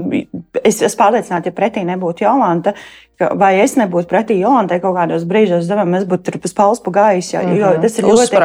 es 0.65 0.83
esmu 0.83 1.05
pārliecināta, 1.05 1.53
ja 1.53 1.55
pretī 1.55 1.87
nebūtu 1.87 2.27
Jolanta, 2.27 2.75
vai 3.19 3.51
es 3.63 3.75
nebūtu 3.79 4.07
pretī 4.11 4.37
Jolantai 4.39 4.79
kaut 4.83 4.95
kādos 4.97 5.25
brīžos, 5.29 5.67
domāju, 5.71 5.91
mēs 5.95 6.05
būtu 6.09 6.27
tur 6.29 6.39
pa 6.43 6.51
spalvu 6.51 6.83
pa 6.85 6.93
gaisu. 6.99 7.35
Jo, 7.35 7.43
jo 7.43 7.71
mhm. 7.73 7.83
tas 7.83 7.99
ir 7.99 8.07
ļoti, 8.07 8.43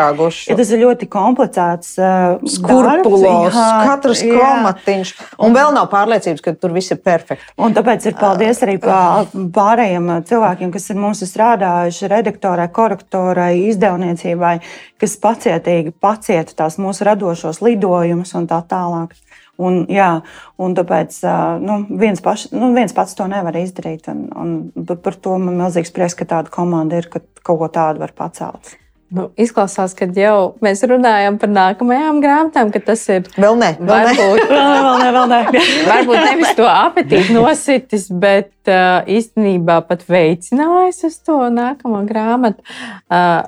ja 0.49 0.57
tas 0.59 0.71
ir 0.73 0.81
ļoti 0.81 1.09
komplicēts. 1.13 1.91
Uh, 1.99 2.53
Skurpulos, 2.53 3.53
katrs 3.53 4.23
komatiņš. 4.25 5.13
Un 5.45 5.57
vēl 5.57 5.73
nav 5.75 5.89
pārliecības, 5.93 6.43
ka 6.43 6.55
tur 6.57 6.73
viss 6.75 6.93
ir 6.93 7.01
perfekti. 7.03 7.53
Un 7.61 7.75
tāpēc 7.77 8.09
ir 8.09 8.17
paldies 8.19 8.63
arī 8.65 8.79
pārējiem 8.81 10.09
cilvēkiem, 10.29 10.73
kas 10.73 10.89
ir 10.89 11.01
mums 11.01 11.23
strādājuši, 11.27 12.09
redaktorai, 12.11 12.69
korektorai, 12.73 13.51
izdevniecībai, 13.69 14.57
kas 15.01 15.17
pacietīgi 15.21 15.93
pacieta 16.01 16.63
tās 16.63 16.79
mūsu 16.81 17.05
radošos 17.07 17.61
lidojumus 17.65 18.33
un 18.39 18.49
tā 18.49 18.63
tālāk. 18.69 19.13
Un, 19.61 19.83
jā, 19.91 20.09
un 20.57 20.73
tāpēc 20.73 21.19
nu, 21.61 21.83
viens, 22.01 22.21
paš, 22.25 22.47
nu, 22.55 22.71
viens 22.73 22.93
pats 22.95 23.13
to 23.17 23.27
nevar 23.29 23.57
izdarīt. 23.59 24.09
Un, 24.09 24.25
un 24.33 24.95
par 25.03 25.13
to 25.13 25.35
man 25.37 25.53
ir 25.53 25.59
milzīgs 25.61 25.93
prieks, 25.93 26.17
ka 26.17 26.25
tāda 26.29 26.53
komanda 26.53 26.97
ir, 26.97 27.09
ka 27.11 27.21
kaut 27.45 27.61
ko 27.61 27.69
tādu 27.69 28.01
var 28.01 28.15
pacelt. 28.17 28.73
Nu, 29.13 29.27
izklausās, 29.37 29.91
ka 29.93 30.07
jau 30.17 30.55
mēs 30.65 30.81
runājam 30.89 31.35
par 31.37 31.51
nākamajām 31.53 32.17
grāmatām, 32.23 32.71
ka 32.73 32.79
tas 32.81 33.03
ir. 33.13 33.27
Vēl 33.37 33.59
nē, 33.61 33.69
vēl 33.77 34.07
varbūt, 34.07 34.41
nē. 34.49 34.63
vēl 34.87 35.01
nē, 35.03 35.09
vēl 35.13 35.27
nē. 35.29 35.41
varbūt 35.91 36.21
nevis 36.31 36.55
to 36.57 36.65
apetīti 36.65 37.35
nositis, 37.35 38.07
bet 38.09 38.73
uh, 38.73 39.05
īstenībā 39.05 39.83
pat 39.85 40.07
veicinājis 40.09 41.05
uz 41.11 41.19
to 41.29 41.37
nākamo 41.53 42.01
grāmatu. 42.09 42.65
Uh, 43.05 43.43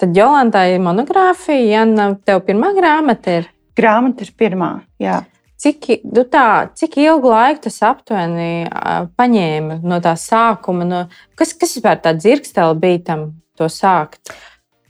tad 0.00 0.16
Jolantai 0.16 0.70
ir 0.78 0.80
monogrāfija, 0.88 1.84
ja 1.84 2.08
tev 2.24 2.40
pirmā 2.48 2.72
grāmata 2.78 3.42
ir. 3.42 3.52
Grāmata 3.78 4.26
ir 4.26 4.32
pirmā. 4.38 4.72
Jā. 5.02 5.22
Cik, 5.62 5.86
nu 6.10 6.24
tā, 6.26 6.72
cik 6.74 6.96
ilgu 6.98 7.30
laiku 7.30 7.68
tas 7.68 7.76
aptuveni 7.86 8.66
paņēma 9.14 9.78
no 9.86 10.00
tā 10.02 10.16
sākuma? 10.18 10.86
No, 10.88 11.02
kas, 11.38 11.52
kas 11.54 11.76
vispār 11.76 12.00
tā 12.02 12.16
dzirkstele 12.18 12.74
bija 12.82 13.04
tam 13.12 13.28
to 13.58 13.68
sākt? 13.70 14.32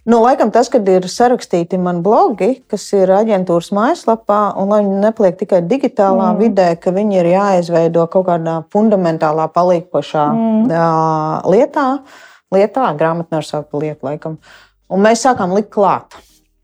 Nu, 0.09 0.19
laikam 0.25 0.51
tas, 0.51 0.67
kad 0.73 0.89
ir 0.91 1.05
sarakstīti 1.07 1.79
mani 1.79 2.01
blogi, 2.03 2.49
kas 2.73 2.89
ir 2.97 3.13
aģentūras 3.15 3.69
mājaslapā, 3.77 4.41
un 4.59 4.73
lai 4.73 4.81
viņi 4.83 4.99
nepaliek 5.05 5.37
tikai 5.39 5.61
digitālā 5.71 6.33
mm. 6.33 6.41
vidē, 6.41 6.67
ka 6.81 6.91
viņi 6.97 7.21
ir 7.21 7.29
jāizveido 7.37 8.09
kaut 8.11 8.27
kādā 8.27 8.57
fundamentālā 8.75 9.47
palīkošā 9.55 10.27
mm. 10.33 10.65
uh, 10.73 11.53
lietā, 11.53 11.87
lietā 12.51 12.91
grāmatnē 12.99 13.45
ar 13.45 13.47
savu 13.47 13.85
lietu, 13.85 14.09
laikam. 14.09 14.41
Un 14.91 15.05
mēs 15.05 15.23
sākām 15.23 15.55
likt 15.55 15.71
klāt. 15.77 16.19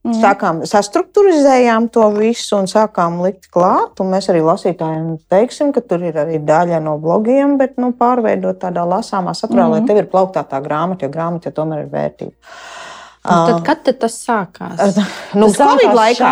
Mm. 0.07 0.15
Sākām, 0.23 0.61
sastruktūrizējām 0.69 1.89
to 1.93 2.05
visu 2.15 2.55
un 2.57 2.69
sākām 2.71 3.19
likt 3.25 3.49
klāt. 3.53 3.99
Mēs 4.07 4.31
arī 4.31 4.45
lasītājiem 4.47 5.17
teiksim, 5.29 5.73
ka 5.75 5.83
tur 5.85 6.05
ir 6.07 6.17
arī 6.23 6.39
daļa 6.39 6.79
no 6.85 6.95
blogiem, 7.03 7.57
bet 7.61 7.75
nu, 7.83 7.91
pārveidot 7.99 8.61
tādā 8.63 8.87
lasāmā 8.89 9.35
saturā, 9.37 9.67
mm. 9.67 9.75
lai 9.75 9.89
tev 9.91 10.01
ir 10.01 10.11
plauktā 10.13 10.47
tā 10.49 10.63
grāmata, 10.65 11.05
jo 11.05 11.13
grāmata 11.13 11.51
ja 11.51 11.57
tomēr 11.57 11.83
ir 11.85 11.91
vērtība. 11.93 12.55
Un 13.29 13.51
tad, 13.51 13.59
kad 13.67 13.81
tad 13.85 13.99
tas 14.01 14.15
sākās? 14.23 14.79
Nu, 15.37 15.51
tas 15.51 15.59
Covid 15.59 15.97
laikā. 15.99 16.31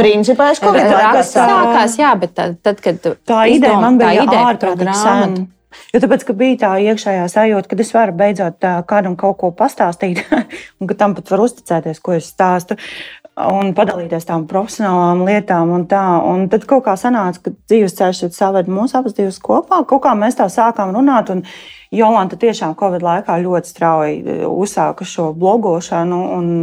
Principā 0.00 0.48
es 0.54 0.62
Covid 0.64 0.88
laikā. 0.88 1.10
Tas 1.20 1.34
sākās, 1.36 1.98
jā, 2.00 2.14
bet 2.18 2.32
tad, 2.34 2.56
tad 2.64 2.80
kad 2.82 3.04
tā 3.28 3.44
ideja 3.52 3.76
man 3.84 4.00
bija 4.00 4.24
ārprātīgi 4.24 4.96
sen. 4.98 5.36
Jo 5.94 6.00
tāpēc, 6.04 6.24
ka 6.28 6.36
bija 6.38 6.60
tā 6.64 6.70
iekšējā 6.84 7.26
sajūta, 7.32 7.70
ka 7.70 7.78
es 7.84 7.92
varu 7.94 8.14
beidzot 8.18 8.64
kādam 8.90 9.18
kaut 9.20 9.38
ko 9.42 9.52
pastāstīt, 9.56 10.24
un 10.80 10.90
ka 10.90 10.96
tam 10.98 11.16
pat 11.18 11.34
var 11.34 11.44
uzticēties, 11.46 12.00
ko 12.04 12.16
es 12.18 12.30
stāstu. 12.32 12.78
Un 13.34 13.72
padalīties 13.74 14.28
tām 14.28 14.44
profesionālām 14.46 15.24
lietām, 15.26 15.72
un 15.74 15.88
tā. 15.90 16.02
Un 16.30 16.44
tad 16.52 16.68
kaut 16.70 16.84
kā 16.86 16.94
sanāca, 16.98 17.40
ka 17.42 17.54
dzīves 17.56 17.96
ceļš 17.98 18.28
saved 18.36 18.70
mūsu 18.70 18.94
abas 19.00 19.16
divas 19.16 19.40
kopā. 19.42 19.80
Kaut 19.90 20.04
kā 20.04 20.12
mēs 20.14 20.38
tā 20.38 20.46
sākām 20.52 20.94
runāt, 20.94 21.32
un 21.34 21.42
Jolanta 21.94 22.38
tiešām 22.38 22.76
Covid 22.78 23.02
laikā 23.02 23.40
ļoti 23.42 23.70
strauji 23.70 24.38
uzsāka 24.46 25.06
šo 25.06 25.32
blogošanu. 25.34 26.20
Un, 26.36 26.54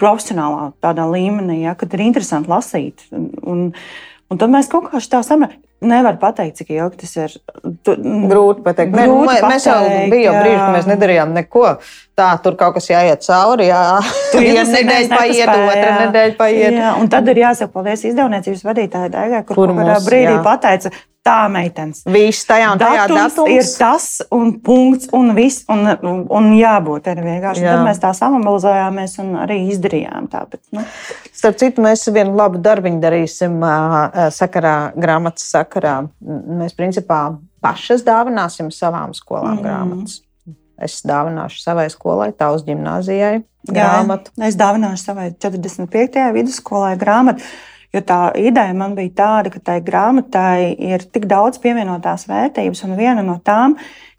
profesionālā 0.00 0.70
tādā 0.82 1.06
līmenī, 1.10 1.62
ja, 1.66 1.76
kad 1.78 1.92
ir 1.94 2.06
interesanti 2.06 2.50
lasīt. 2.50 3.04
Un, 3.12 3.70
un 4.30 4.40
tad 4.40 4.52
mēs 4.52 4.70
kaut 4.72 4.90
kā 4.90 5.02
tā 5.02 5.22
saprotam, 5.26 5.58
Nevar 5.80 6.18
pateikt, 6.20 6.58
cik 6.60 6.74
ilgi 6.74 6.98
tas 7.00 7.14
ir. 7.16 7.34
Tu, 7.86 7.94
grūti 8.28 8.60
pateikt. 8.66 8.92
Grūti 8.92 9.12
nu, 9.14 9.20
pateikt, 9.24 9.46
mēs 9.48 9.64
jau 9.64 9.76
bijām 10.12 10.34
brīži, 10.36 10.58
kad 10.60 10.74
mēs 10.74 10.88
nedarījām 10.90 11.32
neko. 11.38 11.70
Tā 12.20 12.26
tur 12.44 12.58
kaut 12.60 12.74
kas 12.76 12.90
jāiet 12.90 13.24
cauri. 13.24 13.70
Jā, 13.70 13.84
tur 14.34 14.44
ir 14.44 14.60
nedēļa 14.60 15.08
paiet, 15.14 15.52
otra 15.54 15.94
nedēļa 16.02 16.36
paiet. 16.36 16.76
Jā, 16.76 16.90
un 17.00 17.08
tad 17.12 17.30
ir 17.32 17.40
jāsaka 17.46 17.72
paldies 17.72 18.04
izdevniecības 18.10 18.66
vadītājai 18.68 19.12
Daigai, 19.14 19.40
kur, 19.48 19.56
kur 19.56 19.72
brīdī 20.04 20.34
jā. 20.34 20.42
pateica, 20.44 20.92
tā 21.26 21.48
meitenes. 21.52 22.02
Viss 22.08 22.46
tajā 22.48 22.70
un 22.72 22.78
tajā 22.80 23.02
Datums 23.08 23.34
datums. 23.36 23.50
ir 23.52 23.66
tas, 23.78 24.06
un 24.32 24.52
punkts, 24.64 25.08
un 25.12 25.34
viss, 25.36 25.64
un, 25.68 25.84
un, 26.02 26.22
jābūt 26.56 27.10
arī 27.12 27.24
vienkārši. 27.26 27.64
Jā. 27.66 27.74
Tad 27.76 27.84
mēs 27.88 28.00
tā 28.02 28.12
samobilizējāmies 28.16 29.18
un 29.20 29.34
arī 29.44 29.58
izdarījām 29.74 30.30
tā. 30.32 30.46
Bet, 30.50 30.62
nu, 30.72 30.84
Starp 31.36 31.58
citu, 31.60 31.84
mēs 31.84 32.06
vienu 32.12 32.34
labu 32.36 32.58
darbu 32.62 32.88
darīsim 33.00 33.60
sakarā, 34.34 34.74
grāmatas 34.96 35.44
sakarā. 35.52 36.08
Mēs 36.60 36.74
principā 36.78 37.36
pašas 37.60 38.02
dāvināsim 38.06 38.72
savām 38.72 39.12
skolām 39.16 39.58
Mhm. 39.60 39.64
grāmatas. 39.64 40.20
Es 40.80 41.02
dāvināšu 41.04 41.60
savai 41.60 41.90
skolai, 41.92 42.32
tavs 42.32 42.62
gimnājai 42.64 43.44
Jā, 43.68 43.74
grāmatu. 43.74 44.30
Es 44.40 44.56
dāvināšu 44.56 45.04
savai 45.04 45.26
45. 45.36 46.32
vidusskolai 46.32 46.96
grāmatu. 46.96 47.42
Jo 47.90 48.04
tā 48.06 48.20
ideja 48.38 48.74
man 48.76 48.94
bija 48.94 49.10
tāda, 49.18 49.50
ka 49.50 49.58
tai 49.66 49.80
grāmatai 49.82 50.76
ir 50.78 51.02
tik 51.10 51.26
daudz 51.30 51.58
pievienotās 51.62 52.28
vērtības, 52.30 52.84
un 52.86 52.94
viena 52.98 53.24
no 53.26 53.40
tām, 53.42 53.74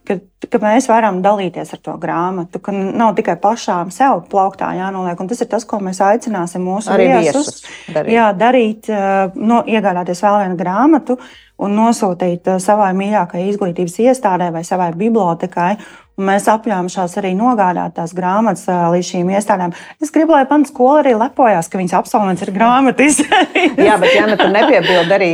ka, 0.07 0.17
ka 0.51 0.59
mēs 0.59 0.89
varam 0.91 1.22
dalīties 1.24 1.72
ar 1.78 1.82
to 1.86 1.95
grāmatu, 2.01 2.59
ka 2.63 2.74
nav 2.76 3.13
tikai 3.15 3.38
pašām 3.39 3.93
sev 3.95 4.26
plauktā 4.32 4.74
jānoliek. 4.76 5.24
Tas 5.30 5.45
ir 5.45 5.49
tas, 5.53 5.67
ko 5.67 5.80
mēs 5.84 6.01
aicināsim 6.03 6.65
mūsu 6.67 6.91
Arī 6.91 7.07
viesus. 7.13 7.63
darīt. 7.88 8.13
Jā, 8.17 8.28
darīt, 8.36 8.91
no, 9.39 9.61
iegādāties 9.63 10.24
vēl 10.26 10.41
vienu 10.43 10.59
grāmatu 10.59 11.19
un 11.61 11.78
nosūtīt 11.78 12.57
savai 12.59 12.91
mīļākajai 12.97 13.49
izglītības 13.53 13.99
iestādē 14.03 14.51
vai 14.51 14.65
savai 14.67 14.91
bibliotekai. 14.97 15.76
Mēs 16.22 16.45
apņēmušās 16.51 17.17
arī 17.22 17.32
nogādāt 17.38 17.95
tās 17.97 18.13
grāmatas 18.17 18.67
līdz 18.69 19.09
šīm 19.09 19.32
iestādēm. 19.34 19.74
Es 20.03 20.13
gribu, 20.13 20.36
lai 20.36 20.43
mana 20.49 20.69
skola 20.69 21.01
arī 21.01 21.15
lepojās, 21.17 21.69
ka 21.72 21.82
viņas 21.82 21.97
absolvents 21.97 22.45
ir 22.45 22.53
grāmatas. 22.55 23.19
Jā, 23.88 23.97
bet 24.01 24.13
ja 24.13 24.28
nu 24.30 24.38
tur 24.39 24.53
nepiebilst, 24.53 25.13
arī 25.17 25.32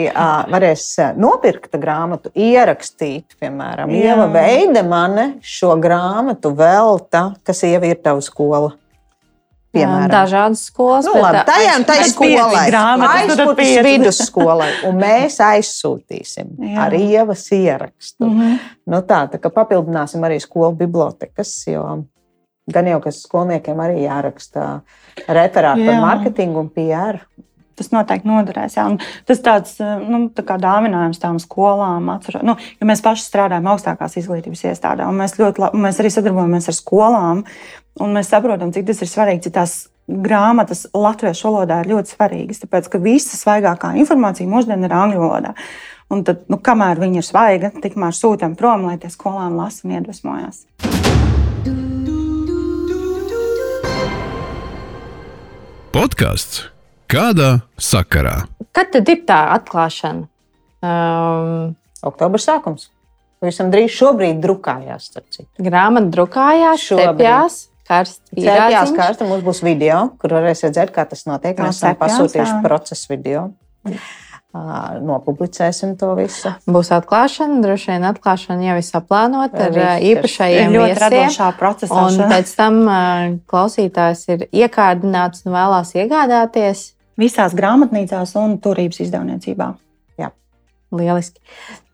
varēs 0.54 0.88
nopirkt 1.20 1.76
grāmatu, 1.82 2.32
ierakstīt, 2.34 3.38
piemēram. 3.42 3.92
Ieva 3.92 4.30
Veidemane 4.32 5.30
šo 5.46 5.76
grāmatu 5.82 6.54
velta, 6.58 7.30
kas 7.48 7.66
Ieva 7.68 7.92
ir 7.92 8.00
tava 8.04 8.24
skola. 8.24 8.76
Piemēram. 9.76 10.10
Dažādas 10.10 10.62
skolas. 10.70 11.06
Nu, 11.06 11.20
labi, 11.22 11.42
tajā 11.50 11.74
un 11.78 11.86
tajā 11.86 12.04
aiz 12.06 12.14
pieci 12.18 12.38
skolai, 12.40 12.62
grāmatas, 12.72 13.26
tad 13.28 13.42
aizpūtas 13.42 13.58
pieci. 13.60 13.84
vidusskolai, 13.88 14.70
un 14.88 15.02
mēs 15.02 15.40
aizsūtīsim 15.52 16.54
Jā. 16.64 16.86
arī 16.88 17.02
ievas 17.18 17.44
ierakstu. 17.52 18.26
Mhm. 18.30 18.54
Nu 18.88 19.02
tā, 19.06 19.26
tā 19.34 19.42
kā 19.44 19.52
papildināsim 19.54 20.24
arī 20.24 20.40
skolu 20.42 20.72
bibliotekas, 20.80 21.52
jo 21.68 21.84
gan 22.72 22.88
jau, 22.90 23.00
ka 23.04 23.12
skolniekiem 23.16 23.80
arī 23.80 24.06
jāraksta 24.08 24.80
referāti 25.28 25.86
par 25.86 25.94
Jā. 25.96 26.02
mārketingu 26.04 26.64
un 26.66 26.72
PR. 26.74 27.22
Tas 27.78 27.92
noteikti 27.94 28.26
noderēs. 28.26 28.74
Jā. 28.80 28.88
Un 28.90 28.96
Tas 29.28 29.38
tāds 29.46 29.76
nu, 30.10 30.24
tā 30.34 30.56
dāvinājums 30.58 31.20
tām 31.22 31.38
skolām, 31.38 32.08
atceru, 32.16 32.40
nu, 32.48 32.56
mēs 32.82 33.04
paši 33.06 33.22
strādājam 33.28 33.68
augstākās 33.70 34.16
izglītības 34.18 34.64
iestādē, 34.72 35.06
un 35.06 35.20
mēs, 35.20 35.36
ļoti, 35.38 35.62
la- 35.62 35.70
mēs 35.78 36.00
arī 36.02 36.10
sadarbojamies 36.10 36.72
ar 36.72 36.74
skolām. 36.74 37.44
Un 38.00 38.14
Mēs 38.16 38.30
saprotam, 38.34 38.72
cik 38.76 38.88
tas 38.90 39.02
ir 39.02 39.10
svarīgi. 39.12 39.44
cik 39.48 39.56
Tās 39.58 39.76
grāmatas 40.08 40.86
latviešu 40.96 41.50
valodā 41.50 41.82
ir 41.84 41.92
ļoti 41.92 42.14
svarīgas, 42.16 42.62
tāpēc 42.64 42.90
ka 42.94 43.02
visa 43.04 43.36
svaigākā 43.40 43.94
informācija 44.00 44.48
mūsdienās 44.50 44.88
ir 44.88 44.96
angļu 44.96 45.24
valodā. 45.26 45.54
Un 46.10 46.24
tad, 46.24 46.46
nu, 46.48 46.56
kamēr 46.64 47.02
viņa 47.04 47.20
ir 47.20 47.28
svaiga, 47.28 47.72
tikmēr 47.84 48.16
sūtām 48.16 48.56
prom, 48.56 48.86
lai 48.88 48.96
tie 49.02 49.12
skolēni 49.12 49.60
lasa 49.60 49.84
un 49.84 49.98
iedvesmojas. 49.98 50.64
Podkāsts 55.92 56.68
kādā 57.10 57.62
sakarā? 57.82 58.46
Kad 58.76 58.92
tad 58.94 59.10
ir 59.10 59.24
tā 59.28 59.40
atklāšana? 59.56 60.28
Um, 60.86 61.74
Oktobra 62.06 62.40
sākums. 62.42 62.90
Pavisam 63.42 63.72
drīz 63.74 63.92
šobrīd 63.94 64.40
drukājās. 64.42 65.12
grāmata 65.62 66.10
drukājās, 66.14 66.84
Šobrīd. 66.88 67.18
stepjās, 67.18 67.58
karsts 67.88 68.22
Cēpjās 68.34 68.46
pierādziņš. 68.46 68.94
kārta 68.98 69.28
mums 69.30 69.44
būs 69.46 69.64
video, 69.66 70.04
kur 70.22 70.36
varēs 70.38 70.64
redzēt, 70.68 70.92
kā 70.96 71.08
tas 71.10 71.26
notiek. 71.30 71.58
No 71.58 71.70
Mēs 71.70 71.80
esam 71.82 71.98
pasūtījuši 72.00 72.54
jā. 72.56 72.62
procesu 72.66 73.12
video. 73.14 73.46
Ā, 74.58 74.98
Nopublicēsim 75.04 75.96
to 76.00 76.14
visu. 76.18 76.52
Būs 76.72 76.90
atklāšana, 76.96 77.60
droši 77.64 77.92
vien 77.94 78.06
atklāšana 78.10 78.70
jau 78.70 78.78
ir 78.80 78.86
saplānota 78.88 79.68
ar 79.68 79.80
īpašajiem 80.02 80.76
viesiem. 80.76 81.34
Un 81.92 82.22
pēc 82.32 82.54
tam 82.58 82.80
klausītājs 83.52 84.24
ir 84.34 84.46
iekārdināts 84.52 85.46
un 85.46 85.54
vēlās 85.58 85.94
iegādāties. 86.00 86.88
Visās 87.18 87.54
grāmatnīcās 87.58 88.36
un 88.40 88.58
turības 88.62 89.04
izdevniecībā. 89.08 89.74
Lieliski. 90.96 91.42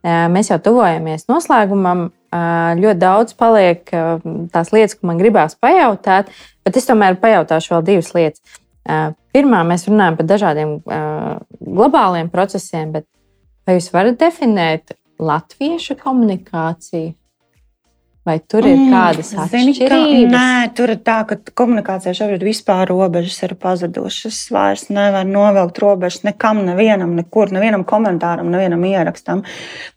Ā, 0.06 0.28
Mēs 0.30 0.52
jau 0.52 0.60
tuvojamies 0.62 1.26
noslēgumam. 1.32 2.12
Ļoti 2.34 3.00
daudz 3.02 3.36
paliek 3.38 3.90
tās 4.54 4.72
lietas, 4.74 4.96
ko 4.98 5.10
man 5.10 5.20
gribās 5.22 5.54
pajautāt, 5.62 6.32
bet 6.66 6.78
es 6.80 6.88
tomēr 6.90 7.20
pajautāšu 7.22 7.76
vēl 7.76 7.84
divas 7.92 8.14
lietas. 8.16 8.42
Pirmā, 9.34 9.62
mēs 9.68 9.86
runājam 9.88 10.18
par 10.20 10.30
dažādiem 10.32 10.72
globāliem 10.84 12.32
procesiem, 12.34 12.92
bet 12.96 13.06
vai 13.68 13.78
jūs 13.78 13.92
varat 13.94 14.18
definēt 14.20 14.96
latviešu 15.22 16.00
komunikāciju? 16.02 17.14
Vai 18.24 18.38
tur 18.40 18.64
ir 18.64 18.78
kādas 18.88 19.34
Mm, 19.36 19.48
zini, 19.52 19.74
ka- 19.76 19.84
atšķirības? 19.90 20.32
Nē, 20.32 20.76
tur 20.78 20.90
ir 20.94 21.00
tā, 21.04 21.16
ka 21.28 21.36
komunikācijā 21.60 22.14
šobrīd 22.16 22.44
vispār 22.48 22.88
robežas 22.88 23.36
ir 23.44 23.54
pazudušas. 23.60 24.38
Vairs 24.56 24.86
nevar 24.90 25.26
novilkt 25.28 25.82
robežas 25.84 26.24
nekam, 26.24 26.62
nevienam, 26.64 27.18
nekur, 27.20 27.52
nevienam 27.52 27.84
komentāram, 27.84 28.48
nevienam 28.48 28.80
ierakstam. 28.88 29.44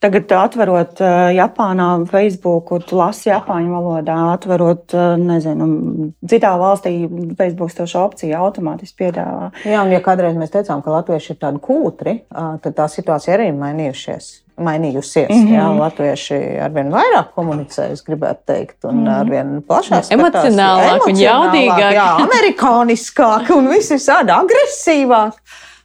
Tagad, 0.02 0.26
atverot 0.26 1.00
eh, 1.00 1.36
Japānā 1.38 1.86
Facebook, 2.10 2.72
tu 2.88 2.96
lasi 2.98 3.30
Japāņu 3.30 3.70
valodā, 3.70 4.18
atverot, 4.34 4.90
eh, 4.94 5.14
nezinu, 5.22 6.10
citā 6.26 6.50
valstī 6.58 6.96
Facebook 7.38 7.70
to 7.78 7.86
šo 7.86 8.08
opciju 8.10 8.34
automātiski 8.42 9.04
piedāvā. 9.06 9.52
Jā, 9.64 9.84
un 9.86 9.92
ja 9.94 10.00
kādreiz 10.00 10.34
mēs 10.34 10.50
teicām, 10.50 10.82
ka 10.82 10.90
latvieši 10.90 11.30
ir 11.30 11.36
tādi 11.46 11.62
kūtri, 11.62 12.16
ā, 12.34 12.58
tad 12.60 12.74
tā 12.74 12.88
situācija 12.90 13.38
arī 13.38 13.52
ir 13.52 13.54
mainījusies. 13.62 14.42
Mainījusies. 14.56 15.28
Mm. 15.28 15.42
-hmm. 15.46 15.54
jā, 15.54 15.64
latvieši 15.78 16.36
ar 16.64 16.72
vien 16.72 16.88
vairāk 16.92 17.34
komunicē, 17.36 17.90
es 17.92 18.00
gribētu 18.04 18.40
teikt, 18.46 18.84
un 18.84 18.94
mm 18.94 19.06
-hmm. 19.06 19.20
ar 19.20 19.30
vien 19.30 19.62
plašāk. 19.62 20.04
skatās. 20.04 20.10
Emocionālāk 20.12 21.06
un 21.06 21.10
Emocionālāk, 21.10 21.24
jaudīgāk. 21.26 21.92
Jā, 21.92 22.08
amerikāniskāk 22.24 23.56
un 23.56 23.68
viss 23.68 23.90
ir 23.90 23.98
tāda 23.98 24.40
agresīvāk. 24.40 25.32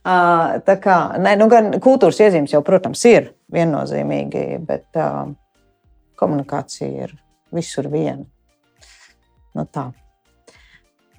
Uh, 0.01 0.57
tā 0.65 0.79
kā, 0.81 1.17
ne, 1.19 1.35
nu, 1.35 1.47
gan 1.47 1.71
kultūras 1.71 2.19
iezīmes 2.19 2.53
jau, 2.53 2.61
protams, 2.61 3.05
ir 3.05 3.33
viennozīmīgi, 3.53 4.65
bet 4.65 4.85
uh, 4.95 5.27
komunikācija 6.15 7.03
ir 7.03 7.13
visur 7.53 7.89
viena. 7.91 8.25
Nu, 9.53 9.65
tā. 9.65 9.91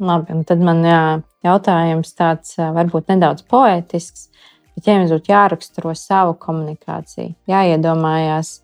Labi, 0.03 0.32
un 0.32 0.42
tad 0.48 0.59
man 0.59 0.82
jā, 0.82 1.20
jautājums 1.46 2.14
tāds 2.18 2.57
varbūt 2.59 3.12
nedaudz 3.12 3.44
poetisks. 3.46 4.30
Bet, 4.73 4.87
ja 4.89 4.97
jums 4.97 5.12
būtu 5.12 5.33
jāraksturo 5.33 5.93
savu 5.99 6.35
komunikāciju, 6.41 7.35
jāiedomājās, 7.51 8.55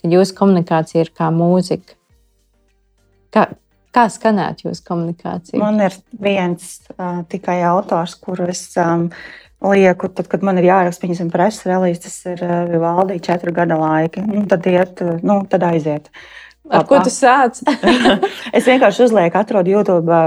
ka 0.00 0.12
jūsu 0.12 0.36
komunikācija 0.38 1.04
ir 1.04 1.10
kā 1.16 1.28
mūzika, 1.34 1.96
kā, 3.34 3.48
kā 3.94 4.06
skanētu 4.12 4.68
jūsu 4.68 4.86
komunikācija? 4.86 5.60
Man 5.60 5.82
ir 5.84 5.96
viens 6.22 6.78
uh, 6.96 7.20
tikai 7.28 7.60
autors, 7.68 8.16
kuru 8.22 8.48
es 8.52 8.64
um, 8.80 9.08
lieku, 9.64 10.08
tad, 10.08 10.30
kad 10.32 10.44
man 10.46 10.60
ir 10.60 10.70
jāraksta 10.70 11.06
viņas 11.06 11.32
preses 11.34 11.68
relīze, 11.68 12.06
tas 12.06 12.18
ir 12.32 12.44
uh, 12.46 12.58
Vivaldi 12.70 13.20
četru 13.24 13.52
gada 13.56 13.78
laiki. 13.80 14.24
Nu, 14.24 14.46
tad, 14.50 14.66
iet, 14.70 15.02
uh, 15.04 15.18
nu, 15.20 15.42
tad 15.50 15.66
aiziet. 15.68 16.08
Ar 16.70 16.84
ko 16.88 16.98
tu 17.04 17.10
sāc? 17.12 17.60
es 18.56 18.66
vienkārši 18.68 19.06
uzlieku, 19.08 19.40
atrodu 19.40 19.72
YouTube 19.72 20.18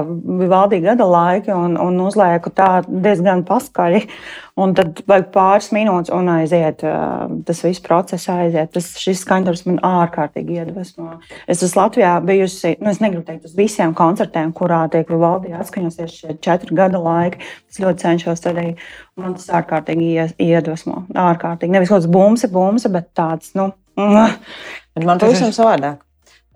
Vivaldi 0.42 0.82
gada 0.84 1.06
laiki 1.08 1.54
un, 1.56 1.78
un 1.82 2.00
uzlieku 2.06 2.54
tā 2.56 2.70
diezgan 2.88 3.44
paskaļi. 3.48 4.06
Un 4.62 4.74
tad 4.78 5.00
vajag 5.08 5.30
pāris 5.34 5.70
minūtes 5.74 6.12
un 6.14 6.28
aiziet. 6.30 6.84
Tas 7.48 7.62
viss 7.64 7.82
process 7.82 8.28
aiziet. 8.30 8.74
Tas, 8.76 8.90
šis 9.00 9.24
skaņdarbs 9.24 9.64
man 9.70 9.80
ārkārtīgi 9.88 10.60
iedvesmo. 10.60 11.16
Es 11.50 11.64
esmu 11.64 11.80
Latvijā 11.80 12.12
bijusi, 12.26 12.76
nu 12.84 12.92
es 12.92 13.00
negribu 13.02 13.24
teikt, 13.30 13.48
uz 13.48 13.56
visiem 13.58 13.96
koncertiem, 13.98 14.52
kurā 14.54 14.84
tiek 14.92 15.10
Vivaldi 15.10 15.56
atskaņosies 15.56 16.18
šie 16.20 16.36
četri 16.44 16.78
gada 16.78 17.00
laiki. 17.02 17.42
Es 17.72 17.80
ļoti 17.82 18.04
cenšos 18.04 18.46
arī. 18.52 18.68
un 19.18 19.24
Man 19.24 19.40
tas 19.40 19.48
ārkārtīgi 19.56 20.12
ie- 20.18 20.52
iedvesmo. 20.52 21.06
Ārkārtīgi. 21.16 21.72
Nevis 21.72 21.90
kaut 21.90 22.02
kāds 22.02 22.12
bumsa, 22.12 22.52
bumsa, 22.52 22.92
bet 22.92 23.12
tāds, 23.18 23.56
nu. 23.56 23.72
Bet 24.96 25.06
man 25.08 25.20
pavisam 25.20 25.52
savādāk. 25.56 26.02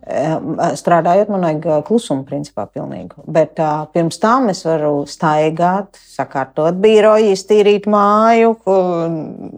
Eh, 0.06 0.34
Strādājot, 0.78 1.32
man 1.34 1.48
vajag 1.48 1.64
eh, 1.66 1.78
klusumu, 1.88 2.22
principā, 2.30 2.68
pilnīgu. 2.70 3.24
Bet 3.26 3.58
uh, 3.58 3.88
pirms 3.90 4.20
tam 4.22 4.52
es 4.52 4.60
varu 4.62 5.00
staigāt, 5.10 5.98
sakārtot 6.14 6.78
biroju, 6.78 7.32
iztīrīt 7.34 7.88
māju, 7.90 8.52
un 8.70 9.16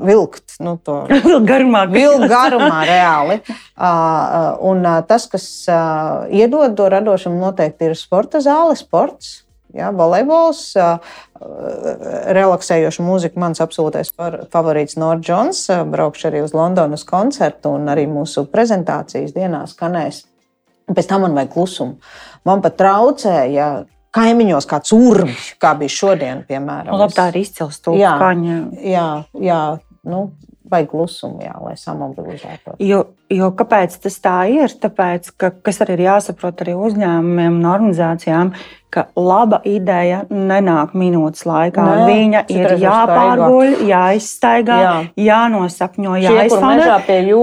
vilkt 0.08 0.56
nu, 0.64 0.78
to 0.80 1.02
Vēl 1.12 1.44
garumā. 1.50 1.82
vilku 1.92 2.30
garumā, 2.32 2.86
reāli. 2.88 3.42
Uh, 3.76 4.56
un 4.70 4.88
uh, 4.88 5.02
tas, 5.10 5.26
kas 5.28 5.50
uh, 5.68 6.32
iedod 6.32 6.78
to 6.80 6.88
radošumu, 6.96 7.42
noteikti 7.44 7.92
ir 7.92 7.98
sporta 8.00 8.40
zāle, 8.40 8.78
sports. 8.80 9.42
Ja, 9.76 9.92
volejbols, 9.92 10.62
relaksējoša 12.34 13.04
mūzika, 13.04 13.38
mans 13.38 13.60
absolūtais 13.62 14.14
favorīts 14.16 14.96
Nord 14.98 15.28
Jones. 15.28 15.66
Braukšu 15.92 16.32
arī 16.32 16.42
uz 16.46 16.56
Londonas 16.56 17.04
koncertu 17.06 17.76
un 17.76 17.92
arī 17.92 18.08
mūsu 18.10 18.48
prezentācijas 18.50 19.36
dienā 19.36 19.66
skanēs. 19.70 20.24
Pēc 20.88 21.10
tam 21.10 21.26
man 21.26 21.36
vajag 21.36 21.52
klusumu. 21.52 21.98
Man 22.48 22.64
pat 22.64 22.78
traucēja 22.80 23.68
kaimiņos 24.16 24.68
kāds 24.70 24.94
urmjš, 24.96 25.50
kā 25.62 25.74
bija 25.80 25.94
šodien, 25.94 26.44
piemēram. 26.48 26.94
Nu, 26.94 27.00
labi, 27.02 27.16
tā 27.18 27.28
ir 27.34 27.42
izcila 27.44 27.70
stūra. 27.76 28.00
Jā, 28.82 29.08
jā, 29.44 29.60
nu, 30.08 30.22
vajag 30.72 30.90
klusumu, 30.94 31.42
jā, 31.44 31.54
lai 31.64 31.76
samobilizētos. 31.80 32.80
Jo, 32.84 33.04
jo 33.34 33.52
kāpēc 33.60 33.98
tas 34.04 34.20
tā 34.24 34.40
ir? 34.54 34.74
Tāpēc, 34.82 35.32
ka, 35.40 35.52
kas 35.64 35.82
arī 35.86 35.98
ir 35.98 36.06
jāsaprot 36.08 36.66
arī 36.66 36.76
uzņēmumiem 36.88 37.60
un 37.60 37.70
organizācijām, 37.72 38.54
ka 38.88 39.04
laba 39.20 39.60
ideja 39.68 40.22
nenāk 40.32 40.94
minūtes 40.96 41.44
laikā. 41.48 41.84
Nē, 41.84 42.06
Viņa 42.08 42.42
ir 42.54 42.76
jāpārguļ, 42.80 43.74
jāizstaigā, 43.90 44.78
jā. 44.80 44.94
jānosapņo, 45.26 46.14
jāizfanē. 46.24 46.88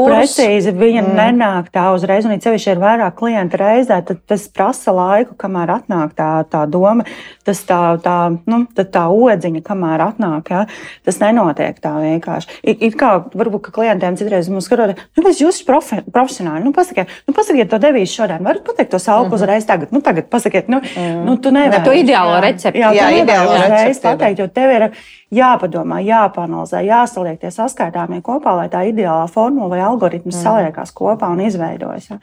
Precīzi, 0.08 0.72
viņa 0.72 1.02
mm. 1.02 1.12
nenāk 1.18 1.68
tā 1.74 1.90
uzreiz, 1.94 2.24
un 2.24 2.40
sevišķi 2.40 2.72
ir 2.72 2.80
vairāk 2.80 3.18
klientu 3.20 3.60
reizē, 3.60 4.00
tad 4.08 4.22
tas 4.30 4.46
prasa 4.48 4.94
laiku, 4.96 5.36
kamēr 5.40 5.74
atnāk 5.76 6.16
tā, 6.16 6.30
tā 6.48 6.64
doma, 6.70 7.04
tas 7.44 7.60
tā, 7.68 7.82
tā, 8.02 8.16
nu, 8.48 8.62
tā 8.72 9.04
odziņa, 9.12 9.62
kamēr 9.68 10.06
atnāk. 10.08 10.48
Ja? 10.54 10.64
Tas 11.04 11.20
nenotiek 11.20 11.76
tā 11.84 11.92
vienkārši. 12.00 12.62
Ir, 12.64 12.80
ir 12.88 12.96
kā 12.98 13.18
varbūt 13.36 13.68
ka 13.68 13.76
klientiem 13.82 14.16
citreiz 14.16 14.48
mums 14.48 14.70
skatās, 14.70 14.96
nu, 15.12 15.28
es 15.28 15.44
jūsu 15.44 15.68
profi, 15.74 15.98
profesionāli, 16.14 16.62
nu, 16.64 16.72
pasakiet, 16.74 17.10
nu, 17.26 17.34
pasakiet 17.34 17.70
to 17.70 17.80
devīzi 17.82 18.20
šodien, 18.20 18.44
varat 18.46 18.64
pateikt 18.66 18.92
to 18.94 18.98
salku 19.02 19.26
mm 19.26 19.30
-hmm. 19.30 19.34
uzreiz 19.34 19.66
tagad, 19.66 19.92
nu, 19.92 20.00
tagad 20.00 20.30
pasakiet, 20.30 20.68
nu, 20.68 20.80
mm. 20.80 21.24
nu 21.26 21.36
tu 21.36 21.50
nevari. 21.50 21.84
To 21.84 21.92
ideālo 21.92 22.40
recepti. 22.40 22.80
Jā, 22.80 22.92
jā, 22.92 23.10
jā 23.10 23.24
ideālo 23.24 23.58
recepti 23.60 24.02
pateikt, 24.02 24.38
jo 24.38 24.48
tev 24.48 24.70
ir 24.70 24.90
jāpadomā, 25.34 26.00
jāpanalizē, 26.04 26.82
jāsaliek 26.86 27.38
tie 27.40 27.50
saskaitāmie 27.50 28.22
kopā, 28.22 28.56
lai 28.56 28.68
tā 28.68 28.84
ideālā 28.86 29.28
formula 29.28 29.68
vai 29.68 29.80
algoritms 29.80 30.36
mm. 30.36 30.42
saliekās 30.42 30.92
kopā 30.94 31.30
un 31.30 31.40
izveidojas. 31.40 32.10
Ja. 32.10 32.18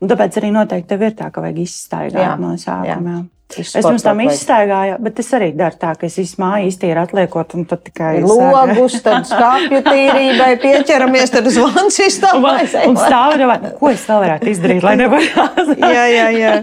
Un 0.00 0.08
tāpēc 0.08 0.38
arī 0.40 0.50
noteikti 0.52 0.88
tev 0.88 1.02
ir 1.02 1.14
tā, 1.14 1.30
ka 1.30 1.40
vajag 1.40 1.58
izstaigāt 1.58 2.22
jā. 2.22 2.36
no 2.38 2.56
sākuma. 2.56 3.10
Jā. 3.10 3.24
Es 3.60 3.72
pirms 3.74 4.04
tam 4.04 4.20
izstaigāju, 4.24 4.96
bet 5.04 5.20
es 5.22 5.28
arī 5.36 5.50
daru 5.56 5.78
tā, 5.80 5.92
ka 5.98 6.06
es 6.08 6.16
visu 6.20 6.40
māju 6.42 6.70
iztīru 6.70 7.02
atliekot, 7.02 7.54
un 7.58 7.66
tad 7.68 7.82
tikai 7.86 8.14
logus, 8.24 8.96
tad 9.04 9.26
skāpju 9.30 9.82
tīrībai 9.86 10.50
pieķeramies, 10.62 11.34
tad 11.34 11.50
zvans 11.52 12.00
izstāvā. 12.06 12.56
Un 12.86 12.98
stāv, 12.98 13.36
ko 13.78 13.92
es 13.92 14.08
vēl 14.08 14.24
varētu 14.26 14.50
izdarīt, 14.54 14.82
lai 14.86 14.96
nebūtu. 15.02 15.46
jā, 15.96 16.04
jā, 16.12 16.26
jā. 16.38 16.56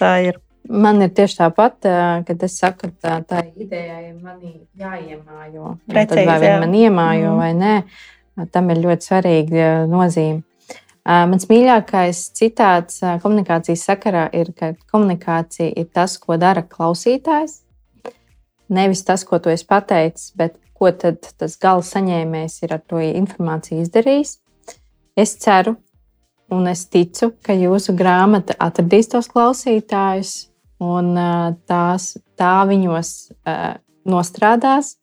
Tā 0.00 0.14
ir. 0.30 0.40
Man 0.64 1.02
ir 1.04 1.10
tieši 1.12 1.36
tāpat, 1.42 1.84
kad 2.24 2.44
es 2.46 2.54
saku, 2.56 2.88
tā, 2.96 3.18
tā 3.28 3.42
ideja 3.60 3.98
ir 4.00 4.14
manī 4.16 4.54
jāiemājo. 4.80 5.74
Precīzi, 5.92 6.24
vai 6.24 6.38
viņi 6.40 6.62
man 6.62 6.76
iemājo 6.78 7.34
mm. 7.34 7.42
vai 7.42 7.50
nē, 7.58 8.48
tam 8.54 8.72
ir 8.72 8.80
ļoti 8.86 9.10
svarīga 9.10 9.66
nozīme. 9.90 10.40
Mans 11.04 11.44
mīļākais 11.50 12.20
citāts 12.32 13.02
komunikācijas 13.20 13.82
sakarā 13.90 14.24
ir, 14.32 14.54
ka 14.56 14.72
komunikācija 14.88 15.74
ir 15.76 15.90
tas, 15.92 16.16
ko 16.16 16.38
dara 16.40 16.62
klausītājs. 16.64 17.58
Nevis 18.72 19.04
tas, 19.04 19.26
ko 19.28 19.36
tu 19.44 19.52
esi 19.52 19.66
pateicis, 19.68 20.30
bet 20.32 20.56
ko 20.72 20.88
tas 20.96 21.58
gala 21.60 21.84
saņēmējs 21.84 22.56
ir 22.64 22.72
ar 22.78 22.80
to 22.88 23.02
informāciju 23.04 23.84
izdarījis. 23.84 24.38
Es 25.20 25.36
ceru, 25.44 25.76
un 26.48 26.66
es 26.72 26.86
ticu, 26.88 27.34
ka 27.44 27.52
jūsu 27.52 27.92
grāmata 27.94 28.56
atradīs 28.58 29.12
tos 29.12 29.28
klausītājus, 29.28 30.32
un 30.80 31.12
tās, 31.68 32.14
tā 32.40 32.56
viņos 32.72 33.12
nostrādās. 34.08 34.96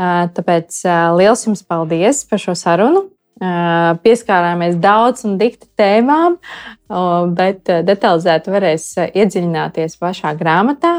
Tāpēc 0.00 0.80
liels 1.20 1.46
jums 1.46 1.62
paldies 1.68 2.24
par 2.24 2.40
šo 2.40 2.56
sarunu. 2.56 3.10
Pieskārāmies 3.40 4.76
daudz 4.76 5.24
un 5.24 5.38
dikti 5.40 5.70
tēmām, 5.80 6.36
bet 7.36 7.70
detalizēti 7.88 8.52
varēs 8.52 8.86
iedziļināties 9.08 9.96
pašā 10.00 10.34
grāmatā. 10.36 10.98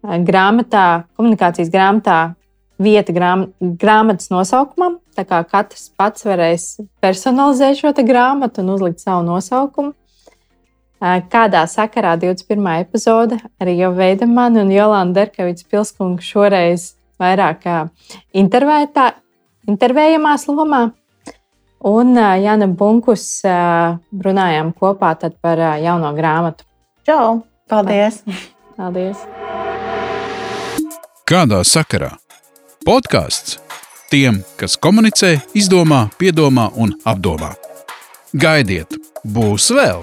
Grāmatā, 0.00 1.04
komunikācijas 1.20 1.68
grāmatā, 1.68 2.32
vieta 2.80 3.12
grām, 3.12 3.50
grāmatas 3.60 4.30
nosaukumam. 4.32 4.96
Tā 5.12 5.26
kā 5.28 5.42
katrs 5.44 5.90
pats 6.00 6.24
varēs 6.24 6.78
personalizēt 7.04 7.82
šo 7.82 7.92
grāmatu 8.08 8.64
un 8.64 8.72
uzlikt 8.78 9.04
savu 9.04 9.26
nosaukumu. 9.26 9.92
Kādā 11.00 11.64
sakarā 11.68 12.16
21. 12.20 12.80
epizode 12.80 13.38
arī 13.60 13.78
jau 13.78 13.92
veida 13.96 14.26
mani 14.28 14.60
un 14.60 14.70
Jolanda 14.72 15.22
Derkeviča 15.22 15.64
pilskungu 15.72 16.20
šoreiz 16.24 16.94
vairāk 17.20 17.64
intervējamās 18.32 20.46
lomā. 20.48 20.90
Un 21.80 22.12
Jāna 22.16 22.68
Bunkus 22.68 23.40
runājām 23.46 24.74
kopā 24.76 25.14
par 25.40 25.62
jauno 25.80 26.12
grāmatu. 26.16 26.66
Čau! 27.06 27.40
Paldies! 27.70 28.20
Paldies! 28.76 29.24
Kādā 31.30 31.62
sakarā? 31.64 32.16
Podkāsts 32.84 33.60
tiem, 34.10 34.42
kas 34.58 34.74
komunicē, 34.76 35.36
izdomā, 35.54 36.08
piedomā 36.18 36.68
un 36.76 36.96
apdomā. 37.06 37.54
Gaidiet, 38.34 38.98
būs 39.24 39.70
vēl! 39.74 40.02